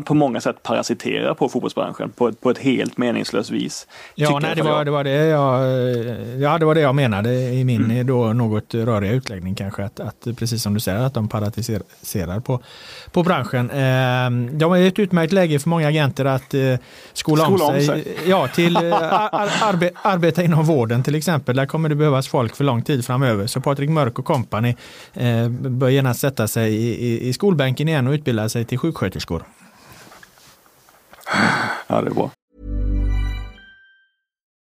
på 0.04 0.14
många 0.14 0.40
sätt 0.40 0.62
parasiterar 0.62 1.34
på 1.34 1.48
fotbollsbranschen 1.48 2.10
på 2.10 2.28
ett, 2.28 2.40
på 2.40 2.50
ett 2.50 2.58
helt 2.58 2.98
meningslöst 2.98 3.50
vis. 3.50 3.86
Ja, 4.14 4.38
nej, 4.42 4.52
det, 4.56 4.62
var, 4.62 4.84
det, 4.84 4.90
var 4.90 5.04
det, 5.04 5.10
jag, 5.10 5.60
ja, 6.40 6.58
det 6.58 6.64
var 6.64 6.74
det 6.74 6.80
jag 6.80 6.94
menade 6.94 7.34
i 7.34 7.64
min 7.64 7.84
mm. 7.84 8.06
då 8.06 8.32
något 8.32 8.74
röriga 8.74 9.12
utläggning 9.12 9.54
kanske. 9.54 9.84
Att, 9.84 10.00
att, 10.00 10.26
precis 10.36 10.62
som 10.62 10.74
du 10.74 10.80
säger, 10.80 10.98
att 10.98 11.14
de 11.14 11.28
parasiterar 11.28 12.40
på, 12.40 12.60
på 13.12 13.22
branschen. 13.22 13.70
Eh, 13.70 14.56
de 14.58 14.72
är 14.72 14.88
ett 14.88 14.98
utmärkt 14.98 15.32
läge 15.32 15.58
för 15.58 15.68
många 15.68 15.88
agenter 15.88 16.24
att 16.24 16.54
eh, 16.54 16.60
skola, 17.12 17.44
skola 17.44 17.64
om, 17.64 17.80
sig, 17.80 17.88
om 17.88 18.02
sig. 18.02 18.16
Ja, 18.26 18.37
Ja, 18.38 18.48
till 18.48 18.76
eh, 18.76 18.82
ar, 19.12 19.50
arbe, 19.62 19.90
arbeta 20.02 20.42
inom 20.42 20.64
vården 20.64 21.02
till 21.02 21.14
exempel. 21.14 21.56
Där 21.56 21.66
kommer 21.66 21.88
det 21.88 21.94
behövas 21.94 22.28
folk 22.28 22.56
för 22.56 22.64
lång 22.64 22.82
tid 22.82 23.04
framöver. 23.04 23.46
Så 23.46 23.60
Patrik 23.60 23.90
Mörk 23.90 24.18
och 24.18 24.24
kompani 24.24 24.76
eh, 25.14 25.48
bör 25.48 25.88
gärna 25.88 26.14
sätta 26.14 26.48
sig 26.48 26.74
i, 26.74 27.06
i, 27.06 27.28
i 27.28 27.32
skolbänken 27.32 27.88
igen 27.88 28.06
och 28.06 28.12
utbilda 28.12 28.48
sig 28.48 28.64
till 28.64 28.78
sjuksköterskor. 28.78 29.44
Ja, 31.86 32.00
det 32.00 32.10
är 32.10 32.14
bra. 32.14 32.30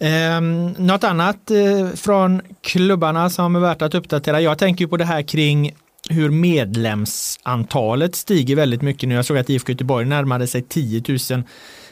Eh, 0.00 0.40
något 0.78 1.04
annat 1.04 1.50
eh, 1.50 1.88
från 1.94 2.42
klubbarna 2.60 3.30
som 3.30 3.56
är 3.56 3.60
värt 3.60 3.82
att 3.82 3.94
uppdatera. 3.94 4.40
Jag 4.40 4.58
tänker 4.58 4.86
på 4.86 4.96
det 4.96 5.04
här 5.04 5.22
kring 5.22 5.74
hur 6.08 6.30
medlemsantalet 6.30 8.14
stiger 8.14 8.56
väldigt 8.56 8.82
mycket 8.82 9.08
nu. 9.08 9.14
Jag 9.14 9.24
såg 9.24 9.38
att 9.38 9.50
IFK 9.50 9.72
Göteborg 9.72 10.06
närmade 10.06 10.46
sig 10.46 10.62
10 10.62 11.02
000 11.30 11.42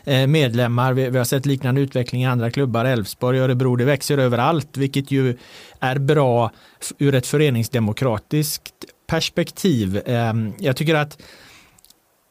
eh, 0.05 0.27
medlemmar. 0.27 0.93
Vi, 0.93 1.11
vi 1.11 1.19
har 1.19 1.25
sett 1.25 1.47
liknande 1.47 1.81
utveckling 1.81 2.23
i 2.23 2.27
andra 2.27 2.51
klubbar. 2.51 2.85
Elfsborg 2.85 3.39
Örebro, 3.39 3.77
det 3.77 3.85
växer 3.85 4.19
överallt, 4.19 4.77
vilket 4.77 5.11
ju 5.11 5.37
är 5.81 5.99
bra 5.99 6.51
ur 6.99 7.15
ett 7.15 7.27
föreningsdemokratiskt 7.27 8.75
perspektiv. 9.07 10.01
Ehm, 10.07 10.53
jag 10.59 10.77
tycker 10.77 10.95
att 10.95 11.19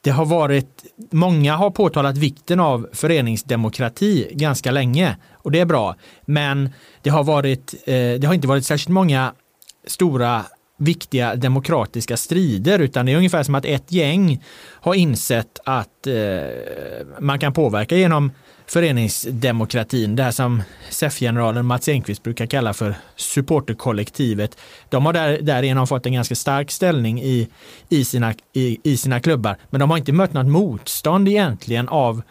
det 0.01 0.11
har 0.11 0.25
varit, 0.25 0.86
många 1.11 1.55
har 1.55 1.69
påtalat 1.71 2.17
vikten 2.17 2.59
av 2.59 2.88
föreningsdemokrati 2.93 4.28
ganska 4.32 4.71
länge 4.71 5.15
och 5.48 5.52
det 5.52 5.60
är 5.60 5.66
bra. 5.66 5.95
Men 6.26 6.70
det 7.02 7.10
har, 7.10 7.24
varit, 7.24 7.74
eh, 7.86 7.93
det 7.93 8.24
har 8.26 8.34
inte 8.34 8.48
varit 8.48 8.66
särskilt 8.66 8.89
många 8.89 9.34
stora 9.86 10.45
viktiga 10.78 11.36
demokratiska 11.36 12.18
strider 12.18 12.80
utan 12.80 13.06
det 13.06 13.12
är 13.12 13.18
ungefär 13.18 13.43
som 13.43 13.56
att 13.56 13.66
ett 13.66 13.91
gäng 13.91 14.43
har 14.72 14.93
insett 14.93 15.60
att 15.66 16.08
eh, 16.08 16.16
man 17.20 17.39
kan 17.39 17.54
påverka 17.54 17.95
genom 17.98 18.32
föreningsdemokratin, 18.66 20.16
det 20.16 20.24
här 20.24 20.32
som 20.32 20.64
SEF-generalen 20.89 21.66
Mats 21.66 21.88
Enqvist 21.88 22.24
brukar 22.24 22.45
kalla 22.45 22.74
för 22.74 22.95
supporterkollektivet. 23.16 24.58
De 24.89 25.06
har 25.06 25.14
där, 25.14 25.41
därigenom 25.41 25.88
fått 25.88 26.06
en 26.06 26.14
ganska 26.14 26.36
stark 26.36 26.72
ställning 26.72 27.22
i, 27.22 27.48
i, 27.89 28.06
sina, 28.06 28.34
i, 28.54 28.80
i 28.84 28.98
sina 28.98 29.20
klubbar, 29.20 29.58
men 29.70 29.80
de 29.80 29.89
har 29.89 29.98
inte 29.98 30.14
mött 30.14 30.34
något 30.34 30.48
motstånd 30.48 31.28
egentligen 31.28 31.89
av, 31.89 32.22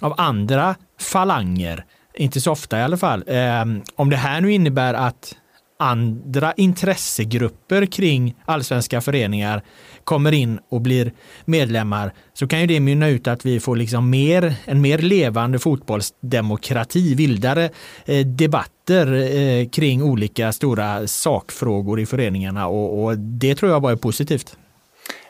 av 0.00 0.14
andra 0.16 0.74
falanger. 1.00 1.84
Inte 2.14 2.40
så 2.40 2.52
ofta 2.52 2.78
i 2.78 2.82
alla 2.82 2.96
fall. 2.96 3.24
Eh, 3.26 3.64
om 3.96 4.10
det 4.10 4.16
här 4.16 4.40
nu 4.40 4.52
innebär 4.52 4.94
att 4.94 5.34
andra 5.82 6.52
intressegrupper 6.52 7.86
kring 7.86 8.34
allsvenska 8.44 9.00
föreningar 9.00 9.62
kommer 10.04 10.32
in 10.32 10.58
och 10.70 10.80
blir 10.80 11.12
medlemmar 11.44 12.12
så 12.34 12.46
kan 12.46 12.60
ju 12.60 12.66
det 12.66 12.80
mynna 12.80 13.08
ut 13.08 13.26
att 13.26 13.46
vi 13.46 13.60
får 13.60 13.76
liksom 13.76 14.10
mer, 14.10 14.54
en 14.64 14.80
mer 14.80 14.98
levande 14.98 15.58
fotbollsdemokrati, 15.58 17.14
vildare 17.14 17.70
eh, 18.04 18.26
debatter 18.26 19.36
eh, 19.36 19.68
kring 19.68 20.02
olika 20.02 20.52
stora 20.52 21.06
sakfrågor 21.06 22.00
i 22.00 22.06
föreningarna 22.06 22.66
och, 22.66 23.04
och 23.04 23.18
det 23.18 23.54
tror 23.54 23.72
jag 23.72 23.82
bara 23.82 23.92
är 23.92 23.96
positivt. 23.96 24.56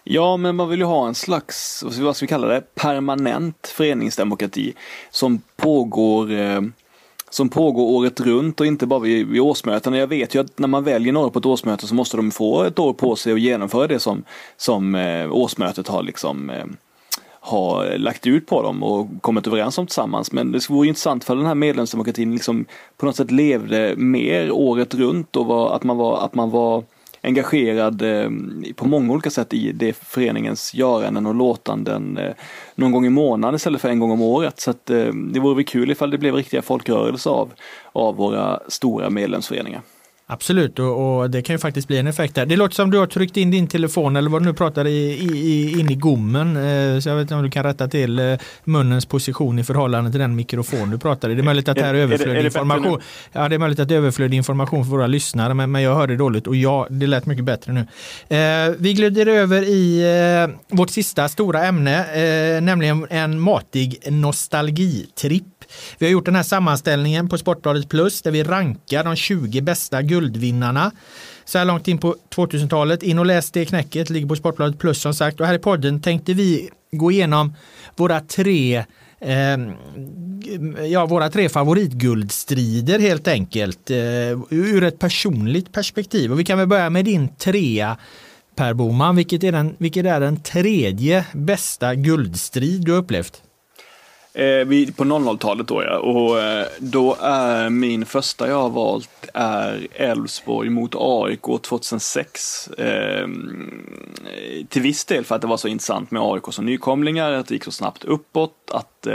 Ja, 0.05 0.37
men 0.37 0.57
man 0.57 0.69
vill 0.69 0.81
ju 0.81 0.87
ha 0.87 1.09
en 1.09 1.15
slags, 1.15 1.85
vad 2.01 2.17
ska 2.17 2.25
vi 2.25 2.29
kalla 2.29 2.47
det, 2.47 2.75
permanent 2.75 3.67
föreningsdemokrati 3.77 4.75
som 5.11 5.43
pågår 5.57 6.33
eh 6.33 6.61
som 7.35 7.49
pågår 7.49 7.83
året 7.83 8.21
runt 8.21 8.61
och 8.61 8.67
inte 8.67 8.87
bara 8.87 9.01
vid, 9.01 9.27
vid 9.27 9.41
årsmöten. 9.41 9.95
Jag 9.95 10.07
vet 10.07 10.35
ju 10.35 10.41
att 10.41 10.59
när 10.59 10.69
man 10.69 10.85
väljer 10.85 11.13
några 11.13 11.31
på 11.31 11.39
ett 11.39 11.47
årsmöte 11.47 11.87
så 11.87 11.95
måste 11.95 12.17
de 12.17 12.31
få 12.31 12.63
ett 12.63 12.79
år 12.79 12.93
på 12.93 13.17
sig 13.17 13.33
att 13.33 13.41
genomföra 13.41 13.87
det 13.87 13.99
som, 13.99 14.25
som 14.57 14.95
eh, 14.95 15.33
årsmötet 15.33 15.89
har 15.89 16.03
liksom 16.03 16.51
eh, 16.51 16.65
har 17.41 17.99
lagt 17.99 18.27
ut 18.27 18.47
på 18.47 18.63
dem 18.63 18.83
och 18.83 19.09
kommit 19.21 19.47
överens 19.47 19.79
om 19.79 19.87
tillsammans. 19.87 20.33
Men 20.33 20.53
det 20.53 20.71
vore 20.71 20.89
intressant 20.89 21.25
för 21.25 21.37
den 21.37 21.47
här 21.47 21.55
medlemsdemokratin 21.55 22.33
liksom 22.33 22.65
på 22.97 23.07
något 23.07 23.17
sätt 23.17 23.31
levde 23.31 23.95
mer 23.97 24.51
året 24.53 24.95
runt 24.95 25.37
och 25.37 25.47
var, 25.47 25.77
att 25.77 25.85
man 25.85 25.97
var, 25.97 26.25
att 26.25 26.35
man 26.35 26.51
var 26.51 26.85
engagerad 27.23 28.03
eh, 28.03 28.31
på 28.77 28.89
många 28.89 29.13
olika 29.13 29.31
sätt 29.31 29.55
i 29.55 29.73
det 29.73 29.93
föreningens 29.93 30.75
göranden 30.75 31.27
och 31.27 31.35
låtanden 31.35 32.19
eh, 32.19 32.33
någon 32.75 32.93
gång 32.93 33.07
i 33.07 33.11
månaden 33.11 33.55
istället 33.55 33.81
för 33.81 33.89
en 33.89 33.99
gång 33.99 34.11
om 34.11 34.23
året. 34.23 34.61
Så 34.61 34.71
att, 34.71 34.91
eh, 34.91 35.07
det 35.07 35.41
vore 35.41 35.55
väl 35.55 35.65
kul 35.65 35.91
ifall 35.91 36.11
det 36.11 36.19
blev 36.19 36.35
riktiga 36.35 36.63
folkrörelser 36.63 37.31
av, 37.31 37.53
av 37.93 38.17
våra 38.17 38.61
stora 38.69 39.11
medlemsföreningar. 39.11 39.83
Absolut, 40.33 40.79
och, 40.79 41.21
och, 41.21 41.31
det 41.31 41.43
kan 41.43 41.55
ju 41.55 41.59
faktiskt 41.59 41.89
bli 41.89 41.99
en 41.99 42.07
effekt 42.07 42.35
där. 42.35 42.47
Det 42.47 42.57
låter 42.57 42.75
som 42.75 42.91
du 42.91 42.99
har 42.99 43.07
tryckt 43.07 43.37
in 43.37 43.51
din 43.51 43.67
telefon 43.67 44.17
eller 44.17 44.31
vad 44.31 44.43
du 44.43 44.47
nu 44.47 44.55
pratar 44.55 44.87
i, 44.87 45.13
i, 45.35 45.81
in 45.81 45.91
i 45.91 45.95
gommen. 45.95 46.57
Eh, 46.57 47.01
så 47.01 47.09
jag 47.09 47.17
vet 47.17 47.23
inte 47.23 47.35
om 47.35 47.43
du 47.43 47.51
kan 47.51 47.65
rätta 47.65 47.89
till 47.89 48.19
eh, 48.19 48.39
munnens 48.65 49.07
position 49.07 49.59
i 49.59 49.65
förhållande 49.65 50.11
till 50.11 50.21
den 50.21 50.37
mikrofon 50.37 50.91
du 50.91 50.99
pratar 50.99 51.31
i. 51.31 51.35
Det 51.35 51.41
är 51.41 51.45
möjligt 51.45 51.69
att 51.69 51.77
det 51.77 51.85
här 51.85 51.95
är 51.95 51.99
överflödig 51.99 52.45
information. 52.45 53.01
Ja, 53.33 53.49
det 53.49 53.55
är 53.55 53.59
möjligt 53.59 53.81
att 53.81 53.89
det 53.89 53.95
är 53.95 53.99
överflödig 53.99 54.37
information 54.37 54.85
för 54.85 54.91
våra 54.91 55.07
lyssnare, 55.07 55.55
men, 55.55 55.71
men 55.71 55.83
jag 55.83 55.95
hörde 55.95 56.17
dåligt 56.17 56.47
och 56.47 56.57
ja, 56.57 56.87
det 56.91 57.07
lät 57.07 57.27
mycket 57.27 57.45
bättre 57.45 57.73
nu. 57.73 57.81
Eh, 58.37 58.75
vi 58.79 58.95
glider 58.95 59.27
över 59.27 59.63
i 59.63 60.03
eh, 60.49 60.77
vårt 60.77 60.91
sista 60.91 61.29
stora 61.29 61.65
ämne, 61.65 62.05
eh, 62.57 62.61
nämligen 62.63 63.07
en 63.11 63.41
matig 63.41 63.99
nostalgitripp 64.11 65.45
vi 65.99 66.07
har 66.07 66.13
gjort 66.13 66.25
den 66.25 66.37
här 66.37 66.43
sammanställningen 66.43 67.29
på 67.29 67.39
Sportbladet 67.39 67.89
Plus 67.89 68.23
där 68.23 68.31
vi 68.31 68.43
rankar 68.43 69.05
de 69.05 69.17
20 69.17 69.61
bästa 69.61 70.03
guldvinnarna 70.23 70.93
så 71.45 71.59
här 71.59 71.65
långt 71.65 71.89
in 71.89 71.99
på 71.99 72.17
2000-talet. 72.35 73.03
In 73.03 73.19
och 73.19 73.27
läs 73.27 73.51
det 73.51 73.65
knäcket, 73.65 74.11
ligger 74.11 74.27
på 74.27 74.37
Sportbladet 74.37 74.79
Plus 74.79 75.01
som 75.01 75.15
sagt. 75.15 75.41
Och 75.41 75.47
här 75.47 75.55
i 75.55 75.59
podden 75.59 76.01
tänkte 76.01 76.35
vi 76.35 76.71
gå 76.93 77.11
igenom 77.11 77.55
våra 77.97 78.21
tre 78.21 78.85
eh, 79.21 79.59
ja, 80.89 81.07
våra 81.07 81.29
tre 81.31 81.49
favoritguldstrider 81.49 82.99
helt 82.99 83.29
enkelt 83.29 83.91
eh, 83.91 83.97
ur 84.51 84.85
ett 84.85 84.99
personligt 84.99 85.73
perspektiv. 85.73 86.33
Och 86.33 86.41
vi 86.41 86.45
kan 86.45 86.59
väl 86.59 86.69
börja 86.69 86.91
med 86.91 87.05
din 87.05 87.29
trea 87.29 87.97
Per 88.57 88.75
Boman, 88.75 89.17
vilket 89.17 89.45
är 89.45 89.53
den, 89.53 89.75
vilket 89.79 90.07
är 90.07 90.21
den 90.21 90.43
tredje 90.43 91.27
bästa 91.33 91.95
guldstrid 91.95 92.85
du 92.85 92.93
upplevt? 92.93 93.43
Eh, 94.35 94.67
vi, 94.67 94.93
på 94.93 95.05
00-talet 95.05 95.69
då 95.69 95.83
ja. 95.83 95.99
Och 95.99 96.41
eh, 96.41 96.67
då 96.79 97.17
är 97.21 97.71
min 97.71 98.07
första 98.07 98.49
jag 98.49 98.63
har 98.63 98.71
valt 98.71 99.11
är 99.35 99.87
Elfsborg 99.95 100.71
mot 100.71 100.95
AIK 100.95 101.63
2006. 101.63 102.69
Eh, 102.69 103.29
till 104.69 104.83
viss 104.83 105.05
del 105.05 105.25
för 105.25 105.35
att 105.35 105.41
det 105.41 105.47
var 105.47 105.57
så 105.57 105.69
intressant 105.69 106.11
med 106.11 106.23
AIK 106.23 106.43
som 106.51 106.67
nykomlingar, 106.67 107.33
att 107.33 107.47
det 107.47 107.55
gick 107.55 107.65
så 107.65 107.71
snabbt 107.71 108.05
uppåt, 108.05 108.71
att, 108.73 109.07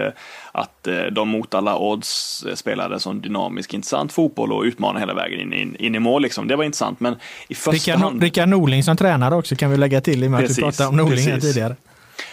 att 0.51 0.87
de 1.11 1.29
mot 1.29 1.53
alla 1.53 1.77
odds 1.77 2.45
spelade 2.55 2.99
sån 2.99 3.21
dynamisk 3.21 3.73
intressant 3.73 4.13
fotboll 4.13 4.51
och 4.51 4.63
utmanade 4.63 4.99
hela 4.99 5.13
vägen 5.13 5.39
in, 5.39 5.53
in, 5.53 5.75
in 5.75 5.95
i 5.95 5.99
mål. 5.99 6.21
Liksom. 6.21 6.47
Det 6.47 6.55
var 6.55 6.63
intressant. 6.63 6.99
Men 6.99 7.15
i 7.47 7.55
första 7.55 7.71
Rickard, 7.71 7.99
hand... 7.99 8.23
Rickard 8.23 8.49
Norling 8.49 8.83
som 8.83 8.97
tränare 8.97 9.35
också 9.35 9.55
kan 9.55 9.71
vi 9.71 9.77
lägga 9.77 10.01
till 10.01 10.23
i 10.23 10.27
och 10.27 10.31
med 10.31 10.43
att 10.43 10.57
vi 10.57 10.61
pratade 10.61 10.89
om 10.89 10.95
Norling 10.95 11.41
tidigare. 11.41 11.75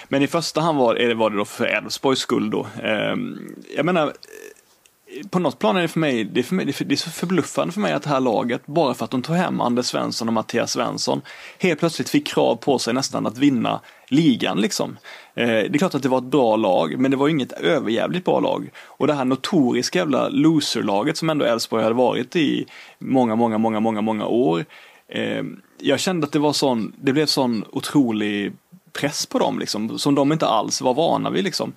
Men 0.09 0.23
i 0.23 0.27
första 0.27 0.61
hand 0.61 0.79
var 0.79 0.95
det, 0.95 1.15
var 1.15 1.31
det 1.31 1.37
då 1.37 1.45
för 1.45 1.65
Elfsborgs 1.65 2.19
skull 2.19 2.51
då. 2.51 2.67
Ehm, 2.83 3.55
jag 3.77 3.87
menar, 3.87 4.07
eh, 4.07 4.13
på 5.31 5.39
något 5.39 5.59
plan 5.59 5.77
är 5.77 5.83
det 5.83 5.89
för 5.89 6.01
mig, 6.01 6.25
det 6.25 6.41
är, 6.41 6.45
för 6.45 6.55
mig, 6.55 6.65
det 6.65 6.95
är 6.95 6.97
så 6.97 7.11
förbluffande 7.11 7.73
för 7.73 7.81
mig 7.81 7.93
att 7.93 8.03
det 8.03 8.09
här 8.09 8.21
laget, 8.21 8.67
bara 8.67 8.95
för 8.95 9.05
att 9.05 9.11
de 9.11 9.23
tog 9.23 9.37
hem 9.37 9.61
Anders 9.61 9.87
Svensson 9.87 10.29
och 10.29 10.35
Mattias 10.35 10.73
Svensson, 10.73 11.23
helt 11.59 11.79
plötsligt 11.79 12.09
fick 12.09 12.27
krav 12.27 12.57
på 12.57 12.79
sig 12.79 12.95
nästan 12.95 13.27
att 13.27 13.39
vinna 13.39 13.81
ligan 14.09 14.61
liksom. 14.61 14.97
Eh, 15.35 15.47
det 15.47 15.75
är 15.75 15.79
klart 15.79 15.95
att 15.95 16.03
det 16.03 16.09
var 16.09 16.19
ett 16.19 16.25
bra 16.25 16.57
lag, 16.57 16.99
men 16.99 17.11
det 17.11 17.17
var 17.17 17.29
inget 17.29 17.53
överjävligt 17.53 18.25
bra 18.25 18.41
lag. 18.41 18.71
Och 18.87 19.07
det 19.07 19.15
här 19.15 19.25
notoriska 19.25 19.99
jävla 19.99 20.29
loser-laget 20.29 21.17
som 21.17 21.31
ändå 21.31 21.45
Elfsborg 21.45 21.83
hade 21.83 21.95
varit 21.95 22.37
i 22.37 22.67
många, 22.99 23.37
många, 23.37 23.59
många, 23.59 23.81
många, 23.81 24.01
många 24.01 24.27
år. 24.27 24.65
Eh, 25.09 25.43
jag 25.81 26.01
kände 26.01 26.27
att 26.27 26.33
det 26.33 26.39
var 26.39 26.53
sån, 26.53 26.93
det 26.97 27.13
blev 27.13 27.27
sån 27.27 27.65
otrolig 27.73 28.53
press 29.01 29.27
på 29.27 29.39
dem 29.39 29.59
liksom, 29.59 29.99
som 29.99 30.15
de 30.15 30.33
inte 30.33 30.47
alls 30.47 30.81
var 30.81 30.95
vana 30.95 31.31
vid 31.31 31.45
liksom. 31.45 31.73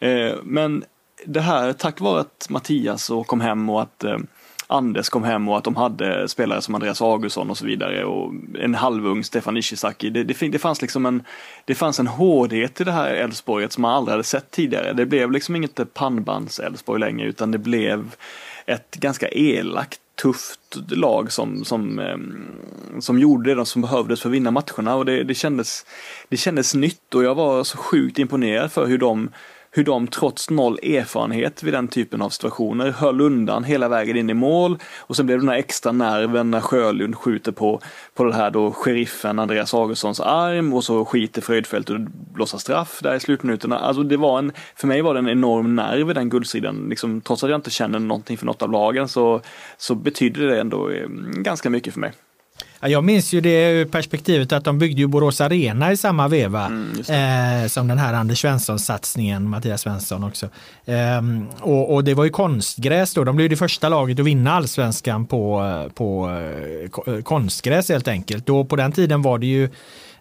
Eh, 0.00 0.34
men 0.42 0.84
det 1.24 1.40
här 1.40 1.72
tack 1.72 2.00
vare 2.00 2.20
att 2.20 2.46
Mattias 2.50 3.10
och 3.10 3.26
kom 3.26 3.40
hem 3.40 3.70
och 3.70 3.82
att 3.82 4.04
eh, 4.04 4.18
Anders 4.66 5.08
kom 5.08 5.24
hem 5.24 5.48
och 5.48 5.58
att 5.58 5.64
de 5.64 5.76
hade 5.76 6.28
spelare 6.28 6.62
som 6.62 6.74
Andreas 6.74 7.02
Augustsson 7.02 7.50
och 7.50 7.58
så 7.58 7.66
vidare 7.66 8.04
och 8.04 8.32
en 8.58 8.74
halvung 8.74 9.24
Stefan 9.24 9.56
Ishizaki. 9.56 10.10
Det, 10.10 10.24
det, 10.24 10.48
det, 10.48 10.58
fanns 10.58 10.82
liksom 10.82 11.06
en, 11.06 11.22
det 11.64 11.74
fanns 11.74 12.00
en 12.00 12.06
hårdhet 12.06 12.80
i 12.80 12.84
det 12.84 12.92
här 12.92 13.14
Elfsborget 13.14 13.72
som 13.72 13.82
man 13.82 13.94
aldrig 13.94 14.12
hade 14.12 14.24
sett 14.24 14.50
tidigare. 14.50 14.92
Det 14.92 15.06
blev 15.06 15.32
liksom 15.32 15.56
inget 15.56 15.94
pannbands 15.94 16.58
Elfsborg 16.58 17.00
längre 17.00 17.26
utan 17.26 17.50
det 17.50 17.58
blev 17.58 18.14
ett 18.66 18.96
ganska 18.96 19.28
elakt 19.28 20.00
tufft 20.14 20.76
lag 20.88 21.32
som, 21.32 21.64
som, 21.64 21.98
ehm, 21.98 23.00
som 23.00 23.18
gjorde 23.18 23.54
det 23.54 23.66
som 23.66 23.82
behövdes 23.82 24.20
för 24.20 24.28
att 24.28 24.34
vinna 24.34 24.50
matcherna. 24.50 24.94
Och 24.94 25.04
det, 25.04 25.24
det, 25.24 25.34
kändes, 25.34 25.86
det 26.28 26.36
kändes 26.36 26.74
nytt. 26.74 27.14
Och 27.14 27.24
jag 27.24 27.34
var 27.34 27.64
så 27.64 27.78
sjukt 27.78 28.18
imponerad 28.18 28.72
för 28.72 28.86
hur 28.86 28.98
de 28.98 29.30
hur 29.74 29.84
de 29.84 30.06
trots 30.06 30.50
noll 30.50 30.78
erfarenhet 30.82 31.62
vid 31.62 31.74
den 31.74 31.88
typen 31.88 32.22
av 32.22 32.28
situationer 32.28 32.90
höll 32.90 33.20
undan 33.20 33.64
hela 33.64 33.88
vägen 33.88 34.16
in 34.16 34.30
i 34.30 34.34
mål 34.34 34.78
och 34.98 35.16
sen 35.16 35.26
blev 35.26 35.38
det 35.38 35.42
den 35.42 35.48
här 35.48 35.58
extra 35.58 35.92
nerven 35.92 36.50
när 36.50 36.60
Sjölund 36.60 37.16
skjuter 37.16 37.52
på, 37.52 37.80
på 38.14 38.24
det 38.24 38.34
här 38.34 38.50
då 38.50 38.72
sheriffen 38.72 39.38
Andreas 39.38 39.74
Augustssons 39.74 40.20
arm 40.20 40.72
och 40.72 40.84
så 40.84 41.04
skiter 41.04 41.42
Fröjdfält 41.42 41.90
och 41.90 42.00
blåser 42.34 42.58
straff 42.58 43.00
där 43.02 43.14
i 43.14 43.20
slutminuterna. 43.20 43.78
Alltså 43.78 44.02
det 44.02 44.16
var 44.16 44.38
en, 44.38 44.52
för 44.76 44.86
mig 44.86 45.02
var 45.02 45.14
det 45.14 45.20
en 45.20 45.28
enorm 45.28 45.76
nerv 45.76 46.10
i 46.10 46.14
den 46.14 46.28
guldstriden. 46.28 46.86
Liksom, 46.88 47.20
trots 47.20 47.44
att 47.44 47.50
jag 47.50 47.58
inte 47.58 47.70
känner 47.70 47.98
någonting 47.98 48.38
för 48.38 48.46
något 48.46 48.62
av 48.62 48.72
lagen 48.72 49.08
så, 49.08 49.40
så 49.76 49.94
betydde 49.94 50.46
det 50.46 50.60
ändå 50.60 50.90
eh, 50.90 51.08
ganska 51.36 51.70
mycket 51.70 51.92
för 51.92 52.00
mig. 52.00 52.12
Jag 52.88 53.04
minns 53.04 53.32
ju 53.32 53.40
det 53.40 53.90
perspektivet 53.90 54.52
att 54.52 54.64
de 54.64 54.78
byggde 54.78 55.00
ju 55.00 55.06
Borås 55.06 55.40
Arena 55.40 55.92
i 55.92 55.96
samma 55.96 56.28
veva 56.28 56.66
mm, 56.66 57.62
eh, 57.62 57.68
som 57.68 57.88
den 57.88 57.98
här 57.98 58.14
Anders 58.14 58.40
Svensson-satsningen, 58.40 59.48
Mattias 59.48 59.80
Svensson 59.80 60.24
också. 60.24 60.48
Eh, 60.84 61.22
och, 61.60 61.94
och, 61.94 62.04
det 62.04 62.14
var 62.14 62.24
ju 62.24 62.30
konstgräs 62.30 63.14
då, 63.14 63.24
de 63.24 63.36
blev 63.36 63.50
det 63.50 63.56
första 63.56 63.88
laget 63.88 64.20
att 64.20 64.26
vinna 64.26 64.52
allsvenskan 64.52 65.26
på, 65.26 65.62
på 65.94 66.30
eh, 67.06 67.22
konstgräs 67.22 67.88
helt 67.88 68.08
enkelt. 68.08 68.46
Då 68.46 68.64
på 68.64 68.76
den 68.76 68.92
tiden 68.92 69.22
var 69.22 69.38
det 69.38 69.46
ju 69.46 69.68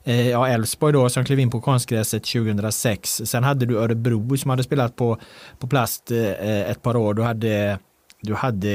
eh, 0.03 0.29
ja, 0.29 0.47
Elfsborg 0.47 0.93
då 0.93 1.09
som 1.09 1.25
klev 1.25 1.39
in 1.39 1.49
på 1.49 1.61
konstgräset 1.61 2.23
2006. 2.23 3.21
Sen 3.25 3.43
hade 3.43 3.65
du 3.65 3.77
Örebro 3.77 4.37
som 4.37 4.49
hade 4.49 4.63
spelat 4.63 4.95
på, 4.95 5.17
på 5.59 5.67
plast 5.67 6.11
eh, 6.11 6.69
ett 6.71 6.81
par 6.81 6.95
år. 6.95 7.13
Du 7.13 7.21
hade, 7.21 7.79
du 8.21 8.33
hade, 8.33 8.67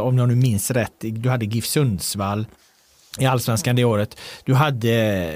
om 0.00 0.18
jag 0.18 0.28
nu 0.28 0.34
minns 0.34 0.70
rätt, 0.70 0.94
du 1.00 1.28
hade 1.28 1.44
GIF 1.44 1.66
Sundsvall 1.66 2.46
i 3.18 3.26
allsvenskan 3.26 3.76
det 3.76 3.84
året. 3.84 4.20
Du 4.44 4.54
hade 4.54 4.92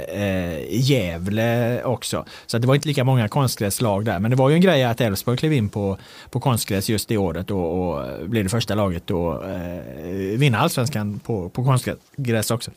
eh, 0.09 0.81
Gävle 0.81 1.83
också. 1.85 2.25
Så 2.47 2.59
det 2.59 2.67
var 2.67 2.75
inte 2.75 2.89
lika 2.89 3.05
många 3.05 3.29
konstgräslag 3.29 4.05
där. 4.05 4.19
Men 4.19 4.31
det 4.31 4.37
var 4.37 4.49
ju 4.49 4.55
en 4.55 4.61
grej 4.61 4.85
att 4.85 5.01
Elfsborg 5.01 5.37
klev 5.37 5.53
in 5.53 5.69
på, 5.69 5.99
på 6.31 6.41
konstgräs 6.41 6.89
just 6.91 7.09
det 7.09 7.17
året 7.17 7.51
och, 7.51 7.91
och 7.91 8.05
blev 8.29 8.45
det 8.45 8.51
första 8.51 8.75
laget 8.75 9.11
att 9.11 9.43
eh, 9.45 10.39
vinna 10.39 10.59
allsvenskan 10.59 11.19
på, 11.19 11.49
på 11.49 11.65
konstgräs 11.65 12.51
också. 12.51 12.71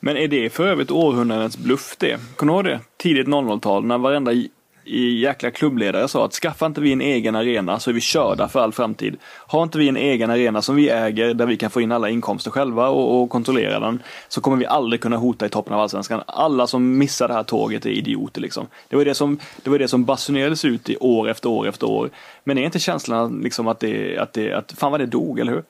Men 0.00 0.16
är 0.16 0.28
det 0.28 0.50
för 0.50 0.66
övrigt 0.66 0.90
århundradets 0.90 1.56
bluff 1.56 1.96
det? 1.98 2.20
Kommer 2.36 2.52
du 2.52 2.56
ihåg 2.56 2.64
det? 2.64 2.80
Tidigt 2.96 3.26
00-tal 3.26 3.84
när 3.84 3.98
varenda 3.98 4.32
jäkla 4.84 5.50
klubbledare 5.50 6.08
sa 6.08 6.24
att 6.24 6.32
skaffa 6.32 6.66
inte 6.66 6.80
vi 6.80 6.92
en 6.92 7.00
egen 7.00 7.36
arena 7.36 7.78
så 7.78 7.90
är 7.90 7.94
vi 7.94 8.00
körda 8.00 8.48
för 8.48 8.60
all 8.60 8.72
framtid. 8.72 9.16
Har 9.24 9.62
inte 9.62 9.78
vi 9.78 9.88
en 9.88 9.96
egen 9.96 10.30
arena 10.30 10.62
som 10.62 10.76
vi 10.76 10.88
äger 10.88 11.34
där 11.34 11.46
vi 11.46 11.56
kan 11.56 11.70
få 11.70 11.80
in 11.80 11.92
alla 11.92 12.08
inkomster 12.08 12.50
själva 12.50 12.88
och, 12.88 13.22
och 13.22 13.30
kontrollera 13.30 13.80
den 13.80 14.02
så 14.28 14.40
kommer 14.40 14.56
vi 14.56 14.66
aldrig 14.66 15.00
kunna 15.00 15.16
hota 15.16 15.46
i 15.46 15.48
toppen 15.48 15.72
av 15.74 15.80
allsvenskan. 15.80 16.22
Alla 16.26 16.66
som 16.66 16.98
missar 16.98 17.28
det 17.28 17.34
här 17.34 17.42
tåget 17.42 17.86
är 17.86 17.90
idioter 17.90 18.40
liksom. 18.40 18.66
Det 18.88 18.96
var 18.96 19.04
det 19.04 19.14
som, 19.14 19.38
det 19.62 19.70
var 19.70 19.78
det 19.78 19.88
som 19.88 20.04
basunerades 20.04 20.64
ut 20.64 20.90
i 20.90 20.96
år 20.96 21.28
efter 21.28 21.48
år 21.48 21.68
efter 21.68 21.86
år. 21.86 22.10
Men 22.44 22.58
är 22.58 22.64
inte 22.64 22.78
känslan 22.78 23.40
liksom 23.40 23.68
att 23.68 23.80
det, 23.80 24.18
att 24.18 24.32
det, 24.32 24.52
att 24.52 24.72
fan 24.72 24.90
vad 24.90 25.00
det 25.00 25.06
dog, 25.06 25.38
eller 25.38 25.52
hur? 25.52 25.62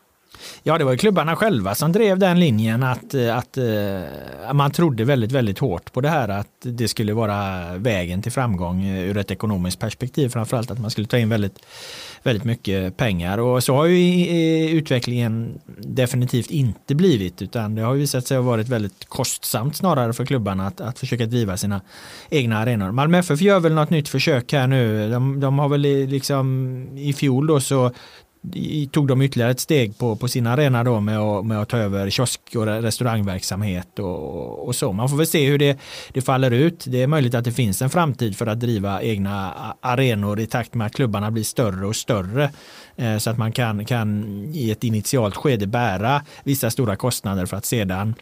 Ja, 0.63 0.79
det 0.79 0.85
var 0.85 0.93
ju 0.93 0.99
klubbarna 0.99 1.37
själva 1.37 1.75
som 1.75 1.93
drev 1.93 2.19
den 2.19 2.41
linjen 2.41 2.83
att, 2.83 3.15
eh, 3.15 3.37
att, 3.37 3.59
att 4.47 4.57
man 4.57 4.71
trodde 4.71 5.05
väldigt, 5.05 5.33
väldigt 5.33 5.59
hårt 5.59 5.93
på 5.93 6.01
det 6.01 6.09
här 6.09 6.29
att 6.29 6.49
det 6.63 6.89
skulle 6.89 7.13
vara 7.13 7.65
vägen 7.77 8.23
till 8.23 8.33
framgång 8.33 8.85
eh, 8.85 9.11
ur 9.11 9.17
ett 9.17 9.31
ekonomiskt 9.31 9.79
perspektiv. 9.79 10.29
Framförallt 10.29 10.71
att 10.71 10.79
man 10.79 10.91
skulle 10.91 11.07
ta 11.07 11.19
in 11.19 11.29
väldigt, 11.29 11.59
väldigt 12.23 12.45
mycket 12.45 12.97
pengar 12.97 13.39
och 13.39 13.65
så 13.65 13.75
har 13.75 13.87
ju 13.87 14.69
utvecklingen 14.69 15.61
definitivt 15.79 16.51
inte 16.51 16.95
blivit 16.95 17.43
utan 17.43 17.75
det 17.75 17.83
har 17.83 17.95
visat 17.95 18.27
sig 18.27 18.37
ha 18.37 18.45
varit 18.45 18.69
väldigt 18.69 19.05
kostsamt 19.09 19.77
snarare 19.77 20.13
för 20.13 20.27
klubbarna 20.27 20.67
att, 20.67 20.81
att 20.81 20.99
försöka 20.99 21.27
driva 21.27 21.57
sina 21.57 21.81
egna 22.31 22.59
arenor. 22.59 22.93
Malmö 22.93 23.19
FF 23.19 23.41
gör 23.41 23.61
väl 23.61 23.75
något 23.75 23.91
nytt 23.91 24.09
försök 24.09 24.53
här 24.53 24.67
nu. 24.67 25.11
De, 25.11 25.41
de 25.41 25.59
har 25.59 25.69
väl 25.69 25.81
liksom 25.83 26.89
i 26.97 27.13
fjol 27.13 27.47
då 27.47 27.61
så 27.61 27.93
tog 28.93 29.09
de 29.09 29.23
ytterligare 29.23 29.51
ett 29.51 29.61
steg 29.61 29.99
på, 29.99 30.17
på 30.17 30.29
sin 30.29 30.47
arena 30.47 30.85
då 30.85 31.01
med 31.01 31.19
att, 31.19 31.47
med 31.47 31.61
att 31.61 31.69
ta 31.69 31.77
över 31.77 32.11
kiosk 32.11 32.41
och 32.57 32.67
restaurangverksamhet 32.67 33.99
och, 33.99 34.67
och 34.67 34.75
så. 34.75 34.93
Man 34.93 35.09
får 35.09 35.17
väl 35.17 35.27
se 35.27 35.47
hur 35.47 35.59
det, 35.59 35.79
det 36.13 36.23
faller 36.23 36.51
ut. 36.51 36.85
Det 36.89 37.03
är 37.03 37.07
möjligt 37.07 37.35
att 37.35 37.45
det 37.45 37.53
finns 37.53 37.83
en 37.83 37.91
framtid 37.91 38.37
för 38.37 38.47
att 38.47 38.61
driva 38.61 39.03
egna 39.03 39.55
arenor 39.81 40.41
i 40.41 40.47
takt 40.47 40.75
med 40.75 40.87
att 40.87 40.93
klubbarna 40.93 41.31
blir 41.31 41.45
större 41.45 41.87
och 41.87 41.97
större. 41.97 42.51
Eh, 42.97 43.19
så 43.19 43.31
att 43.31 43.39
man 43.39 43.53
kan, 43.53 43.85
kan 43.85 44.25
i 44.55 44.71
ett 44.71 44.85
initialt 44.85 45.37
skede 45.37 45.67
bära 45.67 46.23
vissa 46.45 46.71
stora 46.71 46.97
kostnader 46.97 47.47
för 47.47 47.57
att 47.57 47.65
sedan 47.65 48.15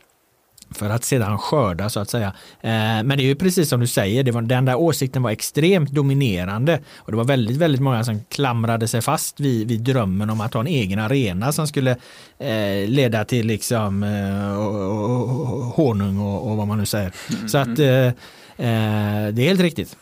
för 0.74 0.90
att 0.90 1.04
sedan 1.04 1.38
skörda 1.38 1.88
så 1.88 2.00
att 2.00 2.10
säga. 2.10 2.26
Eh, 2.60 2.70
men 2.70 3.08
det 3.08 3.22
är 3.22 3.26
ju 3.26 3.34
precis 3.34 3.68
som 3.68 3.80
du 3.80 3.86
säger, 3.86 4.22
det 4.22 4.32
var, 4.32 4.42
den 4.42 4.64
där 4.64 4.74
åsikten 4.74 5.22
var 5.22 5.30
extremt 5.30 5.90
dominerande 5.90 6.80
och 6.96 7.12
det 7.12 7.16
var 7.16 7.24
väldigt, 7.24 7.56
väldigt 7.56 7.80
många 7.80 8.04
som 8.04 8.20
klamrade 8.28 8.88
sig 8.88 9.02
fast 9.02 9.40
vid, 9.40 9.68
vid 9.68 9.80
drömmen 9.80 10.30
om 10.30 10.40
att 10.40 10.54
ha 10.54 10.60
en 10.60 10.66
egen 10.66 10.98
arena 10.98 11.52
som 11.52 11.66
skulle 11.66 11.90
eh, 12.38 12.88
leda 12.88 13.24
till 13.24 13.46
liksom 13.46 14.02
eh, 14.02 15.74
honung 15.74 16.18
och, 16.18 16.50
och, 16.50 16.56
vad 16.56 16.66
man 16.66 16.78
nu 16.78 16.86
säger. 16.86 17.12
Mm. 17.30 17.48
Så 17.48 17.58
att 17.58 17.78
eh, 17.78 18.06
eh, 18.06 19.32
det 19.32 19.42
är 19.42 19.46
helt 19.46 19.60
riktigt. 19.60 19.96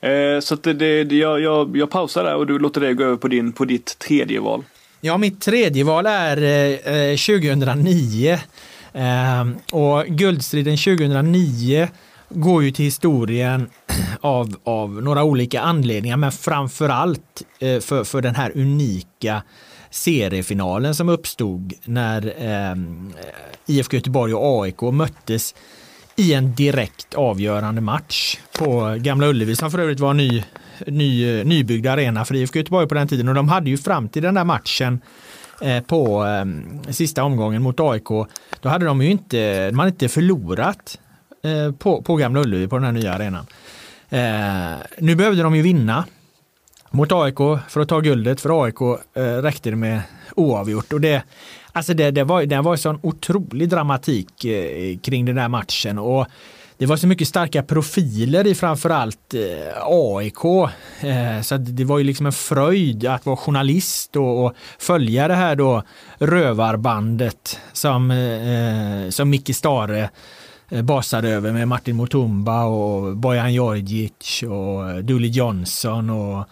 Eh, 0.00 0.40
så 0.40 0.54
att 0.54 0.62
det, 0.62 1.04
det, 1.04 1.16
jag, 1.16 1.40
jag, 1.40 1.76
jag 1.76 1.90
pausar 1.90 2.24
där 2.24 2.36
och 2.36 2.46
du 2.46 2.58
låter 2.58 2.80
dig 2.80 2.94
gå 2.94 3.04
över 3.04 3.16
på, 3.16 3.28
din, 3.28 3.52
på 3.52 3.64
ditt 3.64 3.98
tredje 3.98 4.40
val. 4.40 4.64
Ja, 5.00 5.16
mitt 5.16 5.40
tredje 5.40 5.84
val 5.84 6.06
är 6.06 7.16
2009 7.16 8.32
Ehm, 8.32 8.38
Ehm, 8.94 9.56
och 9.72 10.04
guldstriden 10.06 10.76
2009 10.76 11.88
går 12.28 12.64
ju 12.64 12.70
till 12.70 12.84
historien 12.84 13.70
av, 14.20 14.56
av 14.64 15.02
några 15.02 15.24
olika 15.24 15.60
anledningar, 15.60 16.16
men 16.16 16.32
framförallt 16.32 17.42
eh, 17.58 17.80
för, 17.80 18.04
för 18.04 18.22
den 18.22 18.34
här 18.34 18.52
unika 18.54 19.42
seriefinalen 19.90 20.94
som 20.94 21.08
uppstod 21.08 21.72
när 21.84 22.26
eh, 22.26 22.76
IFK 23.66 23.96
Göteborg 23.96 24.34
och 24.34 24.62
AIK 24.62 24.80
möttes 24.80 25.54
i 26.16 26.34
en 26.34 26.54
direkt 26.54 27.14
avgörande 27.14 27.80
match 27.80 28.38
på 28.58 28.96
Gamla 28.98 29.26
Ullevi 29.26 29.56
som 29.56 29.70
för 29.70 29.78
övrigt 29.78 30.00
var 30.00 30.14
ny, 30.14 30.42
ny, 30.86 31.44
nybyggd 31.44 31.86
arena 31.86 32.24
för 32.24 32.34
IFK 32.34 32.58
Göteborg 32.58 32.88
på 32.88 32.94
den 32.94 33.08
tiden. 33.08 33.28
Och 33.28 33.34
de 33.34 33.48
hade 33.48 33.70
ju 33.70 33.78
fram 33.78 34.08
till 34.08 34.22
den 34.22 34.34
där 34.34 34.44
matchen 34.44 35.00
Eh, 35.60 35.82
på 35.82 36.24
eh, 36.24 36.92
sista 36.92 37.24
omgången 37.24 37.62
mot 37.62 37.80
AIK, 37.80 38.08
då 38.60 38.68
hade 38.68 38.86
de 38.86 39.02
ju 39.02 39.10
inte, 39.10 39.70
de 39.70 39.78
hade 39.78 39.88
inte 39.88 40.08
förlorat 40.08 40.98
eh, 41.42 41.72
på, 41.72 42.02
på 42.02 42.16
Gamla 42.16 42.40
Ullevi 42.40 42.68
på 42.68 42.76
den 42.76 42.84
här 42.84 42.92
nya 42.92 43.14
arenan. 43.14 43.46
Eh, 44.10 44.86
nu 44.98 45.14
behövde 45.14 45.42
de 45.42 45.56
ju 45.56 45.62
vinna 45.62 46.04
mot 46.90 47.12
AIK 47.12 47.38
för 47.68 47.80
att 47.80 47.88
ta 47.88 48.00
guldet. 48.00 48.40
För 48.40 48.64
AIK 48.64 48.80
eh, 49.14 49.22
räckte 49.22 49.70
det 49.70 49.76
med 49.76 50.02
oavgjort. 50.36 50.92
Och 50.92 51.00
det, 51.00 51.22
alltså 51.72 51.94
det, 51.94 52.10
det, 52.10 52.24
var, 52.24 52.42
det 52.42 52.60
var 52.60 52.72
en 52.72 52.78
sån 52.78 52.98
otrolig 53.02 53.68
dramatik 53.68 54.28
kring 55.02 55.24
den 55.24 55.36
där 55.36 55.48
matchen. 55.48 55.98
Och 55.98 56.26
det 56.78 56.86
var 56.86 56.96
så 56.96 57.06
mycket 57.06 57.28
starka 57.28 57.62
profiler 57.62 58.46
i 58.46 58.54
framförallt 58.54 59.34
eh, 59.34 59.82
AIK. 59.82 60.44
Eh, 61.00 61.40
så 61.42 61.56
det 61.56 61.84
var 61.84 61.98
ju 61.98 62.04
liksom 62.04 62.26
en 62.26 62.32
fröjd 62.32 63.06
att 63.06 63.26
vara 63.26 63.36
journalist 63.36 64.16
och, 64.16 64.54
följa 64.78 65.28
det 65.28 65.34
här 65.34 65.56
då 65.56 65.82
rövarbandet 66.18 67.60
som, 67.72 68.10
eh, 68.10 69.10
som 69.10 69.30
Micke 69.30 69.56
Stare 69.56 70.10
basade 70.82 71.28
över 71.28 71.52
med 71.52 71.68
Martin 71.68 71.96
Mutumba 71.96 72.64
och 72.64 73.16
Bojan 73.16 73.52
Djordjic 73.54 74.42
och 74.42 75.04
Dooley 75.04 75.30
Johnson 75.30 76.10
och 76.10 76.48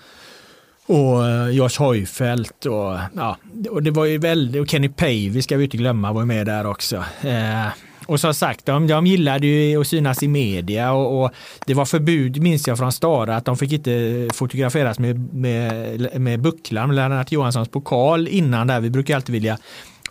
och 0.87 1.53
Josh 1.53 1.79
Hojfeldt 1.79 2.67
och, 2.67 2.99
ja, 3.17 3.37
och 3.71 3.83
det 3.83 3.91
var 3.91 4.05
ju 4.05 4.19
väldigt, 4.19 4.63
och 4.63 4.69
Kenny 4.69 4.89
Pavey 4.89 5.43
ska 5.43 5.57
vi 5.57 5.65
inte 5.65 5.77
glömma 5.77 6.13
var 6.13 6.25
med 6.25 6.47
där 6.47 6.67
också. 6.67 6.97
Eh, 7.23 7.67
och 8.07 8.21
som 8.21 8.35
sagt, 8.35 8.67
de, 8.67 8.87
de 8.87 9.07
gillade 9.07 9.47
ju 9.47 9.81
att 9.81 9.87
synas 9.87 10.23
i 10.23 10.29
media 10.29 10.93
och, 10.93 11.23
och, 11.23 11.31
det 11.67 11.75
var 11.75 11.85
förbud, 11.85 12.43
minns 12.43 12.69
jag 12.69 12.79
från 12.79 12.93
Stara, 12.93 13.37
att 13.37 13.45
de 13.45 13.57
fick 13.57 13.73
inte 13.73 14.29
fotograferas 14.35 14.99
med, 14.99 15.35
med, 15.35 16.21
med 16.21 16.41
bucklan, 16.41 16.95
Lennart 16.95 17.33
Johanssons 17.33 17.69
pokal 17.69 18.29
innan 18.29 18.67
där. 18.67 18.81
Vi 18.81 18.91
brukar 18.91 19.17
alltid 19.17 19.33
vilja 19.33 19.59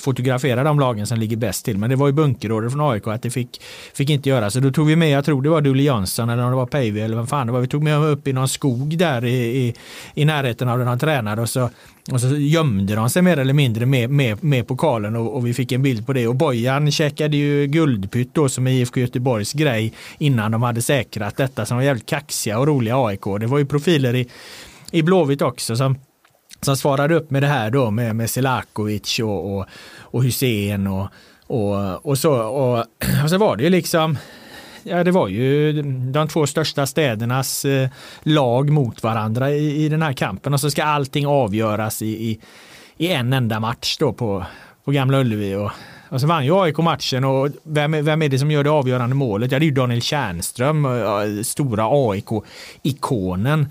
fotografera 0.01 0.63
de 0.63 0.79
lagen 0.79 1.07
som 1.07 1.19
ligger 1.19 1.37
bäst 1.37 1.65
till. 1.65 1.77
Men 1.77 1.89
det 1.89 1.95
var 1.95 2.07
ju 2.07 2.13
bunkerorder 2.13 2.69
från 2.69 2.91
AIK 2.91 3.07
att 3.07 3.21
det 3.21 3.29
fick, 3.29 3.61
fick 3.93 4.09
inte 4.09 4.29
göra. 4.29 4.49
Så 4.49 4.59
då 4.59 4.71
tog 4.71 4.87
vi 4.87 4.95
med, 4.95 5.09
jag 5.09 5.25
tror 5.25 5.41
det 5.41 5.49
var 5.49 5.61
Dulle 5.61 5.83
Jönsson 5.83 6.29
eller 6.29 6.43
om 6.43 6.49
det 6.49 6.55
var 6.55 6.65
Päivi 6.65 7.01
eller 7.01 7.15
vem 7.15 7.27
fan 7.27 7.47
det 7.47 7.53
var. 7.53 7.59
Vi 7.59 7.67
tog 7.67 7.83
med 7.83 7.93
dem 7.93 8.03
upp 8.03 8.27
i 8.27 8.33
någon 8.33 8.47
skog 8.47 8.97
där 8.97 9.25
i, 9.25 9.35
i, 9.57 9.75
i 10.13 10.25
närheten 10.25 10.69
av 10.69 10.79
där 10.79 10.85
han 10.85 10.99
tränade 10.99 11.41
och 11.41 11.49
så, 11.49 11.69
och 12.11 12.21
så 12.21 12.27
gömde 12.27 12.95
de 12.95 13.09
sig 13.09 13.21
mer 13.21 13.39
eller 13.39 13.53
mindre 13.53 13.85
med, 13.85 14.09
med, 14.09 14.43
med 14.43 14.67
pokalen 14.67 15.15
och, 15.15 15.35
och 15.35 15.47
vi 15.47 15.53
fick 15.53 15.71
en 15.71 15.83
bild 15.83 16.05
på 16.05 16.13
det. 16.13 16.27
Och 16.27 16.35
Bojan 16.35 16.91
checkade 16.91 17.37
ju 17.37 17.67
guldpytt 17.67 18.33
då 18.33 18.49
som 18.49 18.67
är 18.67 18.71
IFK 18.71 18.99
Göteborgs 18.99 19.53
grej 19.53 19.93
innan 20.17 20.51
de 20.51 20.63
hade 20.63 20.81
säkrat 20.81 21.37
detta 21.37 21.65
som 21.65 21.77
var 21.77 21.83
jävligt 21.83 22.05
kaxiga 22.05 22.59
och 22.59 22.67
roliga 22.67 23.05
AIK. 23.05 23.23
Det 23.39 23.47
var 23.47 23.57
ju 23.57 23.65
profiler 23.65 24.15
i, 24.15 24.27
i 24.91 25.03
Blåvitt 25.03 25.41
också 25.41 25.75
som 25.75 25.95
som 26.61 26.77
svarade 26.77 27.15
upp 27.15 27.31
med 27.31 27.43
det 27.43 27.47
här 27.47 27.71
då 27.71 27.91
med, 27.91 28.15
med 28.15 28.29
Selakovic 28.29 29.19
och, 29.19 29.57
och, 29.57 29.65
och 29.99 30.23
Hussein 30.23 30.87
och, 30.87 31.07
och, 31.47 32.05
och 32.05 32.17
så. 32.17 32.33
Och, 32.33 32.77
och 33.23 33.29
så 33.29 33.37
var 33.37 33.55
det 33.55 33.63
ju 33.63 33.69
liksom 33.69 34.17
ja, 34.83 35.03
det 35.03 35.11
var 35.11 35.27
ju 35.27 35.81
de 36.11 36.27
två 36.27 36.47
största 36.47 36.85
städernas 36.87 37.65
eh, 37.65 37.89
lag 38.23 38.69
mot 38.69 39.03
varandra 39.03 39.51
i, 39.51 39.85
i 39.85 39.89
den 39.89 40.01
här 40.01 40.13
kampen 40.13 40.53
och 40.53 40.59
så 40.59 40.71
ska 40.71 40.83
allting 40.83 41.27
avgöras 41.27 42.01
i, 42.01 42.07
i, 42.07 42.39
i 42.97 43.11
en 43.11 43.33
enda 43.33 43.59
match 43.59 43.97
då 43.97 44.13
på, 44.13 44.45
på 44.85 44.91
Gamla 44.91 45.19
Ullevi. 45.19 45.55
Och, 45.55 45.71
och 46.09 46.21
så 46.21 46.27
vann 46.27 46.45
ju 46.45 46.61
AIK 46.61 46.77
matchen 46.77 47.23
och 47.23 47.49
vem, 47.63 48.05
vem 48.05 48.21
är 48.21 48.29
det 48.29 48.39
som 48.39 48.51
gör 48.51 48.63
det 48.63 48.69
avgörande 48.69 49.15
målet? 49.15 49.51
Ja, 49.51 49.59
det 49.59 49.63
är 49.63 49.67
ju 49.67 49.73
Daniel 49.73 50.01
Tjärnström, 50.01 50.85
eh, 50.85 51.43
stora 51.43 51.85
AIK-ikonen. 51.89 53.69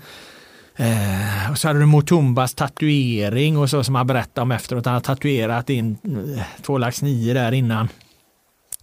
Eh, 0.75 1.51
och 1.51 1.57
så 1.57 1.67
hade 1.67 1.79
du 1.79 1.85
Motumbas 1.85 2.53
tatuering 2.53 3.57
och 3.57 3.69
så 3.69 3.83
som 3.83 3.95
han 3.95 4.07
berättade 4.07 4.41
om 4.41 4.51
efteråt. 4.51 4.85
Han 4.85 4.93
hade 4.93 5.05
tatuerat 5.05 5.69
in 5.69 5.97
eh, 6.37 6.43
två 6.61 6.77
lax 6.77 7.01
nio 7.01 7.33
där 7.33 7.51
innan 7.51 7.89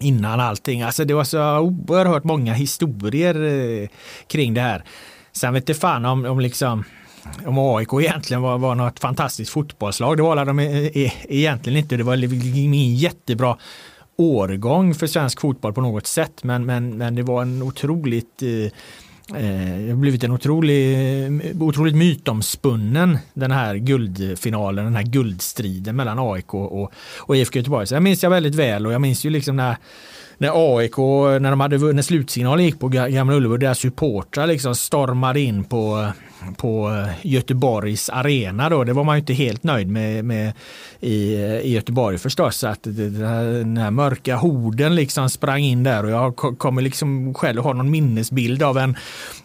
innan 0.01 0.41
allting. 0.41 0.83
Alltså 0.83 1.05
det 1.05 1.15
var 1.15 1.25
så 1.25 1.59
oerhört 1.59 2.25
många 2.25 2.55
historier 2.55 3.35
eh, 3.83 3.89
kring 4.27 4.55
det 4.55 4.61
här. 4.61 4.85
Sen 5.33 5.55
vet 5.55 5.69
inte 5.69 5.81
fan 5.81 6.05
om, 6.05 6.25
om 6.25 6.41
liksom 6.41 6.85
om 7.47 7.59
AIK 7.59 7.89
egentligen 7.93 8.43
var, 8.43 8.59
var 8.59 8.75
något 8.75 9.01
fantastiskt 9.01 9.51
fotbollslag. 9.51 10.17
Det 10.17 10.23
var 10.23 10.45
de 10.45 10.59
eh, 10.59 10.87
eh, 10.87 11.13
egentligen 11.29 11.79
inte. 11.79 11.97
Det 11.97 12.03
var 12.03 12.25
ingen 12.57 12.95
jättebra 12.95 13.57
årgång 14.17 14.95
för 14.95 15.07
svensk 15.07 15.41
fotboll 15.41 15.73
på 15.73 15.81
något 15.81 16.07
sätt. 16.07 16.45
Men, 16.45 16.67
men, 16.67 16.99
men 16.99 17.15
det 17.15 17.23
var 17.23 17.43
en 17.43 17.63
otroligt 17.63 18.43
eh, 18.43 18.73
Eh, 19.35 19.79
det 19.79 19.91
har 19.91 19.97
blivit 19.97 20.25
en 20.25 20.31
otrolig, 20.31 20.95
eh, 21.25 21.63
otroligt 21.63 21.97
mytomspunnen 21.97 23.19
den 23.35 23.51
här 23.51 23.75
guldfinalen, 23.75 24.85
den 24.85 24.97
här 24.97 25.03
guldstriden 25.03 25.97
mellan 25.97 26.19
AIK 26.19 26.55
och, 26.55 26.93
och 27.17 27.37
IFK 27.37 27.59
Göteborg. 27.59 27.87
Så 27.87 27.95
jag 27.95 28.03
minns 28.03 28.23
jag 28.23 28.31
väldigt 28.31 28.55
väl 28.55 28.87
och 28.87 28.93
jag 28.93 29.01
minns 29.01 29.25
ju 29.25 29.31
liksom 29.31 29.57
när 29.57 29.77
när 30.41 30.77
AIK, 30.79 30.97
när 31.41 31.51
de 31.51 31.61
hade 31.61 31.79
när 31.79 32.03
slutsignalen 32.03 32.65
gick 32.65 32.81
på 32.81 32.89
Gamla 32.89 33.37
Ullevi, 33.37 33.57
deras 33.57 33.79
supportrar 33.79 34.47
liksom 34.47 34.75
stormade 34.75 35.41
in 35.41 35.65
på, 35.65 36.13
på 36.57 36.91
eh, 36.91 37.27
Göteborgs 37.27 38.11
arena 38.11 38.69
då. 38.69 38.85
Det 38.85 38.93
var 38.93 39.05
man 39.05 39.17
ju 39.17 39.21
inte 39.21 39.33
helt 39.33 39.63
nöjd 39.63 39.89
med, 39.89 40.25
med 40.25 40.53
i, 41.01 41.35
i 41.63 41.73
Göteborg 41.73 42.19
förstås. 42.19 42.65
Att 42.65 42.83
den 42.83 43.25
här, 43.25 43.45
den 43.45 43.77
här 43.77 43.91
mörka 43.91 44.37
horden 44.37 44.95
liksom 44.95 45.31
sprang 45.31 45.63
in 45.63 45.83
där 45.83 46.05
och 46.05 46.11
jag 46.11 46.37
kommer 46.37 46.83
liksom 46.83 47.35
själv 47.35 47.63
ha 47.63 47.73
någon 47.73 47.91
minnesbild 47.91 48.63
av 48.63 48.79
en, 48.79 48.97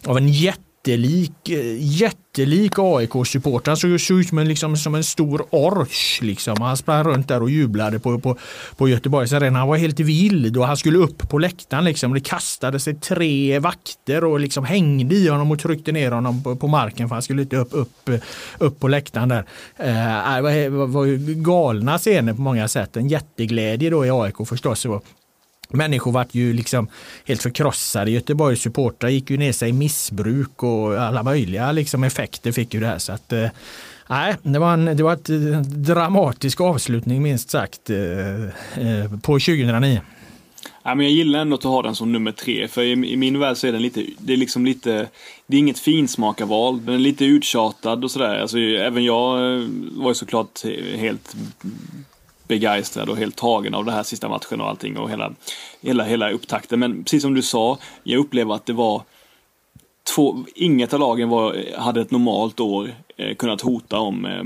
av 0.06 0.16
en 0.16 0.28
jätte 0.28 0.73
jättelik, 0.88 1.48
jättelik 1.78 2.78
AIK-supporter. 2.78 3.70
Han 3.70 3.76
såg, 3.76 4.00
såg 4.00 4.20
ut 4.20 4.28
som 4.28 4.38
en, 4.38 4.48
liksom, 4.48 4.76
som 4.76 4.94
en 4.94 5.04
stor 5.04 5.46
orch. 5.50 6.22
Liksom. 6.22 6.60
Han 6.60 6.76
sprang 6.76 7.04
runt 7.04 7.28
där 7.28 7.42
och 7.42 7.50
jublade 7.50 7.98
på, 7.98 8.18
på, 8.18 8.36
på 8.76 8.88
Göteborgs 8.88 9.32
arena. 9.32 9.58
Han 9.58 9.68
var 9.68 9.76
helt 9.76 10.00
vild 10.00 10.56
och 10.56 10.66
han 10.66 10.76
skulle 10.76 10.98
upp 10.98 11.28
på 11.28 11.38
läktaren. 11.38 11.84
Liksom. 11.84 12.14
Det 12.14 12.20
kastade 12.20 12.80
sig 12.80 12.94
tre 12.94 13.58
vakter 13.58 14.24
och 14.24 14.40
liksom 14.40 14.64
hängde 14.64 15.14
i 15.14 15.28
honom 15.28 15.50
och 15.50 15.58
tryckte 15.58 15.92
ner 15.92 16.10
honom 16.10 16.42
på, 16.42 16.56
på 16.56 16.66
marken 16.66 17.08
för 17.08 17.16
han 17.16 17.22
skulle 17.22 17.42
inte 17.42 17.56
upp, 17.56 17.72
upp, 17.72 18.10
upp 18.58 18.80
på 18.80 18.88
läktaren 18.88 19.28
där. 19.28 19.44
Eh, 19.76 20.36
äh, 20.36 20.42
det 20.42 20.68
var, 20.68 20.86
var 20.86 21.34
galna 21.42 21.98
scener 21.98 22.34
på 22.34 22.40
många 22.40 22.68
sätt. 22.68 22.96
En 22.96 23.08
jätteglädje 23.08 23.90
då 23.90 24.06
i 24.06 24.10
AIK 24.10 24.36
förstås. 24.48 24.86
Människor 25.74 26.12
vart 26.12 26.34
ju 26.34 26.52
liksom 26.52 26.88
helt 27.24 27.42
förkrossade. 27.42 28.10
Göteborgs 28.10 28.60
supportrar 28.60 29.08
gick 29.10 29.30
ju 29.30 29.36
ner 29.36 29.52
sig 29.52 29.68
i 29.68 29.72
missbruk 29.72 30.62
och 30.62 30.98
alla 30.98 31.22
möjliga 31.22 31.72
liksom 31.72 32.04
effekter 32.04 32.52
fick 32.52 32.74
ju 32.74 32.80
det 32.80 32.86
här. 32.86 32.98
Så 32.98 33.12
att, 33.12 33.32
eh, 33.32 33.48
nej, 34.08 34.36
det 34.42 34.58
var 34.58 34.72
en 34.72 34.84
det 34.84 35.02
var 35.02 35.12
ett 35.12 35.30
eh, 35.30 35.60
dramatisk 35.60 36.60
avslutning 36.60 37.22
minst 37.22 37.50
sagt 37.50 37.90
eh, 37.90 38.44
eh 38.88 39.10
på 39.22 39.32
2009. 39.32 40.00
Ja, 40.82 40.94
men 40.94 41.06
jag 41.06 41.12
gillar 41.12 41.40
ändå 41.40 41.56
att 41.56 41.62
ha 41.62 41.82
den 41.82 41.94
som 41.94 42.12
nummer 42.12 42.32
tre, 42.32 42.68
för 42.68 42.82
i, 42.82 42.90
i, 42.90 43.16
min 43.16 43.38
värld 43.38 43.56
så 43.56 43.66
är 43.66 43.72
den 43.72 43.82
lite, 43.82 44.04
det 44.18 44.32
är 44.32 44.36
liksom 44.36 44.64
lite, 44.64 45.08
det 45.46 45.56
är 45.56 45.60
inget 45.60 45.78
finsmakarval, 45.78 46.84
den 46.84 46.94
är 46.94 46.98
lite 46.98 47.24
uttjatad 47.24 48.04
och 48.04 48.10
sådär. 48.10 48.38
Alltså, 48.38 48.58
även 48.58 49.04
jag 49.04 49.38
eh, 49.38 49.66
var 49.92 50.10
ju 50.10 50.14
såklart 50.14 50.64
helt 50.96 51.36
begeistrad 52.48 53.08
och 53.08 53.16
helt 53.16 53.36
tagen 53.36 53.74
av 53.74 53.84
den 53.84 53.94
här 53.94 54.02
sista 54.02 54.28
matchen 54.28 54.60
och 54.60 54.68
allting 54.68 54.98
och 54.98 55.10
hela, 55.10 55.32
hela, 55.80 56.04
hela 56.04 56.30
upptakten. 56.30 56.80
Men 56.80 57.04
precis 57.04 57.22
som 57.22 57.34
du 57.34 57.42
sa, 57.42 57.78
jag 58.02 58.18
upplever 58.18 58.54
att 58.54 58.66
det 58.66 58.72
var 58.72 59.02
två, 60.14 60.44
inget 60.54 60.94
av 60.94 61.00
lagen 61.00 61.28
var, 61.28 61.76
hade 61.78 62.00
ett 62.00 62.10
normalt 62.10 62.60
år 62.60 62.94
eh, 63.16 63.34
kunnat 63.34 63.60
hota 63.60 63.98
om, 63.98 64.26
eh, 64.26 64.44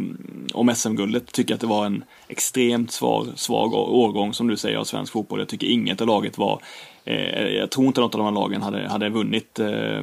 om 0.54 0.74
SM-guldet. 0.74 1.32
Tycker 1.32 1.54
att 1.54 1.60
det 1.60 1.66
var 1.66 1.86
en 1.86 2.04
extremt 2.28 2.92
svag, 2.92 3.26
svag 3.36 3.74
årgång 3.74 4.34
som 4.34 4.48
du 4.48 4.56
säger 4.56 4.76
av 4.76 4.84
svensk 4.84 5.12
fotboll. 5.12 5.38
Jag 5.38 5.48
tycker 5.48 5.66
inget 5.66 6.00
av 6.00 6.06
laget 6.06 6.38
var 6.38 6.60
Eh, 7.08 7.48
jag 7.48 7.70
tror 7.70 7.86
inte 7.86 8.00
något 8.00 8.14
av 8.14 8.18
de 8.18 8.24
här 8.24 8.32
lagen 8.32 8.62
hade, 8.62 8.88
hade 8.88 9.08
vunnit 9.08 9.58
eh, 9.58 9.98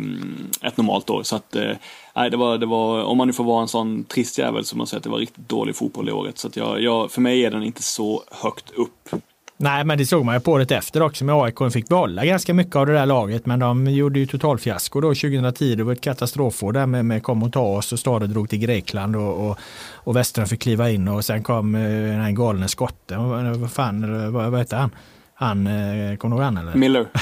ett 0.62 0.78
normalt 0.78 1.10
år. 1.10 1.24
Så 1.24 1.36
att, 1.36 1.56
eh, 1.56 1.72
nej, 2.16 2.30
det 2.30 2.38
var, 2.38 2.58
det 2.58 2.66
var, 2.66 3.04
om 3.04 3.18
man 3.18 3.28
nu 3.28 3.34
får 3.34 3.44
vara 3.44 3.62
en 3.62 3.68
sån 3.68 4.04
trist 4.04 4.38
jävel 4.38 4.66
så 4.66 4.78
måste 4.78 4.78
man 4.78 4.88
säga 4.88 4.98
att 4.98 5.04
det 5.04 5.10
var 5.10 5.18
riktigt 5.18 5.50
dålig 5.50 5.76
fotboll 5.76 6.10
i 6.10 6.12
året. 6.12 6.38
Så 6.38 6.48
att 6.48 6.56
jag, 6.56 6.82
jag, 6.82 7.12
för 7.12 7.22
mig 7.22 7.46
är 7.46 7.52
den 7.52 7.64
inte 7.64 7.84
så 7.84 8.24
högt 8.32 8.72
upp. 8.72 9.10
Nej, 9.58 9.86
men 9.86 9.98
det 9.98 10.06
såg 10.06 10.26
man 10.26 10.36
ju 10.36 10.42
på 10.42 10.52
året 10.52 10.72
efter 10.72 11.02
också 11.02 11.26
med 11.26 11.36
AIK. 11.36 11.58
De 11.58 11.72
fick 11.72 11.88
behålla 11.88 12.26
ganska 12.26 12.54
mycket 12.54 12.76
av 12.76 12.86
det 12.86 12.94
där 12.94 13.06
laget, 13.06 13.46
men 13.46 13.60
de 13.60 13.88
gjorde 13.88 14.20
ju 14.20 14.26
totalfiasko 14.26 15.02
då 15.02 15.08
2010. 15.08 15.76
Det 15.76 15.84
var 15.84 15.94
ett 15.94 16.02
katastrofår 16.02 16.72
där 16.72 16.86
med, 16.86 17.06
med 17.06 17.24
kom 17.24 17.44
och 17.44 17.54
ta 17.54 17.78
oss 17.78 17.94
och 17.94 18.00
Stade 18.00 18.28
drog 18.28 18.50
till 18.50 18.60
Grekland 18.60 19.16
och, 19.16 19.50
och, 19.50 19.58
och 19.94 20.16
Western 20.16 20.48
fick 20.48 20.62
kliva 20.62 20.90
in 20.90 21.08
och 21.08 21.26
sen 21.26 21.44
kom 21.44 21.76
eh, 21.76 21.82
den 21.82 22.22
här 22.22 22.32
galne 22.32 22.68
skotten. 22.68 23.30
Vad, 23.30 23.56
vad 23.56 23.72
fan, 23.72 24.34
vad, 24.34 24.52
vad 24.52 24.60
heter 24.60 24.78
han? 24.78 24.92
Han, 25.36 25.68
eh, 25.68 26.18
kommer 26.18 26.36
du 26.36 26.42
ihåg 26.42 26.54
han 26.54 26.58
eller? 26.58 26.76
Miller. 26.76 27.08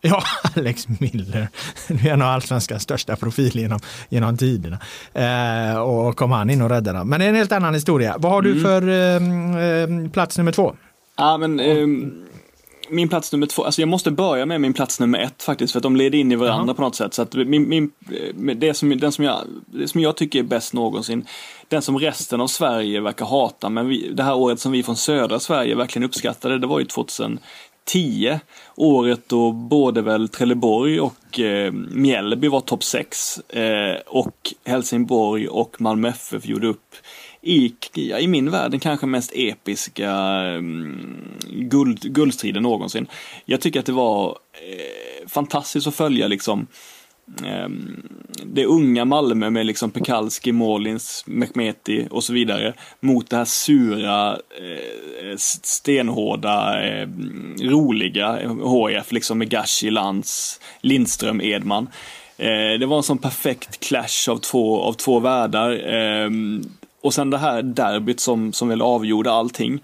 Ja, 0.00 0.22
Alex 0.56 0.88
Miller. 1.00 1.48
En 2.08 2.22
av 2.22 2.28
allsvenskans 2.28 2.82
största 2.82 3.16
profiler 3.16 3.62
genom, 3.62 3.80
genom 4.08 4.36
tiderna. 4.36 4.78
Eh, 5.14 5.78
och 5.78 6.16
kom 6.16 6.32
han 6.32 6.50
in 6.50 6.62
och 6.62 6.70
räddade 6.70 6.98
dem. 6.98 7.08
Men 7.08 7.20
det 7.20 7.26
är 7.26 7.28
en 7.28 7.34
helt 7.34 7.52
annan 7.52 7.74
historia. 7.74 8.16
Vad 8.18 8.32
har 8.32 8.42
du 8.42 8.50
mm. 8.50 8.62
för 8.62 8.88
eh, 8.88 10.04
eh, 10.04 10.10
plats 10.10 10.38
nummer 10.38 10.52
två? 10.52 10.74
Ja, 11.16 11.38
men, 11.38 11.60
eh, 11.60 11.86
min 12.90 13.08
plats 13.08 13.32
nummer 13.32 13.46
två, 13.46 13.64
alltså 13.64 13.82
jag 13.82 13.88
måste 13.88 14.10
börja 14.10 14.46
med 14.46 14.60
min 14.60 14.72
plats 14.72 15.00
nummer 15.00 15.18
ett 15.18 15.42
faktiskt, 15.42 15.72
för 15.72 15.78
att 15.78 15.82
de 15.82 15.96
leder 15.96 16.18
in 16.18 16.32
i 16.32 16.36
varandra 16.36 16.64
uh 16.64 16.70
-huh. 16.70 16.76
på 16.76 16.82
något 16.82 16.94
sätt. 16.94 17.14
Så 17.14 17.22
att 17.22 17.34
min, 17.34 17.68
min, 17.68 17.90
det, 18.56 18.74
som, 18.74 18.98
den 18.98 19.12
som 19.12 19.24
jag, 19.24 19.38
det 19.66 19.88
som 19.88 20.00
jag 20.00 20.16
tycker 20.16 20.38
är 20.38 20.42
bäst 20.42 20.74
någonsin, 20.74 21.26
den 21.68 21.82
som 21.82 21.98
resten 21.98 22.40
av 22.40 22.46
Sverige 22.46 23.00
verkar 23.00 23.26
hata, 23.26 23.68
men 23.68 23.88
vi, 23.88 24.08
det 24.12 24.22
här 24.22 24.34
året 24.34 24.60
som 24.60 24.72
vi 24.72 24.82
från 24.82 24.96
södra 24.96 25.40
Sverige 25.40 25.74
verkligen 25.74 26.06
uppskattade, 26.06 26.58
det 26.58 26.66
var 26.66 26.78
ju 26.78 26.84
2010. 26.84 27.40
Året 28.76 29.20
då 29.28 29.52
både 29.52 30.02
väl 30.02 30.28
Trelleborg 30.28 31.00
och 31.00 31.40
eh, 31.40 31.72
Mjällby 31.72 32.48
var 32.48 32.60
topp 32.60 32.84
6 32.84 33.38
eh, 33.38 33.96
och 34.06 34.54
Helsingborg 34.64 35.48
och 35.48 35.80
Malmö 35.80 36.08
FF 36.08 36.46
gjorde 36.46 36.66
upp 36.66 36.94
i, 37.40 37.74
i 38.20 38.26
min 38.26 38.50
värld 38.50 38.70
den 38.70 38.80
kanske 38.80 39.06
mest 39.06 39.32
episka 39.34 40.10
mm, 40.10 41.38
guld, 41.48 42.00
guldstriden 42.14 42.62
någonsin. 42.62 43.06
Jag 43.44 43.60
tycker 43.60 43.80
att 43.80 43.86
det 43.86 43.92
var 43.92 44.38
eh, 44.52 45.28
fantastiskt 45.28 45.86
att 45.86 45.94
följa 45.94 46.28
liksom 46.28 46.66
Ehm, 47.44 48.02
det 48.44 48.64
unga 48.64 49.04
Malmö 49.04 49.50
med 49.50 49.66
liksom 49.66 49.90
Pekalski, 49.90 50.52
Målins, 50.52 51.24
Mehmeti 51.26 52.08
och 52.10 52.24
så 52.24 52.32
vidare 52.32 52.74
mot 53.00 53.30
det 53.30 53.36
här 53.36 53.44
sura, 53.44 54.32
eh, 54.32 55.36
stenhårda, 55.62 56.82
eh, 56.88 57.08
roliga 57.60 58.38
HF 58.62 59.12
liksom 59.12 59.38
med 59.38 59.50
Gashi, 59.50 59.90
Lantz, 59.90 60.60
Lindström, 60.80 61.40
Edman. 61.40 61.88
Eh, 62.36 62.78
det 62.80 62.86
var 62.86 62.96
en 62.96 63.02
sån 63.02 63.18
perfekt 63.18 63.80
clash 63.80 64.30
av 64.30 64.36
två, 64.36 64.80
av 64.80 64.92
två 64.92 65.20
världar. 65.20 65.70
Ehm, 65.86 66.62
och 67.00 67.14
sen 67.14 67.30
det 67.30 67.38
här 67.38 67.62
derbyt 67.62 68.20
som, 68.20 68.52
som 68.52 68.68
väl 68.68 68.82
avgjorde 68.82 69.32
allting. 69.32 69.80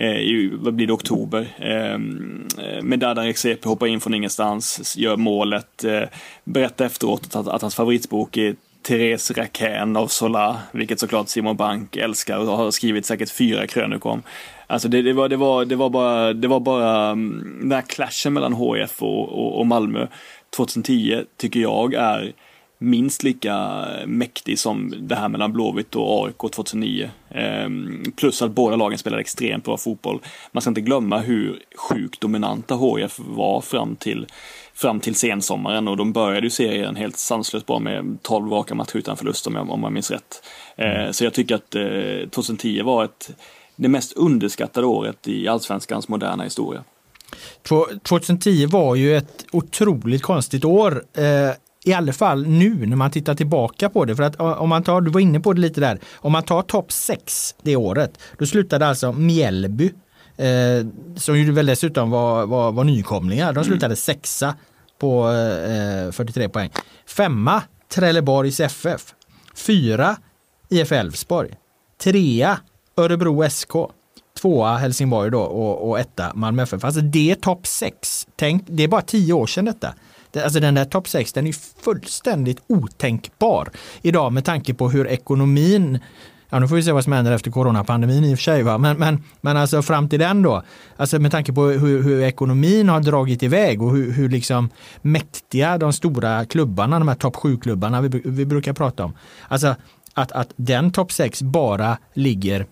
Eh, 0.00 0.16
I, 0.16 0.50
vad 0.52 0.74
blir 0.74 0.86
det, 0.86 0.92
oktober. 0.92 1.48
Ehm, 1.58 2.46
eh, 2.58 2.82
Med 2.82 2.98
Dardan 2.98 3.24
Rexepe 3.24 3.68
hoppar 3.68 3.86
in 3.86 4.00
från 4.00 4.14
ingenstans, 4.14 4.96
gör 4.96 5.16
målet. 5.16 5.84
Eh, 5.84 6.02
berättar 6.44 6.84
efteråt 6.84 7.36
att, 7.36 7.48
att 7.48 7.62
hans 7.62 7.74
favoritbok 7.74 8.36
är 8.36 8.56
Therese 8.82 9.30
Raquin 9.30 9.96
av 9.96 10.06
Sola, 10.06 10.58
vilket 10.72 11.00
såklart 11.00 11.28
Simon 11.28 11.56
Bank 11.56 11.96
älskar 11.96 12.38
och 12.38 12.56
har 12.56 12.70
skrivit 12.70 13.06
säkert 13.06 13.30
fyra 13.30 13.66
krönikor 13.66 14.12
om. 14.12 14.22
Alltså 14.66 14.88
det, 14.88 15.02
det, 15.02 15.12
var, 15.12 15.28
det, 15.28 15.36
var, 15.36 15.64
det 15.64 15.76
var 15.76 15.90
bara, 15.90 16.32
det 16.32 16.48
var 16.48 16.60
bara 16.60 17.10
mm, 17.10 17.58
den 17.60 17.72
här 17.72 17.82
clashen 17.82 18.32
mellan 18.32 18.52
HF 18.52 19.02
och, 19.02 19.28
och, 19.28 19.58
och 19.58 19.66
Malmö 19.66 20.06
2010 20.56 21.22
tycker 21.36 21.60
jag 21.60 21.94
är 21.94 22.32
minst 22.78 23.22
lika 23.22 23.86
mäktig 24.06 24.58
som 24.58 24.94
det 24.98 25.14
här 25.14 25.28
mellan 25.28 25.52
Blåvitt 25.52 25.94
och 25.94 26.24
AIK 26.24 26.38
2009. 26.52 27.10
Ehm, 27.30 28.04
plus 28.16 28.42
att 28.42 28.50
båda 28.50 28.76
lagen 28.76 28.98
spelade 28.98 29.20
extremt 29.20 29.64
bra 29.64 29.76
fotboll. 29.76 30.20
Man 30.52 30.60
ska 30.60 30.68
inte 30.68 30.80
glömma 30.80 31.18
hur 31.18 31.62
sjukt 31.76 32.20
dominanta 32.20 32.76
HIF 32.76 33.18
var 33.18 33.60
fram 33.60 33.96
till, 33.96 34.26
fram 34.74 35.00
till 35.00 35.14
sensommaren 35.14 35.88
och 35.88 35.96
de 35.96 36.12
började 36.12 36.46
ju 36.46 36.50
serien 36.50 36.96
helt 36.96 37.16
sanslöst 37.16 37.66
bra 37.66 37.78
med 37.78 38.18
12 38.22 38.50
raka 38.50 38.74
matcher 38.74 38.96
utan 38.96 39.16
förlust 39.16 39.46
om 39.46 39.54
jag, 39.54 39.70
om 39.70 39.82
jag 39.82 39.92
minns 39.92 40.10
rätt. 40.10 40.42
Ehm, 40.76 41.12
så 41.12 41.24
jag 41.24 41.34
tycker 41.34 41.54
att 41.54 41.70
2010 42.30 42.78
eh, 42.78 42.84
var 42.84 43.04
ett, 43.04 43.30
det 43.76 43.88
mest 43.88 44.12
underskattade 44.12 44.86
året 44.86 45.28
i 45.28 45.48
allsvenskans 45.48 46.08
moderna 46.08 46.44
historia. 46.44 46.84
2010 48.02 48.66
var 48.66 48.94
ju 48.94 49.16
ett 49.16 49.46
otroligt 49.52 50.22
konstigt 50.22 50.64
år. 50.64 51.04
Eh, 51.88 51.90
i 51.90 51.94
alla 51.94 52.12
fall 52.12 52.46
nu 52.46 52.86
när 52.86 52.96
man 52.96 53.10
tittar 53.10 53.34
tillbaka 53.34 53.88
på 53.88 54.04
det. 54.04 54.16
För 54.16 54.22
att 54.22 54.36
om 54.40 54.68
man 54.68 54.82
tar, 54.82 55.00
du 55.00 55.10
var 55.10 55.20
inne 55.20 55.40
på 55.40 55.52
det 55.52 55.60
lite 55.60 55.80
där, 55.80 55.98
om 56.16 56.32
man 56.32 56.42
tar 56.42 56.62
topp 56.62 56.92
6 56.92 57.54
det 57.62 57.76
året, 57.76 58.18
då 58.38 58.46
slutade 58.46 58.86
alltså 58.86 59.12
Mjällby, 59.12 59.92
eh, 60.36 60.86
som 61.16 61.38
ju 61.38 61.52
väl 61.52 61.66
dessutom 61.66 62.10
var, 62.10 62.46
var, 62.46 62.72
var 62.72 62.84
nykomlingar, 62.84 63.52
de 63.52 63.64
slutade 63.64 63.86
mm. 63.86 63.96
sexa 63.96 64.54
på 64.98 65.30
eh, 65.30 66.12
43 66.12 66.48
poäng. 66.48 66.70
Femma 67.06 67.62
Trelleborgs 67.88 68.60
FF. 68.60 69.14
Fyra 69.54 70.16
IF 70.68 70.92
Elfsborg. 70.92 71.50
Trea 72.02 72.58
Örebro 72.96 73.50
SK. 73.50 73.72
Tvåa 74.40 74.76
Helsingborg 74.76 75.30
då 75.30 75.40
och, 75.40 75.88
och 75.88 75.98
etta 75.98 76.32
Malmö 76.34 76.62
FF. 76.62 76.84
Alltså 76.84 77.00
det 77.00 77.30
är 77.30 77.34
topp 77.34 77.66
6. 77.66 78.26
Tänk, 78.36 78.64
det 78.66 78.82
är 78.82 78.88
bara 78.88 79.02
tio 79.02 79.32
år 79.32 79.46
sedan 79.46 79.64
detta. 79.64 79.94
Alltså 80.36 80.60
den 80.60 80.74
där 80.74 80.84
topp 80.84 81.08
6 81.08 81.32
den 81.32 81.46
är 81.46 81.82
fullständigt 81.82 82.62
otänkbar 82.66 83.70
idag 84.02 84.32
med 84.32 84.44
tanke 84.44 84.74
på 84.74 84.88
hur 84.90 85.06
ekonomin 85.06 85.98
Ja, 86.50 86.58
nu 86.58 86.68
får 86.68 86.76
vi 86.76 86.82
se 86.82 86.92
vad 86.92 87.04
som 87.04 87.12
händer 87.12 87.32
efter 87.32 87.50
coronapandemin 87.50 88.24
i 88.24 88.34
och 88.34 88.38
för 88.38 88.42
sig. 88.42 88.62
Va? 88.62 88.78
Men, 88.78 88.98
men, 88.98 89.24
men 89.40 89.56
alltså 89.56 89.82
fram 89.82 90.08
till 90.08 90.18
den 90.18 90.42
då, 90.42 90.62
alltså 90.96 91.18
med 91.18 91.30
tanke 91.30 91.52
på 91.52 91.64
hur, 91.64 92.02
hur 92.02 92.22
ekonomin 92.22 92.88
har 92.88 93.00
dragit 93.00 93.42
iväg 93.42 93.82
och 93.82 93.90
hur, 93.96 94.12
hur 94.12 94.28
liksom 94.28 94.70
mäktiga 95.02 95.78
de 95.78 95.92
stora 95.92 96.44
klubbarna, 96.44 96.98
de 96.98 97.08
här 97.08 97.14
topp 97.14 97.36
7-klubbarna 97.36 98.00
vi, 98.00 98.22
vi 98.24 98.46
brukar 98.46 98.72
prata 98.72 99.04
om. 99.04 99.16
Alltså 99.48 99.74
att, 100.14 100.32
att 100.32 100.52
den 100.56 100.90
topp 100.92 101.12
6 101.12 101.42
bara 101.42 101.98
ligger 102.14 102.66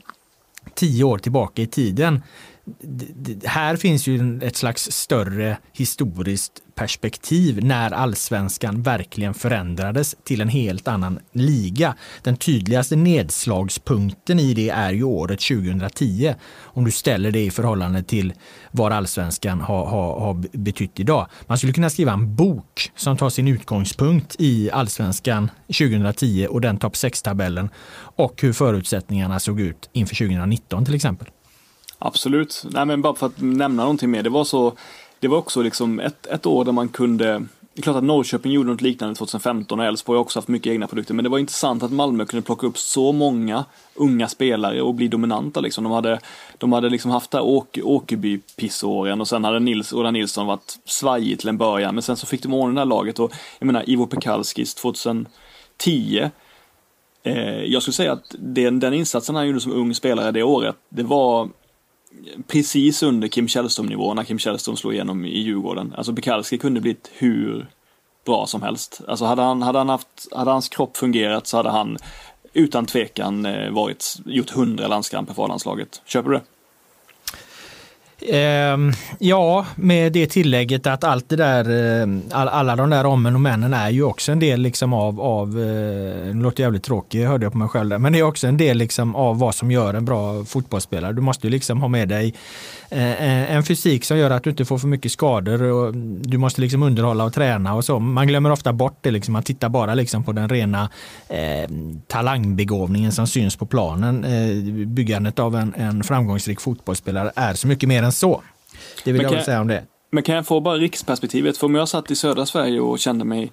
tio 0.75 1.05
år 1.05 1.19
tillbaka 1.19 1.63
i 1.63 1.67
tiden 1.67 2.23
här 3.45 3.77
finns 3.77 4.07
ju 4.07 4.39
ett 4.43 4.57
slags 4.57 4.93
större 4.93 5.59
historiskt 5.73 6.53
perspektiv 6.75 7.65
när 7.65 7.91
allsvenskan 7.91 8.83
verkligen 8.83 9.35
förändrades 9.35 10.17
till 10.25 10.41
en 10.41 10.49
helt 10.49 10.89
annan 10.89 11.19
liga. 11.33 11.95
Den 12.23 12.37
tydligaste 12.37 12.97
nedslagspunkten 12.97 14.39
i 14.39 14.55
det 14.55 14.69
är 14.69 14.93
ju 14.93 15.03
året 15.03 15.41
2010. 15.41 16.35
Om 16.61 16.85
du 16.85 16.91
ställer 16.91 17.31
det 17.31 17.45
i 17.45 17.51
förhållande 17.51 18.03
till 18.03 18.33
vad 18.71 18.93
allsvenskan 18.93 19.61
har, 19.61 19.87
har, 19.87 20.21
har 20.21 20.59
betytt 20.59 21.01
idag. 21.01 21.27
Man 21.47 21.59
skulle 21.59 21.73
kunna 21.73 21.91
skriva 21.91 22.13
en 22.13 22.37
bok 22.37 22.93
som 22.97 23.17
tar 23.17 23.31
sin 23.31 23.49
utgångspunkt 23.49 24.37
i 24.39 24.71
allsvenskan 24.71 25.51
2010 25.67 26.47
och 26.51 26.61
den 26.61 26.79
topp 26.79 26.95
6-tabellen 26.95 27.69
och 28.17 28.43
hur 28.43 28.53
förutsättningarna 28.53 29.41
såg 29.41 29.61
ut 29.61 29.91
inför 29.93 30.15
2019 30.15 30.85
till 30.85 30.95
exempel. 30.95 31.29
Absolut. 31.99 32.65
Nej 32.71 32.85
men 32.85 33.03
bara 33.03 33.15
för 33.15 33.27
att 33.27 33.41
nämna 33.41 33.83
någonting 33.83 34.11
mer. 34.11 34.23
Det 34.23 34.31
var 34.31 34.45
så, 34.45 34.73
det 35.21 35.29
var 35.29 35.39
också 35.39 35.63
liksom 35.63 36.01
ett, 36.01 36.27
ett 36.27 36.47
år 36.47 36.65
där 36.65 36.73
man 36.73 36.89
kunde 36.89 37.47
det 37.77 37.81
är 37.81 37.83
klart 37.83 37.97
att 37.97 38.05
Norrköping 38.05 38.53
gjorde 38.53 38.71
något 38.71 38.81
liknande 38.81 39.15
2015 39.15 39.81
och 39.81 39.87
Elfsborg 39.87 40.17
har 40.17 40.23
också 40.23 40.39
haft 40.39 40.49
mycket 40.49 40.71
egna 40.71 40.87
produkter. 40.87 41.15
Men 41.15 41.23
det 41.23 41.29
var 41.29 41.39
intressant 41.39 41.83
att 41.83 41.93
Malmö 41.93 42.25
kunde 42.25 42.47
plocka 42.47 42.67
upp 42.67 42.79
så 42.79 43.13
många 43.13 43.65
unga 43.95 44.29
spelare 44.29 44.83
och 44.83 44.95
bli 44.95 45.09
dominanta. 45.09 45.61
Liksom. 45.61 45.85
De 45.85 45.93
hade, 45.93 46.21
de 46.59 46.73
hade 46.73 46.89
liksom 46.89 47.11
haft 47.11 47.31
det 47.31 47.39
här 47.39 47.45
Åke, 47.45 47.83
Åkerby-pissåren 47.83 49.21
och 49.21 49.29
sen 49.29 49.45
hade 49.45 49.61
Nils, 49.61 49.93
Ola 49.93 50.11
Nilsson 50.11 50.47
varit 50.47 50.79
svajig 50.85 51.39
till 51.39 51.49
en 51.49 51.59
början. 51.59 51.95
Men 51.95 52.03
sen 52.03 52.17
så 52.17 52.27
fick 52.27 52.43
de 52.43 52.55
ordning 52.55 52.75
det 52.75 52.81
här 52.81 52.87
laget 52.87 53.19
och 53.19 53.33
jag 53.59 53.67
menar 53.67 53.91
Ivo 53.91 54.07
Pekalskis 54.07 54.75
2010 54.75 56.31
eh, 57.23 57.65
jag 57.65 57.83
skulle 57.83 57.95
säga 57.95 58.13
att 58.13 58.35
den, 58.39 58.81
den 58.81 58.95
insatsen 58.95 59.35
han 59.35 59.47
gjorde 59.47 59.61
som 59.61 59.73
ung 59.73 59.95
spelare 59.95 60.31
det 60.31 60.43
året, 60.43 60.77
det 60.89 61.03
var 61.03 61.49
precis 62.47 63.03
under 63.03 63.29
Kim 63.29 63.49
Källström-nivå 63.49 64.15
när 64.15 64.25
Kim 64.25 64.39
Källström 64.39 64.77
slog 64.77 64.95
igenom 64.95 65.25
i 65.25 65.39
Djurgården. 65.39 65.95
Alltså 65.97 66.13
Bekalski 66.13 66.59
kunde 66.59 66.81
blivit 66.81 67.11
hur 67.13 67.67
bra 68.27 68.47
som 68.47 68.63
helst. 68.63 69.01
Alltså 69.09 69.25
hade, 69.25 69.43
han, 69.43 69.63
hade, 69.63 69.79
han 69.79 69.89
haft, 69.89 70.29
hade 70.33 70.51
hans 70.51 70.69
kropp 70.69 70.97
fungerat 70.97 71.47
så 71.47 71.57
hade 71.57 71.71
han 71.71 71.97
utan 72.53 72.87
tvekan 72.87 73.47
eh, 73.47 73.71
varit, 73.71 74.17
gjort 74.25 74.51
hundra 74.51 74.89
landskamper 74.89 75.35
för 75.35 75.49
landslaget. 75.49 76.03
Köper 76.07 76.31
du 76.31 76.37
det? 76.37 76.43
Ehm, 78.21 78.93
ja, 79.19 79.67
med 79.75 80.13
det 80.13 80.27
tillägget 80.27 80.87
att 80.87 81.05
allt 81.05 81.29
det 81.29 81.37
där, 81.37 82.01
eh, 82.01 82.09
alla 82.31 82.77
de 82.77 82.91
där 82.91 83.07
ommen 83.07 83.35
och 83.35 83.41
männen 83.41 83.75
är 83.75 83.91
ju 83.91 84.03
också 84.03 84.33
en 84.33 84.39
del 84.39 84.61
liksom 84.61 84.93
av, 84.93 85.21
av 85.21 85.49
eh, 85.49 86.27
det 86.27 86.33
låter 86.33 86.63
jävligt 86.63 86.83
tråkig, 86.83 87.25
hörde 87.25 87.45
jag 87.45 87.53
på 87.53 87.59
mig 87.59 87.69
själv 87.69 87.91
där, 87.91 87.99
men 87.99 88.13
det 88.13 88.19
är 88.19 88.23
också 88.23 88.47
en 88.47 88.57
del 88.57 88.79
liksom 88.79 89.17
av 89.17 89.39
vad 89.39 89.55
som 89.55 89.71
gör 89.71 89.95
en 89.95 90.05
bra 90.05 90.45
fotbollsspelare. 90.45 91.13
Du 91.13 91.23
måste 91.23 91.47
ju 91.47 91.51
liksom 91.51 91.81
ha 91.81 91.89
med 91.89 92.09
dig 92.09 92.35
eh, 92.91 93.11
eh, 93.11 93.57
en 93.57 93.63
fysik 93.63 94.05
som 94.05 94.19
gör 94.19 94.31
att 94.31 94.45
du 94.45 94.51
inte 94.51 94.65
får 94.65 94.79
för 94.79 94.89
mycket 94.89 95.13
skador 95.13 95.63
och 95.63 95.95
du 96.21 96.39
måste 96.39 96.61
liksom 96.61 96.83
underhålla 96.83 97.25
och 97.25 97.33
träna 97.33 97.75
och 97.75 97.85
så. 97.85 97.99
Man 97.99 98.27
glömmer 98.27 98.53
ofta 98.53 98.73
bort 98.73 98.99
det, 99.01 99.11
liksom. 99.11 99.33
man 99.33 99.43
tittar 99.43 99.69
bara 99.69 99.95
liksom 99.95 100.25
på 100.25 100.33
den 100.33 100.49
rena 100.49 100.91
eh, 101.29 101.71
talangbegåvningen 102.07 103.13
som 103.13 103.27
syns 103.27 103.57
på 103.57 103.67
planen. 103.67 104.25
Eh, 104.25 104.87
byggandet 104.87 105.39
av 105.39 105.57
en, 105.57 105.75
en 105.77 106.05
framgångsrik 106.05 106.61
fotbollsspelare 106.61 107.33
är 107.37 107.55
så 107.55 107.67
mycket 107.67 107.89
mer 107.89 108.03
än 108.03 108.13
så. 108.17 108.43
Det 109.05 109.13
vill 109.13 109.23
men 109.23 109.31
jag 109.31 109.37
väl 109.37 109.45
säga 109.45 109.61
om 109.61 109.69
det. 109.69 109.85
Men 110.11 110.23
kan 110.23 110.35
jag 110.35 110.47
få 110.47 110.61
bara 110.61 110.77
riksperspektivet? 110.77 111.59
För 111.59 111.67
om 111.67 111.75
jag 111.75 111.89
satt 111.89 112.11
i 112.11 112.17
södra 112.17 112.47
Sverige 112.47 112.81
och 112.81 112.99
kände 112.99 113.25
mig 113.25 113.53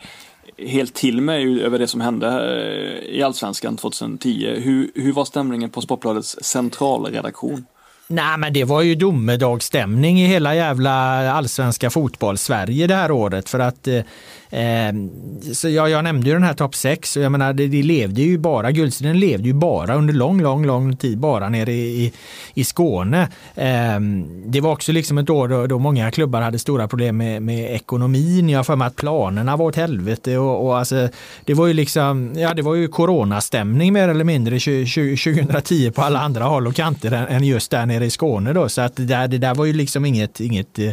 helt 0.57 0.93
till 0.93 1.21
mig 1.21 1.63
över 1.63 1.79
det 1.79 1.87
som 1.87 2.01
hände 2.01 2.27
eh, 2.27 3.15
i 3.15 3.23
Allsvenskan 3.23 3.77
2010. 3.77 4.59
Hur, 4.59 4.91
hur 4.95 5.13
var 5.13 5.25
stämningen 5.25 5.69
på 5.69 5.81
Sportbladets 5.81 6.37
centralredaktion? 6.41 7.65
Nej, 8.07 8.37
men 8.37 8.53
det 8.53 8.63
var 8.63 8.81
ju 8.81 8.95
domedagsstämning 8.95 10.21
i 10.21 10.27
hela 10.27 10.55
jävla 10.55 10.91
allsvenska 11.31 11.89
fotboll-Sverige 11.89 12.87
det 12.87 12.95
här 12.95 13.11
året. 13.11 13.49
För 13.49 13.59
att 13.59 13.87
eh, 13.87 13.95
eh 14.49 14.93
så 15.53 15.69
jag, 15.69 15.89
jag 15.89 16.03
nämnde 16.03 16.27
ju 16.27 16.33
den 16.33 16.43
här 16.43 16.53
topp 16.53 16.75
6 16.75 17.17
och 17.17 17.23
jag 17.23 17.31
menar 17.31 17.53
det, 17.53 17.67
det 17.67 17.83
levde 17.83 18.21
ju 18.21 18.37
bara, 18.37 18.71
guldstriden 18.71 19.19
levde 19.19 19.47
ju 19.47 19.53
bara 19.53 19.95
under 19.95 20.13
lång, 20.13 20.41
lång, 20.41 20.65
lång 20.65 20.95
tid 20.95 21.17
bara 21.17 21.49
nere 21.49 21.73
i, 21.73 22.05
i, 22.05 22.13
i 22.53 22.63
Skåne. 22.63 23.27
Eh, 23.55 23.99
det 24.45 24.61
var 24.61 24.71
också 24.71 24.91
liksom 24.91 25.17
ett 25.17 25.29
år 25.29 25.47
då, 25.47 25.67
då 25.67 25.79
många 25.79 26.11
klubbar 26.11 26.41
hade 26.41 26.59
stora 26.59 26.87
problem 26.87 27.17
med, 27.17 27.41
med 27.41 27.75
ekonomin. 27.75 28.49
Jag 28.49 28.59
har 28.59 28.63
för 28.63 28.75
mig 28.75 28.87
att 28.87 28.95
planerna 28.95 29.55
var 29.55 29.65
åt 29.65 29.75
helvete 29.75 30.37
och, 30.37 30.65
och 30.65 30.77
alltså, 30.77 31.09
det 31.45 31.53
var 31.53 31.67
ju 31.67 31.73
liksom, 31.73 32.33
ja 32.35 32.53
det 32.53 32.61
var 32.61 32.75
ju 32.75 32.87
coronastämning 32.87 33.93
mer 33.93 34.09
eller 34.09 34.23
mindre 34.23 34.59
2010 34.59 35.91
på 35.91 36.01
alla 36.01 36.19
andra 36.19 36.43
håll 36.43 36.67
och 36.67 36.75
kanter 36.75 37.11
än, 37.11 37.27
än 37.27 37.43
just 37.43 37.71
där 37.71 37.85
nere 37.85 37.92
nere 37.93 38.05
i 38.05 38.09
Skåne 38.09 38.53
då. 38.53 38.69
Så 38.69 38.81
att 38.81 38.95
det 38.95 39.05
där, 39.05 39.27
det 39.27 39.37
där 39.37 39.55
var 39.55 39.65
ju 39.65 39.73
liksom 39.73 40.05
inget, 40.05 40.39
inget 40.39 40.79
eh, 40.79 40.91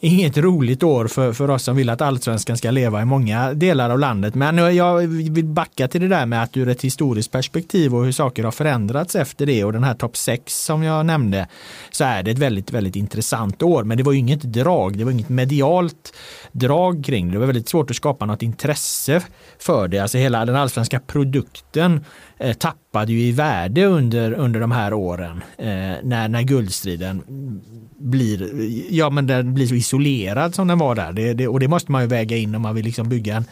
inget 0.00 0.38
roligt 0.38 0.82
år 0.82 1.06
för, 1.06 1.32
för 1.32 1.50
oss 1.50 1.62
som 1.62 1.76
vill 1.76 1.90
att 1.90 2.00
allsvenskan 2.00 2.56
ska 2.56 2.70
leva 2.70 3.02
i 3.02 3.04
många 3.04 3.54
delar 3.54 3.90
av 3.90 3.98
landet. 3.98 4.34
Men 4.34 4.58
eh, 4.58 4.68
jag 4.68 4.98
vill 5.06 5.44
backa 5.44 5.88
till 5.88 6.00
det 6.00 6.08
där 6.08 6.26
med 6.26 6.42
att 6.42 6.56
ur 6.56 6.68
ett 6.68 6.82
historiskt 6.82 7.32
perspektiv 7.32 7.94
och 7.94 8.04
hur 8.04 8.12
saker 8.12 8.44
har 8.44 8.50
förändrats 8.50 9.14
efter 9.14 9.46
det 9.46 9.64
och 9.64 9.72
den 9.72 9.84
här 9.84 9.94
topp 9.94 10.16
6 10.16 10.64
som 10.64 10.82
jag 10.82 11.06
nämnde 11.06 11.48
så 11.90 12.04
är 12.04 12.22
det 12.22 12.30
ett 12.30 12.38
väldigt, 12.38 12.72
väldigt 12.72 12.96
intressant 12.96 13.62
år. 13.62 13.84
Men 13.84 13.96
det 13.96 14.02
var 14.02 14.12
ju 14.12 14.18
inget 14.18 14.42
drag, 14.42 14.98
det 14.98 15.04
var 15.04 15.12
inget 15.12 15.28
medialt 15.28 16.14
drag 16.52 17.04
kring 17.04 17.26
det. 17.26 17.32
Det 17.32 17.38
var 17.38 17.46
väldigt 17.46 17.68
svårt 17.68 17.90
att 17.90 17.96
skapa 17.96 18.26
något 18.26 18.42
intresse 18.42 19.22
för 19.58 19.88
det. 19.88 19.98
Alltså 19.98 20.18
hela 20.18 20.44
den 20.44 20.56
allsvenska 20.56 21.00
produkten 21.00 22.04
tappade 22.58 23.12
ju 23.12 23.20
i 23.20 23.32
värde 23.32 23.84
under, 23.84 24.32
under 24.32 24.60
de 24.60 24.70
här 24.70 24.92
åren 24.92 25.42
eh, 25.58 25.66
när, 26.02 26.28
när 26.28 26.42
guldstriden 26.42 27.22
blir, 27.98 28.50
ja, 28.94 29.10
men 29.10 29.26
den 29.26 29.54
blir 29.54 29.66
så 29.66 29.74
isolerad 29.74 30.54
som 30.54 30.68
den 30.68 30.78
var 30.78 30.94
där. 30.94 31.12
Det, 31.12 31.34
det, 31.34 31.48
och 31.48 31.60
det 31.60 31.68
måste 31.68 31.92
man 31.92 32.02
ju 32.02 32.08
väga 32.08 32.36
in 32.36 32.54
om 32.54 32.62
man 32.62 32.74
vill 32.74 32.84
liksom 32.84 33.08
bygga 33.08 33.36
en, 33.36 33.44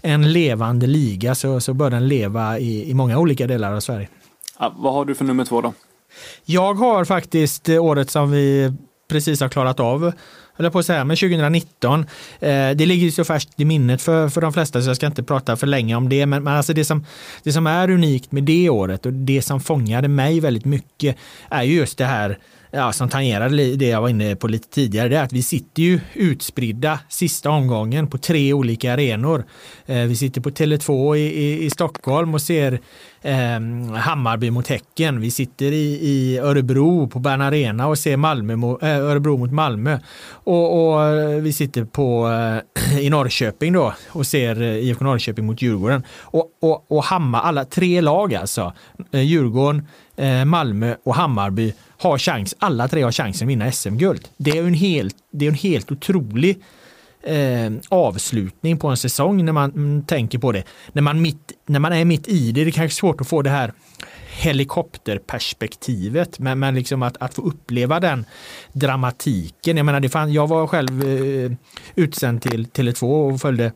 en 0.00 0.32
levande 0.32 0.86
liga 0.86 1.34
så, 1.34 1.60
så 1.60 1.74
bör 1.74 1.90
den 1.90 2.08
leva 2.08 2.58
i, 2.58 2.90
i 2.90 2.94
många 2.94 3.18
olika 3.18 3.46
delar 3.46 3.72
av 3.72 3.80
Sverige. 3.80 4.08
Ja, 4.58 4.74
vad 4.76 4.92
har 4.92 5.04
du 5.04 5.14
för 5.14 5.24
nummer 5.24 5.44
två 5.44 5.60
då? 5.60 5.72
Jag 6.44 6.74
har 6.74 7.04
faktiskt 7.04 7.68
året 7.68 8.10
som 8.10 8.30
vi 8.30 8.72
precis 9.08 9.40
har 9.40 9.48
klarat 9.48 9.80
av 9.80 10.12
höll 10.56 10.70
på 10.70 10.78
att 10.78 10.86
säga, 10.86 11.04
men 11.04 11.16
2019. 11.16 12.00
Eh, 12.40 12.70
det 12.70 12.86
ligger 12.86 13.10
så 13.10 13.24
färskt 13.24 13.60
i 13.60 13.64
minnet 13.64 14.02
för, 14.02 14.28
för 14.28 14.40
de 14.40 14.52
flesta 14.52 14.82
så 14.82 14.90
jag 14.90 14.96
ska 14.96 15.06
inte 15.06 15.22
prata 15.22 15.56
för 15.56 15.66
länge 15.66 15.94
om 15.94 16.08
det. 16.08 16.26
Men, 16.26 16.44
men 16.44 16.56
alltså 16.56 16.72
det, 16.72 16.84
som, 16.84 17.04
det 17.42 17.52
som 17.52 17.66
är 17.66 17.90
unikt 17.90 18.32
med 18.32 18.42
det 18.42 18.70
året 18.70 19.06
och 19.06 19.12
det 19.12 19.42
som 19.42 19.60
fångade 19.60 20.08
mig 20.08 20.40
väldigt 20.40 20.64
mycket 20.64 21.16
är 21.50 21.62
ju 21.62 21.74
just 21.74 21.98
det 21.98 22.04
här 22.04 22.38
ja, 22.70 22.92
som 22.92 23.08
tangerade 23.08 23.76
det 23.76 23.86
jag 23.86 24.00
var 24.00 24.08
inne 24.08 24.36
på 24.36 24.48
lite 24.48 24.68
tidigare, 24.68 25.08
det 25.08 25.16
är 25.16 25.22
att 25.22 25.32
vi 25.32 25.42
sitter 25.42 25.82
ju 25.82 26.00
utspridda 26.14 27.00
sista 27.08 27.50
omgången 27.50 28.06
på 28.06 28.18
tre 28.18 28.52
olika 28.52 28.92
arenor. 28.92 29.44
Eh, 29.86 30.02
vi 30.02 30.16
sitter 30.16 30.40
på 30.40 30.50
Tele2 30.50 31.16
i, 31.16 31.20
i, 31.20 31.64
i 31.64 31.70
Stockholm 31.70 32.34
och 32.34 32.42
ser 32.42 32.80
eh, 33.26 33.96
Hammarby 33.96 34.50
mot 34.50 34.68
Häcken. 34.68 35.20
Vi 35.20 35.30
sitter 35.30 35.72
i, 35.72 35.98
i 36.02 36.38
Örebro 36.38 37.08
på 37.08 37.18
Bern 37.18 37.40
Arena 37.40 37.86
och 37.86 37.98
ser 37.98 38.16
Malmö 38.16 38.56
mo, 38.56 38.78
eh, 38.82 38.98
Örebro 38.98 39.36
mot 39.36 39.52
Malmö. 39.52 39.98
Och, 40.28 40.92
och 40.92 41.04
eh, 41.04 41.40
vi 41.40 41.52
sitter 41.52 41.84
på, 41.84 42.28
eh, 42.28 42.98
i 43.00 43.10
Norrköping 43.10 43.72
då 43.72 43.94
och 44.08 44.26
ser 44.26 44.62
eh, 44.62 44.76
IFK 44.76 45.04
Norrköping 45.04 45.46
mot 45.46 45.62
Djurgården. 45.62 46.02
Och, 46.20 46.50
och, 46.60 46.92
och 46.92 47.04
Hammar, 47.04 47.40
alla 47.40 47.64
tre 47.64 48.00
lag 48.00 48.34
alltså, 48.34 48.72
eh, 49.12 49.20
Djurgården, 49.20 49.86
Malmö 50.46 50.94
och 51.04 51.14
Hammarby 51.14 51.72
har 51.98 52.18
chans, 52.18 52.54
alla 52.58 52.88
tre 52.88 53.02
har 53.02 53.12
chansen 53.12 53.46
att 53.46 53.50
vinna 53.50 53.72
SM-guld. 53.72 54.28
Det 54.36 54.50
är 54.50 54.62
en 54.62 54.74
helt, 54.74 55.16
det 55.30 55.44
är 55.44 55.48
en 55.48 55.54
helt 55.54 55.92
otrolig 55.92 56.62
eh, 57.26 57.72
avslutning 57.88 58.78
på 58.78 58.88
en 58.88 58.96
säsong 58.96 59.44
när 59.44 59.52
man 59.52 59.70
mm, 59.70 60.02
tänker 60.02 60.38
på 60.38 60.52
det. 60.52 60.64
När 60.92 61.02
man, 61.02 61.22
mitt, 61.22 61.52
när 61.66 61.80
man 61.80 61.92
är 61.92 62.04
mitt 62.04 62.28
i 62.28 62.52
det, 62.52 62.64
det 62.64 62.70
är 62.70 62.72
kanske 62.72 62.98
svårt 62.98 63.20
att 63.20 63.28
få 63.28 63.42
det 63.42 63.50
här 63.50 63.72
helikopterperspektivet, 64.38 66.38
men, 66.38 66.58
men 66.58 66.74
liksom 66.74 67.02
att, 67.02 67.16
att 67.20 67.34
få 67.34 67.42
uppleva 67.42 68.00
den 68.00 68.24
dramatiken. 68.72 69.76
Jag 69.76 69.86
menar, 69.86 70.00
det 70.00 70.08
fann, 70.08 70.32
jag 70.32 70.46
var 70.46 70.66
själv 70.66 71.02
eh, 71.02 71.50
utsänd 71.94 72.42
till 72.42 72.66
Tele2 72.66 73.32
och 73.32 73.40
följde 73.40 73.72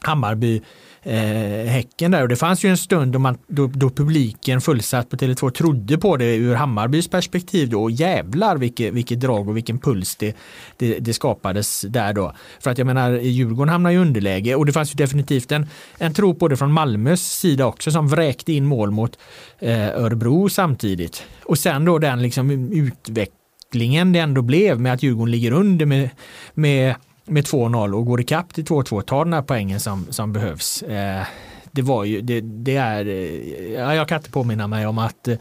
Hammarby 0.00 0.62
eh, 1.02 1.70
Häcken 1.70 2.10
där 2.10 2.22
och 2.22 2.28
det 2.28 2.36
fanns 2.36 2.64
ju 2.64 2.68
en 2.68 2.76
stund 2.76 3.12
då, 3.12 3.18
man, 3.18 3.38
då, 3.46 3.66
då 3.66 3.90
publiken 3.90 4.60
fullsatt 4.60 5.10
på 5.10 5.16
Tele2 5.16 5.50
trodde 5.50 5.98
på 5.98 6.16
det 6.16 6.36
ur 6.36 6.54
Hammarbys 6.54 7.08
perspektiv 7.08 7.70
då 7.70 7.82
och 7.82 7.90
jävlar 7.90 8.56
vilket, 8.56 8.92
vilket 8.92 9.20
drag 9.20 9.48
och 9.48 9.56
vilken 9.56 9.78
puls 9.78 10.16
det, 10.16 10.36
det, 10.76 10.98
det, 10.98 11.14
skapades 11.14 11.80
där 11.80 12.12
då. 12.12 12.32
För 12.60 12.70
att 12.70 12.78
jag 12.78 12.86
menar 12.86 13.10
Djurgården 13.10 13.72
hamnar 13.72 13.90
i 13.90 13.96
underläge 13.96 14.54
och 14.54 14.66
det 14.66 14.72
fanns 14.72 14.92
ju 14.92 14.96
definitivt 14.96 15.52
en, 15.52 15.66
en 15.98 16.14
tro 16.14 16.34
på 16.34 16.48
det 16.48 16.56
från 16.56 16.72
Malmös 16.72 17.38
sida 17.38 17.66
också 17.66 17.90
som 17.90 18.08
vräkte 18.08 18.52
in 18.52 18.66
mål 18.66 18.90
mot 18.90 19.18
eh, 19.58 19.88
Örebro 19.88 20.48
samtidigt. 20.48 21.24
Och 21.44 21.58
sen 21.58 21.84
då 21.84 21.98
den 21.98 22.22
liksom 22.22 22.50
utvecklingen 22.72 24.12
det 24.12 24.18
ändå 24.18 24.42
blev 24.42 24.80
med 24.80 24.92
att 24.92 25.02
Djurgården 25.02 25.30
ligger 25.30 25.52
under 25.52 25.86
med, 25.86 26.10
med 26.54 26.94
med 27.28 27.44
2-0 27.44 27.92
och 27.92 28.06
går 28.06 28.20
ikapp 28.20 28.54
till 28.54 28.64
2-2, 28.64 29.02
tar 29.02 29.24
den 29.24 29.34
här 29.34 29.42
poängen 29.42 29.80
som, 29.80 30.06
som 30.10 30.32
behövs. 30.32 30.82
Eh, 30.82 31.26
det 31.72 31.82
var 31.82 32.04
ju, 32.04 32.20
det, 32.20 32.40
det 32.40 32.76
är, 32.76 33.06
eh, 33.06 33.72
ja, 33.72 33.94
jag 33.94 34.08
kan 34.08 34.18
inte 34.18 34.30
påminna 34.30 34.66
mig 34.66 34.86
om 34.86 34.98
att 34.98 35.28
eh, 35.28 35.38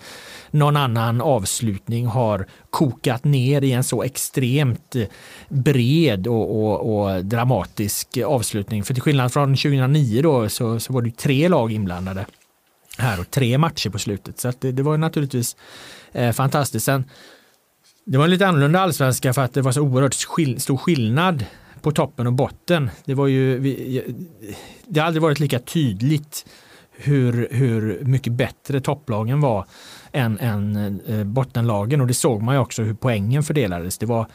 någon 0.52 0.78
annan 0.78 1.22
avslutning 1.22 2.06
har 2.06 2.48
kokat 2.70 3.24
ner 3.24 3.62
i 3.62 3.72
en 3.72 3.84
så 3.84 4.04
extremt 4.04 4.96
eh, 4.96 5.04
bred 5.50 6.28
och, 6.28 6.64
och, 6.64 7.00
och, 7.00 7.26
dramatisk 7.26 8.18
avslutning. 8.26 8.84
För 8.84 8.94
till 8.94 9.04
skillnad 9.04 9.34
från 9.34 9.56
2009 9.56 10.22
då 10.22 10.50
så, 10.50 10.80
så 10.80 10.94
var 10.94 11.02
det 11.02 11.18
tre 11.18 11.50
lag 11.50 11.72
inblandade 11.72 12.26
här 12.98 13.20
och 13.20 13.32
tre 13.32 13.58
matcher 13.58 13.90
på 13.90 14.00
slutet. 14.00 14.40
Så 14.40 14.52
det, 14.60 14.72
det, 14.72 14.84
var 14.84 14.98
naturligtvis 14.98 15.56
eh, 16.12 16.32
fantastiskt. 16.32 16.86
Sen, 16.86 17.06
det 18.06 18.18
var 18.18 18.26
en 18.26 18.32
lite 18.32 18.48
annorlunda 18.48 18.80
allsvenska 18.80 19.34
för 19.34 19.42
att 19.42 19.54
det 19.54 19.62
var 19.62 19.72
så 19.72 19.82
oerhört 19.82 20.14
skill 20.14 20.62
stor 20.62 20.78
skillnad 20.78 21.46
på 21.82 21.92
toppen 21.92 22.28
och 22.28 22.34
botten. 22.34 22.90
Det, 23.06 23.14
var 23.14 23.28
ju, 23.28 23.60
det 24.88 25.00
har 25.00 25.08
aldrig 25.08 25.22
varit 25.22 25.40
lika 25.40 25.60
tydligt 25.60 26.46
hur, 26.98 27.48
hur 27.52 28.00
mycket 28.04 28.34
bättre 28.34 28.82
topplagen 28.82 29.42
var 29.42 29.66
än, 30.12 30.40
än 30.40 31.02
eh, 31.08 31.24
bottenlagen 31.24 32.02
och 32.02 32.08
det 32.08 32.14
såg 32.14 32.42
man 32.42 32.56
ju 32.56 32.62
också 32.62 32.84
hur 32.84 32.94
poängen 32.94 33.44
fördelades. 33.44 33.98
Det 33.98 34.06
var, 34.06 34.26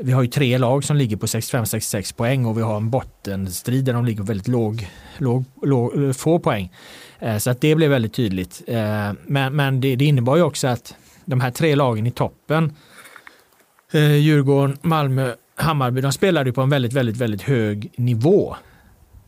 vi 0.00 0.12
har 0.12 0.22
ju 0.22 0.28
tre 0.28 0.58
lag 0.58 0.84
som 0.84 0.96
ligger 0.96 1.16
på 1.16 1.26
65-66 1.26 2.16
poäng 2.16 2.46
och 2.46 2.58
vi 2.58 2.62
har 2.62 2.76
en 2.76 2.90
bottenstrid 2.90 3.84
där 3.84 3.92
de 3.92 4.04
ligger 4.04 4.20
på 4.20 4.26
väldigt 4.26 4.48
låg, 4.48 4.88
låg, 5.18 5.44
låg 5.62 6.02
eh, 6.04 6.12
få 6.12 6.38
poäng. 6.38 6.72
Eh, 7.18 7.38
så 7.38 7.50
att 7.50 7.60
det 7.60 7.74
blev 7.74 7.90
väldigt 7.90 8.14
tydligt. 8.14 8.62
Eh, 8.66 9.12
men, 9.26 9.56
men 9.56 9.80
det, 9.80 9.96
det 9.96 10.04
innebar 10.04 10.36
ju 10.36 10.42
också 10.42 10.66
att 10.68 10.94
de 11.24 11.40
här 11.40 11.50
tre 11.50 11.74
lagen 11.74 12.06
i 12.06 12.10
toppen, 12.10 12.72
eh, 13.92 14.16
Djurgården, 14.16 14.78
Malmö 14.82 15.34
Hammarby, 15.60 16.00
de 16.00 16.12
spelade 16.12 16.52
på 16.52 16.60
en 16.60 16.70
väldigt, 16.70 16.92
väldigt, 16.92 17.16
väldigt 17.16 17.42
hög 17.42 17.90
nivå. 17.96 18.56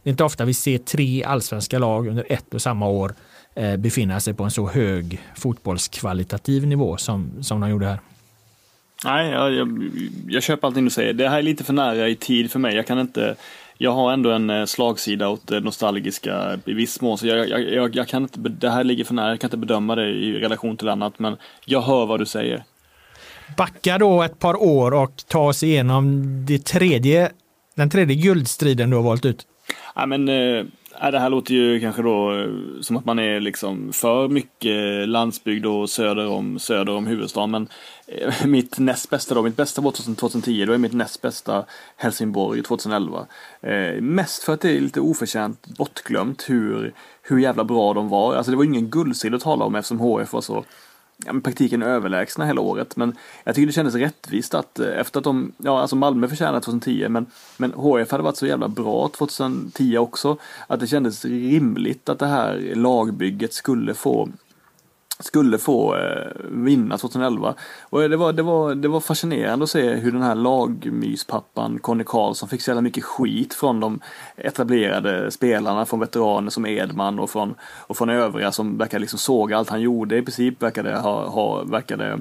Det 0.03 0.09
är 0.09 0.11
inte 0.11 0.24
ofta 0.24 0.45
vi 0.45 0.55
ser 0.55 0.78
tre 0.78 1.24
allsvenska 1.24 1.78
lag 1.78 2.07
under 2.07 2.26
ett 2.28 2.55
och 2.55 2.62
samma 2.62 2.89
år 2.89 3.14
eh, 3.55 3.76
befinna 3.76 4.20
sig 4.20 4.35
på 4.35 4.45
en 4.45 4.51
så 4.51 4.68
hög 4.68 5.20
fotbollskvalitativ 5.37 6.66
nivå 6.66 6.97
som, 6.97 7.31
som 7.43 7.61
de 7.61 7.70
gjorde 7.70 7.87
här. 7.87 8.01
Nej, 9.05 9.31
jag, 9.31 9.53
jag, 9.53 9.91
jag 10.28 10.43
köper 10.43 10.66
allting 10.66 10.85
du 10.85 10.91
säger. 10.91 11.12
Det 11.12 11.28
här 11.28 11.39
är 11.39 11.43
lite 11.43 11.64
för 11.64 11.72
nära 11.72 12.09
i 12.09 12.16
tid 12.16 12.51
för 12.51 12.59
mig. 12.59 12.76
Jag 12.76 12.87
kan 12.87 12.99
inte 12.99 13.37
jag 13.83 13.93
har 13.93 14.12
ändå 14.12 14.31
en 14.31 14.51
eh, 14.51 14.64
slagsida 14.64 15.28
åt 15.28 15.47
det 15.47 15.61
nostalgiska 15.61 16.59
i 16.64 16.72
viss 16.72 17.01
mån, 17.01 17.18
så 17.18 17.26
jag, 17.26 17.49
jag, 17.49 17.72
jag, 17.72 17.97
jag, 17.97 18.09
kan 18.09 18.22
inte, 18.22 18.41
det 18.41 18.70
här 18.70 18.85
ligger 18.85 19.05
för 19.05 19.14
nära, 19.14 19.28
jag 19.28 19.41
kan 19.41 19.49
inte 19.49 19.57
bedöma 19.57 19.95
det 19.95 20.09
i 20.09 20.33
relation 20.33 20.76
till 20.76 20.89
annat, 20.89 21.18
men 21.18 21.37
jag 21.64 21.81
hör 21.81 22.07
vad 22.07 22.20
du 22.20 22.26
säger 22.26 22.64
backa 23.57 23.98
då 23.98 24.22
ett 24.22 24.38
par 24.38 24.62
år 24.62 24.94
och 24.94 25.22
ta 25.28 25.48
oss 25.48 25.62
igenom 25.62 26.24
det 26.46 26.64
tredje, 26.64 27.30
den 27.74 27.90
tredje 27.90 28.16
guldstriden 28.16 28.90
du 28.90 28.96
har 28.96 29.03
valt 29.03 29.24
ut? 29.24 29.46
Ja, 29.94 30.07
men, 30.07 30.28
eh, 30.28 30.64
äh, 31.03 31.11
det 31.12 31.18
här 31.18 31.30
låter 31.30 31.55
ju 31.55 31.80
kanske 31.80 32.03
då 32.03 32.38
eh, 32.38 32.48
som 32.80 32.96
att 32.96 33.05
man 33.05 33.18
är 33.18 33.40
liksom 33.40 33.92
för 33.92 34.28
mycket 34.28 35.09
landsbygd 35.09 35.66
och 35.66 35.90
söder 35.90 36.28
om, 36.28 36.59
söder 36.59 36.94
om 36.94 37.07
huvudstaden. 37.07 37.51
Men 37.51 37.68
äh, 38.07 38.34
mitt 38.46 38.78
näst 38.78 39.11
bästa 39.11 39.34
då, 39.34 39.42
mitt 39.42 39.57
bästa 39.57 39.82
var 39.82 39.92
2010, 39.92 40.64
då 40.66 40.72
är 40.72 40.78
mitt 40.78 40.92
näst 40.92 41.22
bästa 41.22 41.64
Helsingborg 41.96 42.62
2011. 42.62 43.26
Äh, 43.61 44.01
mest 44.01 44.42
för 44.42 44.53
att 44.53 44.61
det 44.61 44.70
är 44.70 44.80
lite 44.80 45.01
oförtjänt 45.01 45.66
bortglömt 45.78 46.44
hur, 46.48 46.92
hur 47.22 47.38
jävla 47.38 47.64
bra 47.64 47.94
de 47.94 48.09
var. 48.09 48.34
Alltså 48.34 48.51
det 48.51 48.57
var 48.57 48.64
ingen 48.64 48.90
guldstrid 48.90 49.34
att 49.34 49.40
tala 49.40 49.64
om 49.64 49.74
eftersom 49.74 50.01
HF 50.01 50.32
var 50.32 50.40
så 50.40 50.64
ja, 51.26 51.32
praktiken 51.44 51.82
överlägsna 51.82 52.46
hela 52.46 52.60
året. 52.60 52.96
Men 52.96 53.16
jag 53.44 53.54
tycker 53.54 53.66
det 53.66 53.72
kändes 53.72 53.94
rättvist 53.94 54.54
att 54.54 54.78
eh, 54.78 54.98
efter 54.98 55.20
att 55.20 55.24
de, 55.24 55.52
ja 55.58 55.80
alltså 55.80 55.96
Malmö 55.96 56.28
förtjänade 56.28 56.60
2010 56.60 57.08
men, 57.08 57.26
men 57.56 57.72
HF 57.72 58.10
hade 58.10 58.22
varit 58.22 58.36
så 58.36 58.46
jävla 58.46 58.68
bra 58.68 59.08
2010 59.08 59.96
också. 59.98 60.36
Att 60.66 60.80
det 60.80 60.86
kändes 60.86 61.24
rimligt 61.24 62.08
att 62.08 62.18
det 62.18 62.26
här 62.26 62.72
lagbygget 62.74 63.54
skulle 63.54 63.94
få 63.94 64.28
skulle 65.20 65.58
få 65.58 65.96
eh, 65.96 66.32
vinna 66.50 66.98
2011. 66.98 67.54
Och 67.82 68.08
det 68.08 68.16
var, 68.16 68.32
det, 68.32 68.42
var, 68.42 68.74
det 68.74 68.88
var 68.88 69.00
fascinerande 69.00 69.62
att 69.62 69.70
se 69.70 69.94
hur 69.94 70.12
den 70.12 70.22
här 70.22 70.34
lagmyspappan 70.34 71.78
Conny 71.78 72.04
Karlsson 72.04 72.48
fick 72.48 72.62
så 72.62 72.70
jävla 72.70 72.82
mycket 72.82 73.04
skit 73.04 73.54
från 73.54 73.80
de 73.80 74.00
etablerade 74.36 75.30
spelarna, 75.30 75.86
från 75.86 76.00
veteraner 76.00 76.50
som 76.50 76.66
Edman 76.66 77.18
och 77.18 77.30
från, 77.30 77.54
och 77.86 77.96
från 77.96 78.10
övriga 78.10 78.52
som 78.52 78.78
verkade 78.78 79.00
liksom 79.00 79.18
såga 79.18 79.58
allt 79.58 79.70
han 79.70 79.80
gjorde 79.80 80.16
i 80.16 80.22
princip, 80.22 80.62
verkade 80.62 80.96
ha, 80.96 81.28
ha 81.28 81.64
verkade 81.64 82.18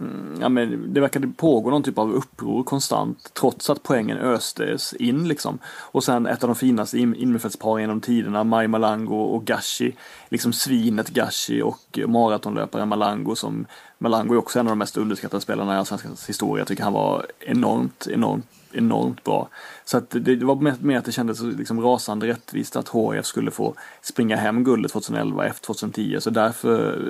Mm, 0.00 0.38
ja, 0.40 0.48
men 0.48 0.94
det 0.94 1.00
verkade 1.00 1.28
pågå 1.28 1.70
någon 1.70 1.82
typ 1.82 1.98
av 1.98 2.12
uppror 2.12 2.62
konstant 2.62 3.30
trots 3.32 3.70
att 3.70 3.82
poängen 3.82 4.18
östes 4.18 4.92
in 4.92 5.28
liksom. 5.28 5.58
Och 5.66 6.04
sen 6.04 6.26
ett 6.26 6.42
av 6.42 6.48
de 6.48 6.56
finaste 6.56 6.98
in 6.98 7.14
innermittfältsparen 7.14 7.80
genom 7.80 8.00
tiderna, 8.00 8.44
Maj 8.44 8.68
Malango 8.68 9.16
och 9.16 9.44
Gashi. 9.44 9.96
Liksom 10.28 10.52
svinet 10.52 11.08
Gashi 11.08 11.62
och 11.62 11.98
maratonlöparen 12.06 12.88
Malango 12.88 13.34
som 13.36 13.66
Malango 13.98 14.34
är 14.34 14.38
också 14.38 14.60
en 14.60 14.66
av 14.66 14.70
de 14.70 14.78
mest 14.78 14.96
underskattade 14.96 15.40
spelarna 15.40 15.74
i 15.74 15.78
allsvenskans 15.78 16.28
historia. 16.28 16.60
Jag 16.60 16.68
tycker 16.68 16.84
han 16.84 16.92
var 16.92 17.26
enormt, 17.40 18.06
enormt 18.10 18.46
enormt 18.72 19.24
bra. 19.24 19.48
Så 19.84 19.98
att 19.98 20.10
det, 20.10 20.36
det 20.36 20.44
var 20.44 20.82
mer 20.84 20.98
att 20.98 21.04
det 21.04 21.12
kändes 21.12 21.40
liksom 21.42 21.80
rasande 21.80 22.26
rättvist 22.26 22.76
att 22.76 22.88
HF 22.88 23.26
skulle 23.26 23.50
få 23.50 23.74
springa 24.02 24.36
hem 24.36 24.64
guldet 24.64 24.92
2011 24.92 25.46
efter 25.46 25.66
2010. 25.66 26.16
Så 26.20 26.30
därför 26.30 27.02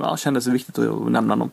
ja, 0.00 0.16
kändes 0.16 0.44
det 0.44 0.50
viktigt 0.50 0.78
att 0.78 1.10
nämna 1.10 1.36
dem. 1.36 1.50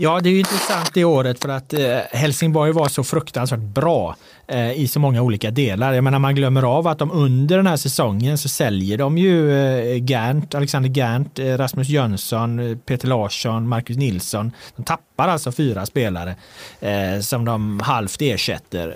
Ja, 0.00 0.20
det 0.20 0.28
är 0.28 0.32
ju 0.32 0.38
intressant 0.38 0.94
det 0.94 1.04
året 1.04 1.42
för 1.42 1.48
att 1.48 1.72
eh, 1.72 1.98
Helsingborg 2.10 2.72
var 2.72 2.88
så 2.88 3.04
fruktansvärt 3.04 3.60
bra. 3.60 4.16
Eh, 4.50 4.72
i 4.72 4.88
så 4.88 5.00
många 5.00 5.22
olika 5.22 5.50
delar. 5.50 5.92
Jag 5.92 6.04
menar 6.04 6.18
man 6.18 6.34
glömmer 6.34 6.62
av 6.62 6.86
att 6.86 6.98
de 6.98 7.10
under 7.10 7.56
den 7.56 7.66
här 7.66 7.76
säsongen 7.76 8.38
så 8.38 8.48
säljer 8.48 8.98
de 8.98 9.18
ju 9.18 9.52
eh, 9.52 9.96
Gant, 9.96 10.54
Alexander 10.54 10.88
Gant, 10.88 11.38
eh, 11.38 11.44
Rasmus 11.44 11.88
Jönsson, 11.88 12.80
Peter 12.86 13.08
Larsson, 13.08 13.68
Marcus 13.68 13.96
Nilsson. 13.96 14.52
De 14.76 14.82
tappar 14.82 15.28
alltså 15.28 15.52
fyra 15.52 15.86
spelare 15.86 16.36
som 17.22 17.44
de 17.44 17.80
halvt 17.80 18.22
ersätter. 18.22 18.94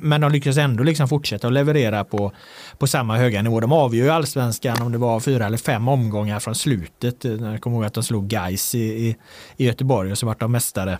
men 0.00 0.20
de 0.20 0.32
lyckas 0.32 0.56
ändå 0.56 0.82
liksom 0.82 1.08
fortsätta 1.08 1.46
att 1.46 1.52
leverera 1.52 2.04
på, 2.04 2.32
på 2.78 2.86
samma 2.86 3.16
höga 3.16 3.42
nivå. 3.42 3.60
De 3.60 3.72
avgör 3.72 4.04
ju 4.04 4.10
allsvenskan 4.10 4.82
om 4.82 4.92
det 4.92 4.98
var 4.98 5.20
fyra 5.20 5.46
eller 5.46 5.58
fem 5.58 5.88
omgångar 5.88 6.40
från 6.40 6.54
slutet. 6.54 7.24
Jag 7.24 7.60
kommer 7.60 7.76
ihåg 7.76 7.84
att 7.84 7.94
de 7.94 8.02
slog 8.02 8.28
Gais 8.28 8.74
i, 8.74 8.78
i, 8.78 9.16
i 9.56 9.66
Göteborg 9.66 10.12
och 10.12 10.18
så 10.18 10.26
vart 10.26 10.40
de 10.40 10.52
mästare. 10.52 10.98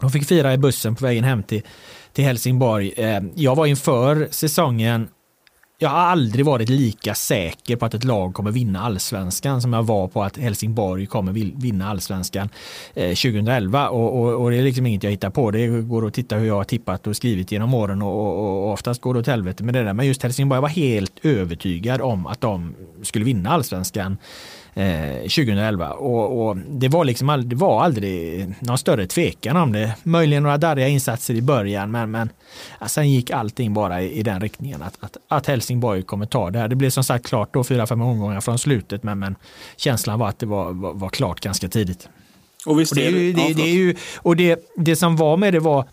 De 0.00 0.10
fick 0.10 0.26
fira 0.26 0.54
i 0.54 0.58
bussen 0.58 0.94
på 0.94 1.04
vägen 1.04 1.24
hem 1.24 1.42
till, 1.42 1.62
till 2.18 2.24
Helsingborg. 2.24 2.92
Eh, 2.96 3.20
jag 3.34 3.54
var 3.54 3.66
inför 3.66 4.28
säsongen 4.30 5.08
jag 5.78 5.88
har 5.88 5.98
aldrig 5.98 6.44
varit 6.44 6.68
lika 6.68 7.14
säker 7.14 7.76
på 7.76 7.86
att 7.86 7.94
ett 7.94 8.04
lag 8.04 8.34
kommer 8.34 8.50
vinna 8.50 8.80
allsvenskan 8.80 9.62
som 9.62 9.72
jag 9.72 9.82
var 9.82 10.08
på 10.08 10.22
att 10.22 10.36
Helsingborg 10.36 11.06
kommer 11.06 11.32
vinna 11.60 11.90
allsvenskan 11.90 12.48
eh, 12.94 13.08
2011. 13.08 13.88
Och, 13.88 14.20
och, 14.20 14.42
och, 14.42 14.50
det 14.50 14.56
är 14.56 14.62
liksom 14.62 14.86
inget 14.86 15.02
jag 15.02 15.10
hittar 15.10 15.30
på. 15.30 15.50
Det 15.50 15.66
går 15.66 16.06
att 16.06 16.14
titta 16.14 16.36
hur 16.36 16.46
jag 16.46 16.54
har 16.54 16.64
tippat 16.64 17.06
och 17.06 17.16
skrivit 17.16 17.52
genom 17.52 17.74
åren 17.74 18.02
och, 18.02 18.38
och 18.38 18.72
oftast 18.72 19.00
går 19.00 19.14
det 19.14 19.20
åt 19.20 19.26
helvete 19.26 19.64
med 19.64 19.74
det 19.74 19.82
där. 19.82 19.92
Men 19.92 20.06
just 20.06 20.22
Helsingborg 20.22 20.60
var 20.60 20.68
helt 20.68 21.24
övertygad 21.24 22.00
om 22.00 22.26
att 22.26 22.40
de 22.40 22.74
skulle 23.02 23.24
vinna 23.24 23.50
allsvenskan 23.50 24.16
2011 24.74 25.84
eh, 25.86 25.90
och, 25.90 26.48
och, 26.48 26.56
det 26.56 26.88
var 26.88 27.04
liksom 27.04 27.28
aldrig, 27.28 27.50
det 27.50 27.56
var 27.56 27.84
aldrig 27.84 28.46
någon 28.60 28.78
större 28.78 29.06
tvekan 29.06 29.56
om 29.56 29.72
det. 29.72 29.94
Möjligen 30.02 30.42
några 30.42 30.58
darriga 30.58 30.88
insatser 30.88 31.34
i 31.34 31.42
början 31.42 31.90
men, 31.90 32.10
men 32.10 32.30
sen 32.86 33.10
gick 33.10 33.30
allting 33.30 33.74
bara 33.74 34.02
i, 34.02 34.18
i 34.18 34.22
den 34.22 34.40
riktningen 34.40 34.82
att, 34.82 34.96
att, 35.00 35.16
att, 35.28 35.46
Helsingborg 35.46 36.02
kommer 36.02 36.26
ta 36.26 36.50
det 36.50 36.58
här. 36.58 36.68
Det 36.68 36.76
blev 36.76 36.90
som 36.90 37.04
sagt 37.04 37.26
klart 37.26 37.54
då 37.54 37.64
fyra, 37.64 37.86
fem 37.86 38.00
omgångar 38.00 38.40
från 38.40 38.58
slutet 38.58 39.02
men, 39.02 39.18
men 39.18 39.36
känslan 39.76 40.18
var 40.18 40.28
att 40.28 40.38
det 40.38 40.46
var, 40.46 40.72
var, 40.72 40.94
var 40.94 41.08
klart 41.08 41.40
ganska 41.40 41.68
tidigt. 41.68 42.08
Och 42.66 42.80
visst 42.80 42.92
och 42.92 42.96
det, 42.96 43.06
är 43.06 43.12
det, 43.12 43.32
det, 43.32 43.52
det 43.54 43.62
är 43.62 43.74
ju, 43.74 43.96
och 44.16 44.36
det, 44.36 44.72
det 44.76 44.96
som 44.96 45.16
var 45.16 45.36
med 45.36 45.52
det 45.52 45.60
var 45.60 45.84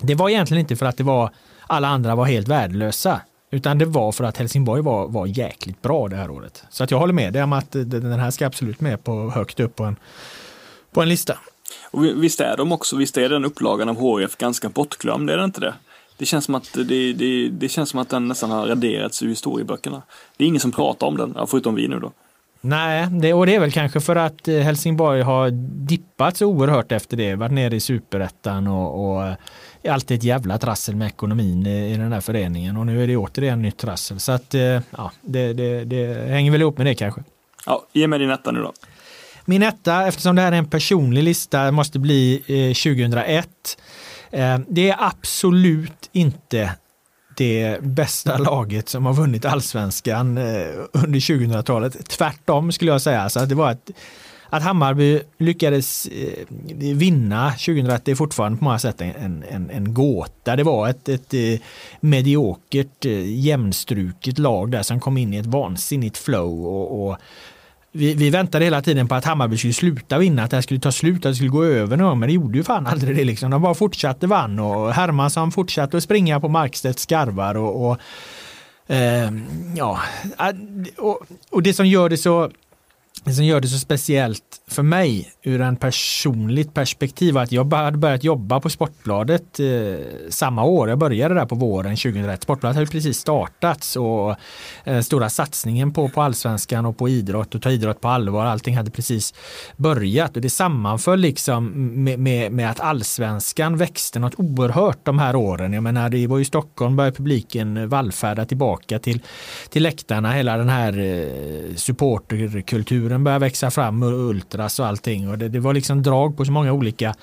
det 0.00 0.14
var 0.14 0.28
egentligen 0.28 0.60
inte 0.60 0.76
för 0.76 0.86
att 0.86 0.96
det 0.96 1.04
var 1.04 1.30
alla 1.66 1.88
andra 1.88 2.14
var 2.14 2.24
helt 2.24 2.48
värdelösa. 2.48 3.20
Utan 3.54 3.78
det 3.78 3.84
var 3.84 4.12
för 4.12 4.24
att 4.24 4.36
Helsingborg 4.36 4.82
var, 4.82 5.08
var 5.08 5.26
jäkligt 5.26 5.82
bra 5.82 6.08
det 6.08 6.16
här 6.16 6.30
året. 6.30 6.64
Så 6.70 6.84
att 6.84 6.90
jag 6.90 6.98
håller 6.98 7.12
med 7.12 7.32
dig 7.32 7.42
om 7.42 7.52
att 7.52 7.72
den 7.72 8.20
här 8.20 8.30
ska 8.30 8.46
absolut 8.46 8.80
med 8.80 9.04
på 9.04 9.30
högt 9.30 9.60
upp 9.60 9.76
på 9.76 9.84
en, 9.84 9.96
på 10.92 11.02
en 11.02 11.08
lista. 11.08 11.38
Och 11.90 12.04
visst 12.04 12.40
är 12.40 12.56
de 12.56 12.72
också, 12.72 12.96
visst 12.96 13.16
är 13.16 13.28
den 13.28 13.44
upplagan 13.44 13.88
av 13.88 13.96
HF 13.96 14.36
ganska 14.36 14.68
bortglömd, 14.68 15.30
är 15.30 15.36
det 15.36 15.44
inte 15.44 15.60
det? 15.60 15.74
Det 16.16 16.26
känns 16.26 16.44
som 16.44 16.54
att, 16.54 16.72
det, 16.74 17.12
det, 17.12 17.48
det 17.48 17.68
känns 17.68 17.90
som 17.90 18.00
att 18.00 18.08
den 18.08 18.28
nästan 18.28 18.50
har 18.50 18.66
raderats 18.66 19.22
ur 19.22 19.28
historieböckerna. 19.28 20.02
Det 20.36 20.44
är 20.44 20.48
ingen 20.48 20.60
som 20.60 20.72
pratar 20.72 21.06
om 21.06 21.16
den, 21.16 21.36
förutom 21.46 21.74
vi 21.74 21.88
nu 21.88 21.98
då. 21.98 22.12
Nej, 22.60 23.08
det, 23.10 23.34
och 23.34 23.46
det 23.46 23.54
är 23.54 23.60
väl 23.60 23.72
kanske 23.72 24.00
för 24.00 24.16
att 24.16 24.48
eh, 24.48 24.54
Helsingborg 24.56 25.22
har 25.22 25.50
dippat 25.86 26.36
så 26.36 26.46
oerhört 26.46 26.92
efter 26.92 27.16
det, 27.16 27.34
varit 27.34 27.52
nere 27.52 27.76
i 27.76 27.80
superettan 27.80 28.66
och, 28.66 29.16
och 29.16 29.34
är 29.82 29.92
alltid 29.92 30.18
ett 30.18 30.24
jävla 30.24 30.58
trassel 30.58 30.96
med 30.96 31.06
ekonomin 31.06 31.66
i, 31.66 31.92
i 31.92 31.96
den 31.96 32.12
här 32.12 32.20
föreningen 32.20 32.76
och 32.76 32.86
nu 32.86 33.02
är 33.02 33.06
det 33.06 33.16
återigen 33.16 33.62
nytt 33.62 33.76
trassel. 33.76 34.20
Så 34.20 34.32
att 34.32 34.54
eh, 34.54 34.60
ja, 34.90 35.12
det, 35.20 35.52
det, 35.52 35.84
det 35.84 36.28
hänger 36.28 36.50
väl 36.50 36.60
ihop 36.60 36.78
med 36.78 36.86
det 36.86 36.94
kanske. 36.94 37.22
Ja, 37.66 37.86
ge 37.92 38.06
mig 38.06 38.18
din 38.18 38.30
etta 38.30 38.50
nu 38.50 38.60
då. 38.60 38.72
Min 39.44 39.62
etta, 39.62 40.06
eftersom 40.06 40.36
det 40.36 40.42
här 40.42 40.52
är 40.52 40.56
en 40.56 40.70
personlig 40.70 41.22
lista, 41.22 41.70
måste 41.70 41.98
bli 41.98 42.42
eh, 42.46 42.94
2001. 42.94 43.48
Eh, 44.30 44.58
det 44.68 44.90
är 44.90 44.96
absolut 44.98 46.10
inte 46.12 46.74
det 47.36 47.82
bästa 47.82 48.38
laget 48.38 48.88
som 48.88 49.06
har 49.06 49.14
vunnit 49.14 49.44
allsvenskan 49.44 50.38
eh, 50.38 50.68
under 50.92 51.18
2000-talet. 51.18 52.08
Tvärtom 52.08 52.72
skulle 52.72 52.90
jag 52.90 53.02
säga. 53.02 53.28
Så 53.28 53.44
det 53.44 53.54
var 53.54 53.72
ett 53.72 53.90
att 54.52 54.62
Hammarby 54.62 55.20
lyckades 55.38 56.06
eh, 56.06 56.46
vinna 56.94 57.50
2001 57.50 58.08
är 58.08 58.14
fortfarande 58.14 58.58
på 58.58 58.64
många 58.64 58.78
sätt 58.78 59.00
en, 59.00 59.44
en, 59.50 59.70
en 59.70 59.94
gåta. 59.94 60.56
Det 60.56 60.62
var 60.62 60.88
ett, 60.88 61.08
ett 61.08 61.34
eh, 61.34 61.60
mediokert, 62.00 63.04
eh, 63.04 63.38
jämnstruket 63.38 64.38
lag 64.38 64.70
där 64.70 64.82
som 64.82 65.00
kom 65.00 65.18
in 65.18 65.34
i 65.34 65.36
ett 65.36 65.46
vansinnigt 65.46 66.18
flow. 66.18 66.66
och, 66.66 67.08
och 67.08 67.16
vi, 67.92 68.14
vi, 68.14 68.30
väntade 68.30 68.64
hela 68.64 68.82
tiden 68.82 69.08
på 69.08 69.14
att 69.14 69.24
Hammarby 69.24 69.56
skulle 69.56 69.72
sluta 69.72 70.18
vinna, 70.18 70.42
att 70.42 70.50
det 70.50 70.56
här 70.56 70.62
skulle 70.62 70.80
ta 70.80 70.92
slut, 70.92 71.16
att 71.16 71.32
det 71.32 71.34
skulle 71.34 71.50
gå 71.50 71.64
över 71.64 71.96
någon 71.96 72.18
men 72.18 72.26
det 72.26 72.32
gjorde 72.32 72.58
ju 72.58 72.64
fan 72.64 72.86
aldrig 72.86 73.16
det. 73.16 73.24
Liksom. 73.24 73.50
De 73.50 73.62
bara 73.62 73.74
fortsatte 73.74 74.26
vann 74.26 74.58
och 74.58 74.92
Hermansson 74.92 75.52
fortsatte 75.52 75.96
att 75.96 76.02
springa 76.02 76.40
på 76.40 76.48
Markstedts 76.48 77.02
skarvar. 77.02 77.56
Och, 77.56 77.90
och 77.90 77.98
eh, 78.94 79.30
ja, 79.76 80.00
och, 80.98 81.20
och, 81.50 81.62
det 81.62 81.74
som 81.74 81.86
gör 81.86 82.08
det 82.08 82.18
så 82.18 82.50
det 83.24 83.32
som 83.32 83.44
gör 83.44 83.60
det 83.60 83.68
så 83.68 83.78
speciellt 83.78 84.62
för 84.68 84.82
mig 84.82 85.32
ur 85.42 85.60
en 85.60 85.76
personligt 85.76 86.74
perspektiv 86.74 87.34
var 87.34 87.42
att 87.42 87.52
jag 87.52 87.72
hade 87.72 87.98
börjat 87.98 88.24
jobba 88.24 88.60
på 88.60 88.70
Sportbladet 88.70 89.60
eh, 89.60 89.66
samma 90.28 90.64
år. 90.64 90.88
Jag 90.88 90.98
började 90.98 91.34
där 91.34 91.46
på 91.46 91.54
våren 91.54 91.96
2001. 91.96 92.42
Sportbladet 92.42 92.76
hade 92.76 92.86
precis 92.86 93.18
startats 93.18 93.96
och 93.96 94.36
eh, 94.84 95.00
stora 95.00 95.30
satsningen 95.30 95.92
på, 95.92 96.08
på 96.08 96.22
allsvenskan 96.22 96.86
och 96.86 96.98
på 96.98 97.08
idrott 97.08 97.54
och 97.54 97.62
ta 97.62 97.70
idrott 97.70 98.00
på 98.00 98.08
allvar. 98.08 98.46
Allting 98.46 98.76
hade 98.76 98.90
precis 98.90 99.34
börjat 99.76 100.36
och 100.36 100.42
det 100.42 100.50
sammanföll 100.50 101.20
liksom 101.20 101.66
med, 102.04 102.18
med, 102.18 102.52
med 102.52 102.70
att 102.70 102.80
allsvenskan 102.80 103.76
växte 103.76 104.18
något 104.18 104.34
oerhört 104.36 105.04
de 105.04 105.18
här 105.18 105.36
åren. 105.36 105.72
Jag 105.72 105.82
menar, 105.82 106.08
det 106.08 106.26
var 106.26 106.38
ju 106.38 106.44
Stockholm 106.44 106.96
började 106.96 107.16
publiken 107.16 107.88
vallfärda 107.88 108.44
tillbaka 108.44 108.98
till, 108.98 109.20
till 109.70 109.82
läktarna. 109.82 110.32
Hela 110.32 110.56
den 110.56 110.68
här 110.68 110.98
eh, 110.98 111.76
supporterkulturen 111.76 113.01
började 113.08 113.38
växa 113.38 113.70
fram. 113.70 114.02
och 114.02 114.12
ultras 114.12 114.78
och 114.78 114.86
allting. 114.86 115.28
Och 115.28 115.38
det, 115.38 115.48
det 115.48 115.60
var 115.60 115.74
liksom 115.74 116.02
drag 116.02 116.36
på 116.36 116.44
så 116.44 116.52
många 116.52 116.72
olika 116.72 117.14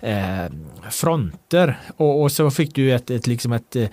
eh, 0.00 0.44
fronter. 0.90 1.78
Och, 1.96 2.22
och, 2.22 2.32
så 2.32 2.50
fick 2.50 2.74
du 2.74 2.92
ett, 2.92 3.10
ett, 3.10 3.26
liksom 3.26 3.52
ett 3.52 3.76
eh, 3.76 3.88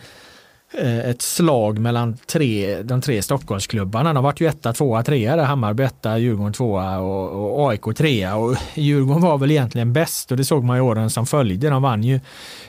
ett 0.79 1.21
slag 1.21 1.79
mellan 1.79 2.17
tre, 2.17 2.81
de 2.83 3.01
tre 3.01 3.21
Stockholmsklubbarna. 3.21 4.13
De 4.13 4.23
var 4.23 4.33
ju 4.37 4.47
etta, 4.47 4.73
tvåa, 4.73 5.03
trea 5.03 5.35
där. 5.35 5.43
Hammarby 5.43 5.83
etta, 5.83 6.17
Djurgården 6.17 6.53
tvåa 6.53 6.99
och, 6.99 7.59
och 7.59 7.69
AIK 7.69 7.81
trea. 7.97 8.35
Och 8.35 8.55
Djurgården 8.73 9.21
var 9.21 9.37
väl 9.37 9.51
egentligen 9.51 9.93
bäst 9.93 10.31
och 10.31 10.37
det 10.37 10.45
såg 10.45 10.63
man 10.63 10.77
i 10.77 10.81
åren 10.81 11.09
som 11.09 11.25
följde. 11.25 11.69
De 11.69 11.81
vann 11.81 12.03
ju 12.03 12.15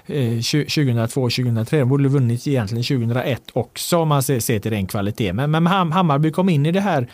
eh, 0.07 0.41
2002, 0.41 1.21
2003. 1.21 1.79
De 1.79 1.89
borde 1.89 2.05
ha 2.05 2.11
vunnit 2.11 2.47
egentligen 2.47 2.85
2001 2.85 3.43
också 3.53 3.99
om 3.99 4.09
man 4.09 4.23
ser, 4.23 4.41
ser 4.41 4.59
till 4.59 4.71
ren 4.71 4.87
kvalitet. 4.87 5.33
Men, 5.33 5.51
men 5.51 5.67
Hammarby 5.67 6.31
kom 6.31 6.49
in 6.49 6.67
i 6.67 6.73
det 6.73 6.81
här 6.81 7.09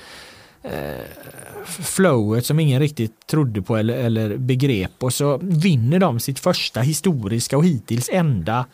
eh, 0.63 0.71
flowet 1.67 2.47
som 2.47 2.61
ingen 2.61 2.81
riktigt 2.81 3.27
trodde 3.27 3.63
på 3.63 3.77
eller, 3.77 3.95
eller 3.95 4.37
begrep 4.37 4.91
och 4.99 5.13
så 5.13 5.39
vinner 5.43 5.99
de 5.99 6.21
sitt 6.21 6.39
första 6.39 6.81
historiska 6.81 7.57
och 7.57 7.65
hittills 7.65 8.09
enda 8.13 8.67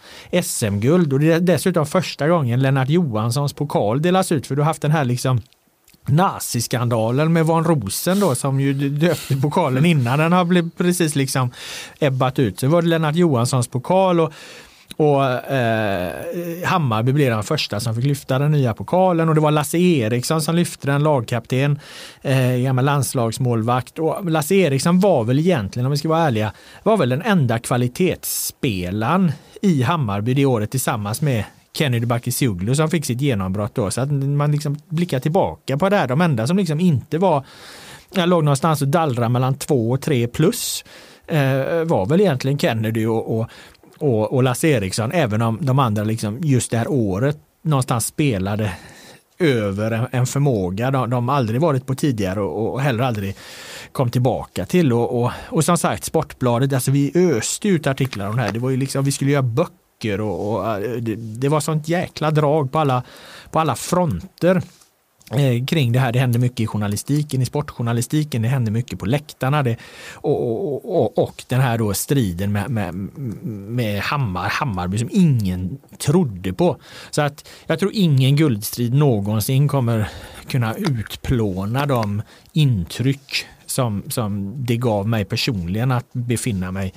SM-guld 0.42 1.12
och 1.12 1.20
det 1.20 1.32
är 1.32 1.40
dessutom 1.40 1.86
första 1.86 2.28
gången 2.28 2.62
Lennart 2.62 2.88
Johanssons 2.88 3.52
pokal 3.52 4.02
delas 4.02 4.32
ut 4.32 4.46
för 4.46 4.56
du 4.56 4.62
har 4.62 4.66
haft 4.66 4.82
den 4.82 4.90
här 4.90 5.04
liksom 5.04 5.40
naziskandalen 6.08 7.32
med 7.32 7.46
Van 7.46 7.64
Rosen 7.64 8.20
då 8.20 8.34
som 8.34 8.60
ju 8.60 8.72
döpte 8.88 9.36
pokalen 9.36 9.84
innan 9.84 10.18
den 10.18 10.32
har 10.32 10.44
blivit 10.44 10.76
precis 10.76 11.16
liksom 11.16 11.50
ebbat 11.98 12.38
ut. 12.38 12.60
Så 12.60 12.68
var 12.68 12.82
det 12.82 12.88
Lennart 12.88 13.14
Johanssons 13.14 13.68
pokal 13.68 14.20
och 14.20 14.32
och 14.96 15.24
eh, 15.24 16.12
Hammarby 16.64 17.12
blev 17.12 17.30
den 17.30 17.42
första 17.42 17.80
som 17.80 17.94
fick 17.94 18.04
lyfta 18.04 18.38
den 18.38 18.52
nya 18.52 18.74
pokalen 18.74 19.28
och 19.28 19.34
det 19.34 19.40
var 19.40 19.50
Lasse 19.50 19.78
Eriksson 19.78 20.42
som 20.42 20.54
lyfte 20.54 20.86
den, 20.86 21.02
lagkapten, 21.02 21.78
eh, 22.22 22.56
gammal 22.56 22.84
landslagsmålvakt. 22.84 23.98
Och 23.98 24.30
Lasse 24.30 24.54
Eriksson 24.54 25.00
var 25.00 25.24
väl 25.24 25.38
egentligen, 25.38 25.86
om 25.86 25.92
vi 25.92 25.98
ska 25.98 26.08
vara 26.08 26.26
ärliga, 26.26 26.52
var 26.82 26.96
väl 26.96 27.08
den 27.08 27.22
enda 27.22 27.58
kvalitetsspelaren 27.58 29.32
i 29.62 29.82
Hammarby 29.82 30.34
det 30.34 30.46
året 30.46 30.70
tillsammans 30.70 31.22
med 31.22 31.44
Kennedy 31.72 32.06
Bakircioglu 32.06 32.74
som 32.74 32.90
fick 32.90 33.04
sitt 33.04 33.20
genombrott 33.20 33.74
då. 33.74 33.90
Så 33.90 34.00
att 34.00 34.10
man 34.10 34.52
liksom 34.52 34.78
blickar 34.88 35.20
tillbaka 35.20 35.78
på 35.78 35.88
det 35.88 35.96
här, 35.96 36.08
de 36.08 36.20
enda 36.20 36.46
som 36.46 36.56
liksom 36.56 36.80
inte 36.80 37.18
var, 37.18 37.44
jag 38.14 38.28
låg 38.28 38.44
någonstans 38.44 38.82
och 38.82 38.88
dallrade 38.88 39.28
mellan 39.28 39.54
två 39.54 39.90
och 39.90 40.00
tre 40.00 40.26
plus 40.26 40.84
eh, 41.26 41.84
var 41.84 42.06
väl 42.06 42.20
egentligen 42.20 42.58
Kennedy 42.58 43.06
och, 43.06 43.38
och 43.38 43.46
och, 43.98 44.32
och 44.32 44.42
Lasse 44.42 44.68
Eriksson, 44.68 45.12
även 45.12 45.42
om 45.42 45.58
de 45.60 45.78
andra 45.78 46.04
liksom 46.04 46.38
just 46.42 46.70
det 46.70 46.78
här 46.78 46.88
året 46.88 47.38
någonstans 47.62 48.06
spelade 48.06 48.72
över 49.38 50.08
en 50.12 50.26
förmåga 50.26 50.90
de, 50.90 51.10
de 51.10 51.28
aldrig 51.28 51.60
varit 51.60 51.86
på 51.86 51.94
tidigare 51.94 52.40
och, 52.40 52.74
och 52.74 52.80
heller 52.80 53.04
aldrig 53.04 53.36
kom 53.92 54.10
tillbaka 54.10 54.66
till. 54.66 54.92
Och, 54.92 55.22
och, 55.22 55.32
och, 55.48 55.64
som 55.64 55.78
sagt, 55.78 56.04
Sportbladet, 56.04 56.72
alltså 56.72 56.90
vi 56.90 57.12
öste 57.14 57.68
ut 57.68 57.86
artiklar 57.86 58.28
om 58.28 58.36
det 58.36 58.42
här. 58.42 58.52
Det 58.52 58.58
var 58.58 58.70
ju 58.70 58.76
liksom, 58.76 59.04
vi 59.04 59.12
skulle 59.12 59.30
göra 59.30 59.42
böcker 59.42 60.20
och, 60.20 60.52
och 60.52 60.70
äh, 60.70 60.90
det, 60.90 61.14
det, 61.14 61.48
var 61.48 61.60
sånt 61.60 61.88
jäkla 61.88 62.30
drag 62.30 62.72
på 62.72 62.78
alla, 62.78 63.02
på 63.50 63.60
alla 63.60 63.74
fronter. 63.74 64.62
Eh, 65.30 65.64
kring 65.64 65.92
det 65.92 65.98
här. 65.98 66.12
Det 66.12 66.18
händer 66.18 66.38
mycket 66.38 66.60
i 66.60 66.66
journalistiken, 66.66 67.42
i 67.42 67.46
sportjournalistiken, 67.46 68.42
det 68.42 68.48
händer 68.48 68.72
mycket 68.72 68.98
på 68.98 69.06
läktarna. 69.06 69.62
Det, 69.62 69.76
och, 70.12 70.86
och, 70.96 71.18
och, 71.18 71.44
den 71.48 71.60
här 71.60 71.78
då 71.78 71.94
striden 71.94 72.52
med, 72.52 72.70
med, 72.70 72.94
med 73.50 74.00
Hammar, 74.00 74.48
Hammarby 74.48 74.98
som 74.98 75.08
ingen 75.12 75.78
trodde 75.98 76.52
på. 76.52 76.76
Så 77.10 77.22
att 77.22 77.48
jag 77.66 77.78
tror 77.78 77.90
ingen 77.94 78.36
guldstrid 78.36 78.94
någonsin 78.94 79.68
kommer 79.68 80.08
kunna 80.48 80.74
utplåna 80.74 81.86
de 81.86 82.22
intryck 82.52 83.46
som, 83.66 84.02
som 84.08 84.54
det 84.66 84.76
gav 84.76 85.08
mig 85.08 85.24
personligen 85.24 85.92
att 85.92 86.12
befinna 86.12 86.72
mig 86.72 86.92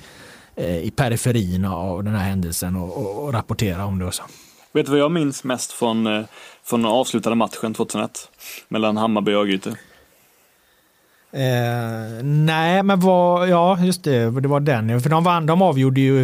eh, 0.56 0.78
i 0.78 0.90
periferin 0.90 1.64
av 1.64 2.04
den 2.04 2.14
här 2.14 2.28
händelsen 2.28 2.76
och, 2.76 3.24
och 3.24 3.32
rapportera 3.32 3.84
om 3.84 3.98
det. 3.98 4.04
Och 4.04 4.14
så. 4.14 4.22
Vet 4.72 4.86
du 4.86 4.92
vad 4.92 5.00
jag 5.00 5.10
minns 5.10 5.44
mest 5.44 5.72
från, 5.72 6.06
eh, 6.06 6.24
från 6.64 6.82
den 6.82 6.90
avslutade 6.90 7.36
matchen 7.36 7.74
2001? 7.74 8.28
Mellan 8.68 8.96
Hammarby 8.96 9.34
och 9.34 9.40
Örgryte? 9.40 9.70
Eh, 11.32 12.22
nej, 12.22 12.82
men 12.82 13.00
vad, 13.00 13.48
ja 13.48 13.78
just 13.78 14.04
det, 14.04 14.40
det 14.40 14.48
var 14.48 14.60
den. 14.60 15.00
För 15.00 15.10
de 15.10 15.24
vann, 15.24 15.46
de 15.46 15.62
avgjorde 15.62 16.00
ju 16.00 16.22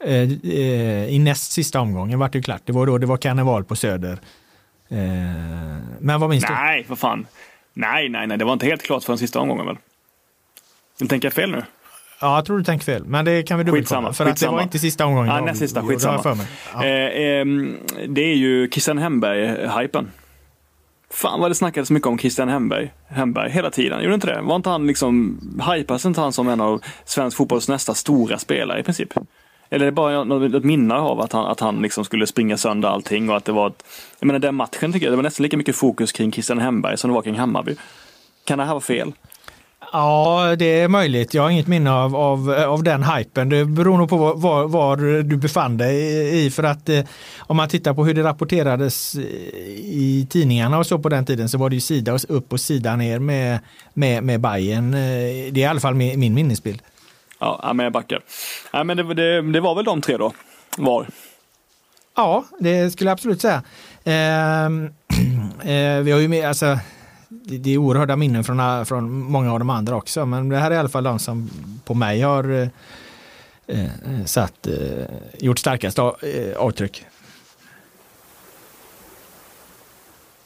eh, 0.00 0.30
eh, 0.52 1.08
i 1.08 1.18
näst 1.18 1.52
sista 1.52 1.80
omgången 1.80 2.18
vart 2.18 2.32
det 2.32 2.42
klart. 2.42 2.62
Det 2.64 2.72
var 2.72 2.86
då 2.86 2.98
det 2.98 3.06
var 3.06 3.16
karneval 3.16 3.64
på 3.64 3.76
Söder. 3.76 4.18
Eh, 4.88 4.98
men 5.98 6.20
vad 6.20 6.30
minns 6.30 6.44
du? 6.44 6.52
Nej, 6.52 6.86
vad 6.88 6.98
fan. 6.98 7.26
Nej, 7.72 8.08
nej, 8.08 8.26
nej, 8.26 8.38
det 8.38 8.44
var 8.44 8.52
inte 8.52 8.66
helt 8.66 8.82
klart 8.82 9.04
för 9.04 9.12
den 9.12 9.18
sista 9.18 9.40
omgången 9.40 9.66
väl? 9.66 9.76
Nu 11.00 11.06
tänker 11.06 11.26
jag 11.26 11.32
fel 11.32 11.50
nu? 11.50 11.62
Ja, 12.26 12.36
jag 12.36 12.44
tror 12.44 12.58
du 12.58 12.64
tänker 12.64 12.84
fel, 12.84 13.04
men 13.04 13.24
det 13.24 13.42
kan 13.42 13.58
vi 13.58 13.64
dubbelkolla. 13.64 14.12
För 14.12 14.26
att 14.26 14.40
det 14.40 14.46
var 14.46 14.62
inte 14.62 14.78
sista 14.78 15.06
omgången. 15.06 15.34
Ja, 15.34 15.44
näst 15.44 15.58
sista, 15.58 15.82
skitsamma. 15.82 16.36
Ja. 16.72 16.84
Eh, 16.84 16.90
eh, 16.90 17.46
det 18.08 18.20
är 18.20 18.34
ju 18.34 18.70
Christian 18.70 18.98
Hemberg-hypen. 18.98 20.10
Fan 21.10 21.40
vad 21.40 21.50
det 21.50 21.54
snackades 21.54 21.90
mycket 21.90 22.06
om 22.06 22.18
Christian 22.18 22.48
Hemberg, 22.48 22.92
Hemberg 23.08 23.50
hela 23.50 23.70
tiden. 23.70 24.02
Gjorde 24.02 24.14
inte 24.14 24.26
det? 24.26 24.40
Var 24.40 24.56
inte 24.56 24.70
han 24.70 24.86
liksom, 24.86 25.40
hypas 25.74 26.04
inte 26.04 26.20
han 26.20 26.32
som 26.32 26.48
en 26.48 26.60
av 26.60 26.80
svensk 27.04 27.36
fotbolls 27.36 27.68
nästa 27.68 27.94
stora 27.94 28.38
spelare 28.38 28.80
i 28.80 28.82
princip? 28.82 29.12
Eller 29.70 29.86
är 29.86 29.90
det 29.90 29.92
bara 29.92 30.24
något 30.24 30.64
minne 30.64 30.94
av 30.94 31.20
att 31.20 31.32
han, 31.32 31.46
att 31.46 31.60
han 31.60 31.82
liksom 31.82 32.04
skulle 32.04 32.26
springa 32.26 32.56
sönder 32.56 32.88
allting 32.88 33.30
och 33.30 33.36
att 33.36 33.44
det 33.44 33.52
var 33.52 33.66
ett, 33.66 33.84
Jag 34.18 34.26
menar 34.26 34.38
den 34.38 34.54
matchen 34.54 34.92
tycker 34.92 35.06
jag, 35.06 35.12
det 35.12 35.16
var 35.16 35.22
nästan 35.22 35.42
lika 35.42 35.56
mycket 35.56 35.76
fokus 35.76 36.12
kring 36.12 36.32
Christian 36.32 36.58
Hemberg 36.58 36.96
som 36.96 37.10
det 37.10 37.14
var 37.14 37.22
kring 37.22 37.38
Hammarby. 37.38 37.76
Kan 38.44 38.58
det 38.58 38.64
här 38.64 38.72
vara 38.72 38.80
fel? 38.80 39.12
Ja, 39.96 40.56
det 40.58 40.80
är 40.80 40.88
möjligt. 40.88 41.34
Jag 41.34 41.42
har 41.42 41.50
inget 41.50 41.66
minne 41.66 41.92
av, 41.92 42.16
av, 42.16 42.50
av 42.50 42.82
den 42.82 43.02
hypen. 43.02 43.48
Det 43.48 43.64
beror 43.64 43.98
nog 43.98 44.08
på 44.08 44.16
var, 44.16 44.68
var 44.68 44.96
du 45.22 45.36
befann 45.36 45.76
dig 45.76 46.46
i. 46.46 46.50
För 46.50 46.62
att 46.62 46.88
eh, 46.88 47.04
om 47.38 47.56
man 47.56 47.68
tittar 47.68 47.94
på 47.94 48.04
hur 48.04 48.14
det 48.14 48.22
rapporterades 48.22 49.14
i 49.16 50.26
tidningarna 50.30 50.78
och 50.78 50.86
så 50.86 50.98
på 50.98 51.08
den 51.08 51.24
tiden 51.24 51.48
så 51.48 51.58
var 51.58 51.70
det 51.70 51.76
ju 51.76 51.80
sida 51.80 52.18
upp 52.28 52.52
och 52.52 52.60
sida 52.60 52.96
ner 52.96 53.18
med, 53.18 53.58
med, 53.94 54.24
med 54.24 54.40
Bayern. 54.40 54.94
Eh, 54.94 55.00
det 55.52 55.56
är 55.56 55.58
i 55.58 55.64
alla 55.64 55.80
fall 55.80 55.94
min, 55.94 56.20
min 56.20 56.34
minnesbild. 56.34 56.82
Ja, 57.38 57.72
men 57.74 57.84
jag 57.84 57.92
backar. 57.92 58.20
Ja, 58.72 58.84
men 58.84 58.96
det, 58.96 59.14
det, 59.14 59.52
det 59.52 59.60
var 59.60 59.74
väl 59.74 59.84
de 59.84 60.00
tre 60.00 60.16
då? 60.16 60.32
Var? 60.76 61.06
Ja, 62.16 62.44
det 62.58 62.90
skulle 62.90 63.10
jag 63.10 63.14
absolut 63.14 63.40
säga. 63.40 63.62
Eh, 64.04 64.66
eh, 65.72 66.02
vi 66.02 66.10
har 66.12 66.18
ju 66.18 66.28
med, 66.28 66.48
alltså, 66.48 66.78
det 67.44 67.70
är 67.70 67.78
oerhörda 67.78 68.16
minnen 68.16 68.44
från, 68.44 68.86
från 68.86 69.24
många 69.24 69.52
av 69.52 69.58
de 69.58 69.70
andra 69.70 69.96
också. 69.96 70.26
Men 70.26 70.48
det 70.48 70.58
här 70.58 70.70
är 70.70 70.74
i 70.74 70.78
alla 70.78 70.88
fall 70.88 71.04
de 71.04 71.18
som 71.18 71.50
på 71.84 71.94
mig 71.94 72.20
har 72.20 72.50
eh, 72.52 72.68
eh 73.66 74.24
satt, 74.24 74.66
eh, 74.66 75.06
gjort 75.38 75.58
starkast 75.58 75.98
av, 75.98 76.16
eh, 76.24 76.56
avtryck. 76.56 77.04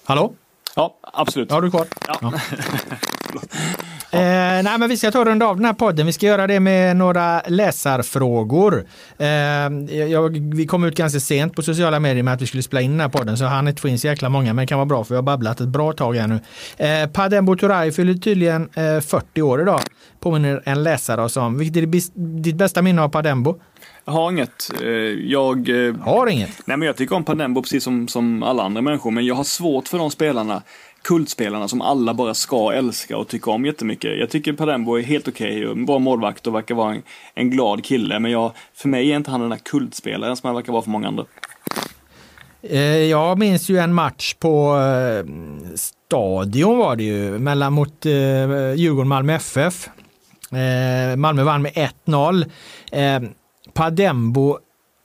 Hallå? 0.04 0.32
Ja, 0.76 0.96
absolut. 1.02 1.50
Ja, 1.50 1.60
du 1.60 1.66
är 1.66 1.70
kvar? 1.70 1.86
Ja. 2.06 2.18
ja. 2.20 2.32
Eh, 4.12 4.62
nej, 4.62 4.78
men 4.78 4.88
vi 4.88 4.96
ska 4.96 5.10
ta 5.10 5.20
och 5.20 5.26
runda 5.26 5.46
av 5.46 5.56
den 5.56 5.64
här 5.64 5.72
podden. 5.72 6.06
Vi 6.06 6.12
ska 6.12 6.26
göra 6.26 6.46
det 6.46 6.60
med 6.60 6.96
några 6.96 7.40
läsarfrågor. 7.46 8.84
Eh, 9.18 9.28
jag, 10.08 10.54
vi 10.54 10.66
kom 10.66 10.84
ut 10.84 10.96
ganska 10.96 11.20
sent 11.20 11.54
på 11.54 11.62
sociala 11.62 12.00
medier 12.00 12.22
med 12.22 12.34
att 12.34 12.42
vi 12.42 12.46
skulle 12.46 12.62
spela 12.62 12.80
in 12.80 12.90
den 12.90 13.00
här 13.00 13.08
podden 13.08 13.36
så 13.36 13.44
han 13.44 13.68
inte 13.68 13.82
få 13.82 13.88
in 13.88 13.98
så 13.98 14.06
jäkla 14.06 14.28
många 14.28 14.54
men 14.54 14.62
det 14.62 14.66
kan 14.66 14.78
vara 14.78 14.86
bra 14.86 15.04
för 15.04 15.14
vi 15.14 15.16
har 15.16 15.22
babblat 15.22 15.60
ett 15.60 15.68
bra 15.68 15.92
tag 15.92 16.16
här 16.16 16.26
nu. 16.26 16.40
Eh, 16.76 17.10
Padembo 17.10 17.56
Turay 17.56 17.92
fyller 17.92 18.14
tydligen 18.14 18.68
eh, 18.74 19.00
40 19.00 19.42
år 19.42 19.62
idag. 19.62 19.80
Påminner 20.20 20.62
en 20.64 20.82
läsare 20.82 21.22
oss 21.22 21.36
om. 21.36 21.58
Vilket 21.58 21.82
är 21.82 22.40
ditt 22.40 22.56
bästa 22.56 22.82
minne 22.82 23.02
av 23.02 23.08
Padembo? 23.08 23.60
Jag 24.04 24.12
har 24.12 24.30
inget. 24.30 24.70
Eh, 24.82 24.88
jag 25.30 25.86
eh, 25.86 25.94
har 25.96 26.26
inget? 26.26 26.50
Nej, 26.64 26.76
men 26.76 26.86
jag 26.86 26.96
tycker 26.96 27.16
om 27.16 27.24
Padembo 27.24 27.62
precis 27.62 27.84
som, 27.84 28.08
som 28.08 28.42
alla 28.42 28.62
andra 28.62 28.82
människor, 28.82 29.10
men 29.10 29.26
jag 29.26 29.34
har 29.34 29.44
svårt 29.44 29.88
för 29.88 29.98
de 29.98 30.10
spelarna 30.10 30.62
kultspelarna 31.02 31.68
som 31.68 31.82
alla 31.82 32.14
bara 32.14 32.34
ska 32.34 32.72
älska 32.72 33.16
och 33.16 33.28
tycka 33.28 33.50
om 33.50 33.64
jättemycket. 33.64 34.18
Jag 34.18 34.30
tycker 34.30 34.52
Padembo 34.52 34.98
är 34.98 35.02
helt 35.02 35.28
okej 35.28 35.56
okay, 35.56 35.66
och 35.66 35.76
en 35.76 35.86
bra 35.86 35.98
målvakt 35.98 36.46
och 36.46 36.54
verkar 36.54 36.74
vara 36.74 36.94
en, 36.94 37.02
en, 37.34 37.50
glad 37.50 37.84
kille. 37.84 38.18
Men 38.18 38.30
jag, 38.30 38.52
för 38.74 38.88
mig 38.88 39.12
är 39.12 39.16
inte 39.16 39.30
han 39.30 39.40
den 39.40 39.50
där 39.50 39.56
kultspelaren 39.56 40.36
som 40.36 40.46
han 40.46 40.56
verkar 40.56 40.72
vara 40.72 40.82
för 40.82 40.90
många 40.90 41.08
andra. 41.08 41.24
Eh, 42.62 42.82
jag 42.82 43.38
minns 43.38 43.68
ju 43.68 43.78
en 43.78 43.94
match 43.94 44.34
på 44.34 44.76
eh, 44.76 45.26
Stadion 45.74 46.78
var 46.78 46.96
det 46.96 47.04
ju, 47.04 47.38
mellan 47.38 47.72
mot 47.72 48.06
eh, 48.06 48.12
Djurgården-Malmö 48.74 49.34
FF. 49.34 49.88
Malmö 51.16 51.42
vann 51.42 51.62
med 51.62 51.72
1-0. 52.06 52.44
Padembo 53.72 54.58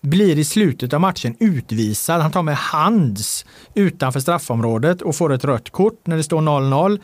blir 0.06 0.39
i 0.39 0.43
slutet 0.43 0.93
av 0.93 1.01
matchen 1.01 1.36
utvisad. 1.39 2.22
Han 2.22 2.32
tar 2.32 2.43
med 2.43 2.56
hands 2.56 3.45
utanför 3.74 4.20
straffområdet 4.20 5.01
och 5.01 5.16
får 5.16 5.34
ett 5.34 5.45
rött 5.45 5.70
kort 5.70 6.08
när 6.08 6.18
det 6.18 6.24
står 6.24 6.41
0-0. 6.41 6.99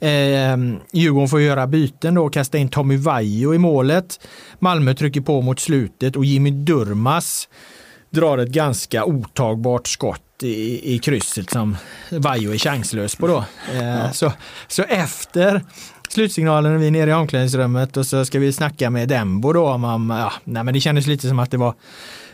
Eh, 0.00 0.78
Djurgården 0.92 1.28
får 1.28 1.40
göra 1.40 1.66
byten 1.66 2.14
då 2.14 2.24
och 2.24 2.32
kasta 2.32 2.58
in 2.58 2.68
Tommy 2.68 2.96
Vaiho 2.96 3.54
i 3.54 3.58
målet. 3.58 4.20
Malmö 4.58 4.94
trycker 4.94 5.20
på 5.20 5.40
mot 5.40 5.60
slutet 5.60 6.16
och 6.16 6.24
Jimmy 6.24 6.50
Durmas 6.50 7.48
drar 8.10 8.38
ett 8.38 8.48
ganska 8.48 9.04
otagbart 9.04 9.88
skott 9.88 10.22
i, 10.42 10.94
i 10.94 10.98
krysset 10.98 11.50
som 11.50 11.76
Vaiho 12.10 12.52
är 12.52 12.58
chanslös 12.58 13.16
på 13.16 13.26
då. 13.26 13.44
Eh, 13.74 14.12
så, 14.12 14.32
så 14.68 14.82
efter 14.82 15.64
slutsignalen 16.08 16.72
är 16.72 16.78
vi 16.78 16.90
nere 16.90 17.10
i 17.10 17.14
omklädningsrummet 17.14 17.96
och 17.96 18.06
så 18.06 18.24
ska 18.24 18.38
vi 18.38 18.52
snacka 18.52 18.90
med 18.90 19.08
Dembo 19.08 19.52
då 19.52 19.68
om, 19.68 20.10
ja, 20.10 20.32
nej 20.44 20.64
men 20.64 20.74
det 20.74 20.80
kändes 20.80 21.06
lite 21.06 21.28
som 21.28 21.38
att 21.38 21.50
det 21.50 21.56
var 21.56 21.74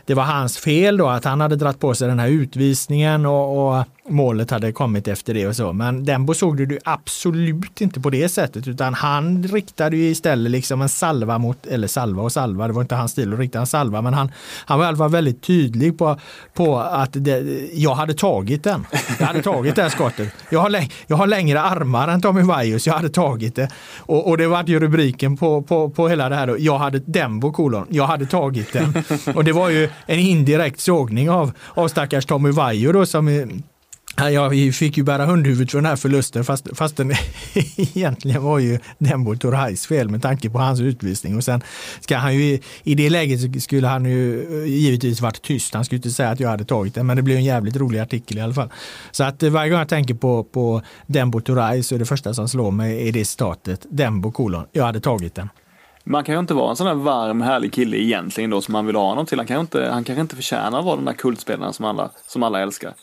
det 0.07 0.15
var 0.15 0.25
hans 0.25 0.59
fel 0.59 0.97
då 0.97 1.09
att 1.09 1.25
han 1.25 1.41
hade 1.41 1.57
dratt 1.57 1.81
på 1.81 1.95
sig 1.95 2.09
den 2.09 2.19
här 2.19 2.29
utvisningen 2.29 3.27
och, 3.27 3.79
och 3.79 3.85
målet 4.09 4.51
hade 4.51 4.73
kommit 4.73 5.09
efter 5.09 5.35
det 5.35 5.47
och 5.47 5.57
så. 5.57 5.73
Men 5.73 6.05
Dembo 6.05 6.35
såg 6.35 6.69
det 6.69 6.79
absolut 6.85 7.81
inte 7.81 8.01
på 8.01 8.11
det 8.11 8.29
sättet 8.29 8.69
utan 8.69 8.95
han 8.95 9.43
riktade 9.43 9.97
ju 9.97 10.05
istället 10.05 10.53
liksom 10.53 10.83
en 10.83 10.89
salva 10.89 11.39
mot, 11.39 11.67
eller 11.67 11.89
salva 11.89 12.23
och 12.23 12.33
salva, 12.33 12.67
det 12.67 12.73
var 12.73 12.83
inte 12.83 12.95
hans 12.95 13.13
stil 13.13 13.33
att 13.33 13.39
rikta 13.39 13.61
en 13.61 13.67
salva, 13.67 14.03
men 14.03 14.15
han, 14.15 14.33
han 14.65 14.79
var 14.79 14.87
i 14.87 14.89
alla 14.89 14.97
fall 14.97 15.11
väldigt 15.11 15.43
tydlig 15.43 15.99
på, 15.99 16.19
på 16.55 16.79
att 16.79 17.11
det, 17.13 17.69
jag 17.73 17.95
hade 17.95 18.15
tagit 18.15 18.65
den. 18.65 18.87
Jag 19.19 19.27
hade 19.27 19.43
tagit 19.43 19.77
det 19.77 19.83
här 19.83 19.89
skottet. 19.89 20.29
Jag 20.51 20.61
har, 20.61 20.87
jag 21.07 21.17
har 21.17 21.27
längre 21.27 21.61
armar 21.61 22.09
än 22.09 22.23
Tommy 22.23 22.43
Vaiho, 22.43 22.79
jag 22.87 22.95
hade 22.95 23.09
tagit 23.09 23.55
det. 23.55 23.69
Och, 23.99 24.29
och 24.29 24.39
det 24.39 24.47
var 24.47 24.65
ju 24.67 24.81
rubriken 24.81 25.37
på, 25.37 25.63
på, 25.63 25.91
på 25.91 26.09
hela 26.09 26.29
det 26.29 26.37
här. 26.37 26.47
Då. 26.47 26.57
Jag 26.59 26.79
hade 26.79 26.99
Dembo 26.99 27.53
kolon, 27.53 27.87
jag 27.91 28.07
hade 28.07 28.27
tagit 28.27 28.73
den. 28.73 28.95
Och 29.35 29.45
det 29.45 29.53
var 29.53 29.69
ju 29.69 29.89
en 30.07 30.19
indirekt 30.19 30.81
sågning 30.81 31.31
av, 31.31 31.53
av 31.75 31.89
stackars 31.89 32.27
Tommy 32.27 32.51
Vaiho 32.51 32.93
då 32.93 33.07
som 33.07 33.29
Ja, 34.17 34.49
vi 34.49 34.73
fick 34.73 34.97
ju 34.97 35.03
bära 35.03 35.27
hundhuvudet 35.27 35.71
för 35.71 35.79
den 35.79 35.87
här 35.87 35.97
förlusten 35.97 36.45
fast, 36.45 36.69
fast 36.77 36.97
den 36.97 37.13
egentligen 37.77 38.43
var 38.43 38.59
ju 38.59 38.79
Dembo 38.99 39.37
Torhais 39.37 39.87
fel 39.87 40.09
med 40.09 40.23
tanke 40.23 40.51
på 40.51 40.59
hans 40.59 40.81
utvisning. 40.81 41.37
Och 41.37 41.45
sen 41.45 41.63
ska 42.01 42.17
han 42.17 42.35
ju, 42.35 42.59
i 42.83 42.95
det 42.95 43.11
läget 43.11 43.63
skulle 43.63 43.87
han 43.87 44.05
ju 44.05 44.43
eh, 44.63 44.69
givetvis 44.69 45.21
varit 45.21 45.43
tyst. 45.43 45.75
Han 45.75 45.85
skulle 45.85 45.97
inte 45.97 46.11
säga 46.11 46.31
att 46.31 46.41
jag 46.41 46.49
hade 46.49 46.65
tagit 46.65 46.95
den, 46.95 47.07
men 47.07 47.17
det 47.17 47.23
blev 47.23 47.37
en 47.37 47.45
jävligt 47.45 47.77
rolig 47.77 47.99
artikel 47.99 48.39
i 48.39 48.41
alla 48.41 48.55
fall. 48.55 48.71
Så 49.11 49.25
att 49.25 49.43
eh, 49.43 49.51
varje 49.51 49.71
gång 49.71 49.79
jag 49.79 49.89
tänker 49.89 50.15
på, 50.15 50.45
på 50.45 50.83
Dembo 51.07 51.41
Torhai 51.41 51.83
så 51.83 51.95
är 51.95 51.99
det 51.99 52.05
första 52.05 52.35
som 52.35 52.49
slår 52.49 52.71
mig 52.71 53.01
i 53.01 53.11
det 53.11 53.25
citatet 53.25 53.87
Dembo 53.91 54.33
kolon, 54.33 54.67
jag 54.73 54.85
hade 54.85 55.01
tagit 55.01 55.35
den. 55.35 55.49
Man 56.05 56.25
kan 56.25 56.35
ju 56.35 56.39
inte 56.39 56.55
vara 56.55 56.71
en 56.71 56.77
sån 56.77 56.87
där 56.87 56.95
varm, 56.95 57.41
härlig 57.41 57.73
kille 57.73 57.97
egentligen 57.97 58.51
då 58.51 58.61
som 58.61 58.73
man 58.73 58.87
vill 58.87 58.97
ha 58.97 59.09
honom 59.09 59.27
till. 59.27 59.39
Han 59.39 59.47
kanske 59.47 59.61
inte, 59.61 59.91
han 59.91 60.19
inte 60.19 60.37
förtjänar 60.37 60.79
att 60.79 60.85
vara 60.85 60.97
den 60.97 61.05
där 61.05 61.13
kultspelaren 61.13 61.73
som 61.73 61.85
alla, 61.85 62.11
som 62.27 62.43
alla 62.43 62.61
älskar. 62.61 62.95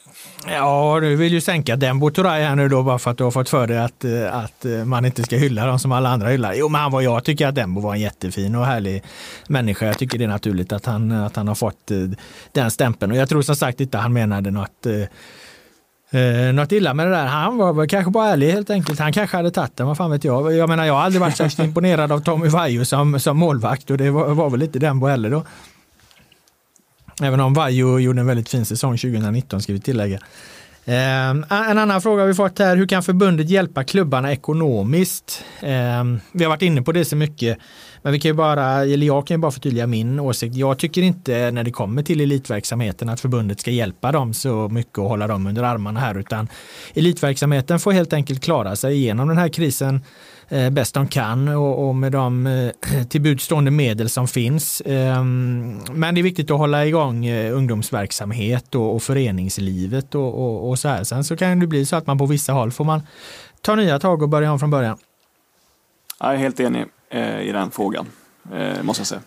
Ja, 0.48 1.00
du 1.02 1.16
vill 1.16 1.34
ju 1.34 1.42
sänka 1.42 1.76
Dembo 1.76 2.12
Turay 2.12 2.44
här 2.44 2.56
nu 2.56 2.70
då 2.70 2.84
bara 2.84 3.00
för 3.00 3.12
att 3.12 3.18
du 3.18 3.24
har 3.24 3.32
fått 3.32 3.50
för 3.50 3.68
dig 3.68 3.78
att, 3.78 4.06
eh, 4.06 4.36
att 4.36 4.66
eh, 4.66 4.72
man 4.72 5.06
inte 5.06 5.24
ska 5.24 5.36
hylla 5.36 5.66
dem 5.66 5.80
som 5.80 5.92
alla 5.92 6.10
andra 6.10 6.28
hyllar. 6.28 6.54
Jo, 6.54 6.70
men 6.70 6.82
han 6.82 6.92
var, 6.92 7.02
jag 7.02 7.24
tycker 7.24 7.48
att 7.48 7.56
Dembo 7.56 7.82
var 7.82 7.94
en 7.94 8.02
jättefin 8.02 8.56
och 8.56 8.66
härlig 8.66 9.04
människa. 9.48 9.86
Jag 9.86 9.98
tycker 9.98 10.18
det 10.18 10.24
är 10.24 10.28
naturligt 10.30 10.72
att 10.72 10.86
han, 10.86 11.12
att 11.12 11.36
han 11.36 11.48
har 11.48 11.56
fått 11.56 11.92
eh, 11.92 11.98
den 12.52 12.72
stämpeln. 12.72 13.12
Och 13.12 13.18
jag 13.18 13.30
tror 13.30 13.42
som 13.42 13.56
sagt 13.56 13.82
inte 13.82 13.98
han 13.98 14.14
menade 14.14 14.52
något 14.52 14.86
Eh, 16.12 16.54
något 16.54 16.72
illa 16.72 16.94
med 16.94 17.08
det 17.08 17.12
där. 17.12 17.26
Han 17.26 17.58
var 17.58 17.88
kanske 17.88 18.12
bara 18.12 18.30
ärlig 18.30 18.52
helt 18.52 18.70
enkelt. 18.70 19.00
Han 19.00 19.14
kanske 19.14 19.38
hade 19.38 19.52
tagit 19.52 19.78
den, 19.78 19.88
vad 19.88 19.98
fan 19.98 20.12
vet 20.12 20.24
jag. 20.24 20.56
Jag 20.56 20.70
menar, 20.70 20.86
jag 20.86 20.94
har 20.94 21.02
aldrig 21.02 21.22
varit 21.22 21.38
särskilt 21.38 21.60
imponerad 21.68 22.12
av 22.12 22.20
Tommy 22.20 22.48
Vaiho 22.48 22.86
som, 22.86 23.20
som 23.20 23.38
målvakt 23.38 23.92
och 23.92 23.98
det 23.98 24.10
var, 24.10 24.28
var 24.28 24.50
väl 24.50 24.64
inte 24.64 24.80
Dembo 24.80 25.08
heller 25.08 25.30
då. 25.30 25.46
Även 27.22 27.40
om 27.40 27.54
Vaiho 27.54 28.00
gjorde 28.00 28.20
en 28.20 28.28
väldigt 28.28 28.50
fin 28.50 28.66
säsong 28.66 28.98
2019 28.98 29.62
ska 29.62 29.74
vi 29.74 29.80
tillägga. 29.80 30.20
Eh, 30.86 31.30
en 31.30 31.78
annan 31.78 32.02
fråga 32.02 32.26
vi 32.26 32.34
fått 32.34 32.60
här, 32.60 32.76
hur 32.76 32.88
kan 32.88 33.04
förbundet 33.04 33.50
hjälpa 33.50 33.84
klubbarna 33.84 34.32
ekonomiskt? 34.32 35.44
Eh, 35.62 36.04
vi 36.32 36.44
har 36.44 36.50
varit 36.50 36.62
inne 36.62 36.82
på 36.82 36.92
det 36.92 37.06
så 37.06 37.16
mycket, 37.16 37.58
men 38.02 38.14
vi 38.14 38.20
kan 38.20 38.30
ju 38.30 38.34
bara, 38.34 38.66
eller 38.86 39.08
jag 39.08 39.28
kan 39.28 39.36
ju 39.36 39.42
bara 39.42 39.52
förtydliga 39.52 39.88
min 39.88 40.20
åsikt. 40.20 40.56
Jag 40.56 40.80
tycker 40.80 41.02
inte 41.02 41.52
när 41.52 41.64
det 41.64 41.72
kommer 41.72 42.04
till 42.04 42.22
elitverksamheten 42.22 43.10
att 43.10 43.20
förbundet 43.20 43.60
ska 43.60 43.72
hjälpa 43.72 44.12
dem 44.12 44.34
så 44.34 44.70
mycket 44.70 44.98
och 44.98 45.10
hålla 45.10 45.28
dem 45.28 45.48
under 45.48 45.64
armarna 45.64 46.00
här, 46.00 46.18
utan 46.18 46.48
elitverksamheten 46.94 47.80
får 47.80 47.92
helt 47.92 48.14
enkelt 48.14 48.44
klara 48.44 48.76
sig 48.76 48.96
igenom 48.96 49.28
den 49.28 49.38
här 49.38 49.50
krisen 49.50 50.02
eh, 50.50 50.70
bäst 50.70 50.94
de 50.94 51.08
kan 51.08 51.48
och, 51.48 51.88
och 51.88 51.96
med 51.96 52.12
de 52.12 52.48
eh, 52.48 53.04
tillbudstående 53.10 53.72
medel 53.72 54.10
som 54.10 54.28
finns. 54.28 54.82
Eh, 54.82 55.24
men 55.24 56.16
det 56.16 56.22
är 56.22 56.24
viktigt 56.24 56.52
att 56.52 56.58
hålla 56.58 56.86
igång 56.86 57.26
eh, 57.26 57.58
ungdomsverksamhet 57.58 58.76
och, 58.76 58.96
och 58.96 59.04
föreningslivet 59.04 60.16
och, 60.16 60.46
och, 60.46 60.70
och, 60.70 60.80
så 60.80 60.88
här. 60.88 61.04
Sen 61.04 61.24
så 61.24 61.38
kan 61.38 61.60
det 61.60 61.68
bli 61.68 61.86
så 61.86 61.96
att 61.96 62.08
man 62.08 62.18
på 62.18 62.26
vissa 62.26 62.54
håll 62.54 62.72
får 62.72 62.86
man 62.86 63.02
ta 63.62 63.76
nya 63.76 64.00
tag 64.00 64.22
och 64.22 64.30
börja 64.30 64.52
om 64.52 64.60
från 64.60 64.72
början. 64.72 64.98
Jag 66.20 66.34
är 66.34 66.38
helt 66.38 66.60
enig 66.60 66.86
Eh, 67.10 67.42
i 67.42 67.52
den 67.52 67.72
frågan, 67.72 68.08
eh, 68.54 68.84
måste 68.84 69.00
jag 69.00 69.08
säga. 69.08 69.22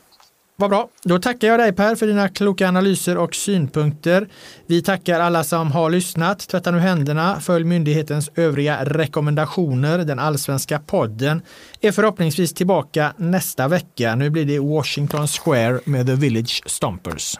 Vad 0.56 0.70
bra. 0.70 0.88
Då 1.02 1.18
tackar 1.18 1.48
jag 1.48 1.60
dig 1.60 1.72
Per 1.72 1.94
för 1.94 2.06
dina 2.06 2.28
kloka 2.28 2.68
analyser 2.68 3.16
och 3.16 3.34
synpunkter. 3.34 4.28
Vi 4.66 4.82
tackar 4.82 5.20
alla 5.20 5.44
som 5.44 5.72
har 5.72 5.90
lyssnat. 5.90 6.48
Tvätta 6.48 6.70
nu 6.70 6.78
händerna. 6.78 7.40
Följ 7.40 7.64
myndighetens 7.64 8.30
övriga 8.34 8.84
rekommendationer. 8.84 9.98
Den 9.98 10.18
allsvenska 10.18 10.78
podden 10.78 11.42
är 11.80 11.92
förhoppningsvis 11.92 12.54
tillbaka 12.54 13.12
nästa 13.16 13.68
vecka. 13.68 14.14
Nu 14.14 14.30
blir 14.30 14.44
det 14.44 14.58
Washington 14.58 15.28
Square 15.28 15.80
med 15.84 16.06
The 16.06 16.14
Village 16.14 16.62
Stompers. 16.66 17.36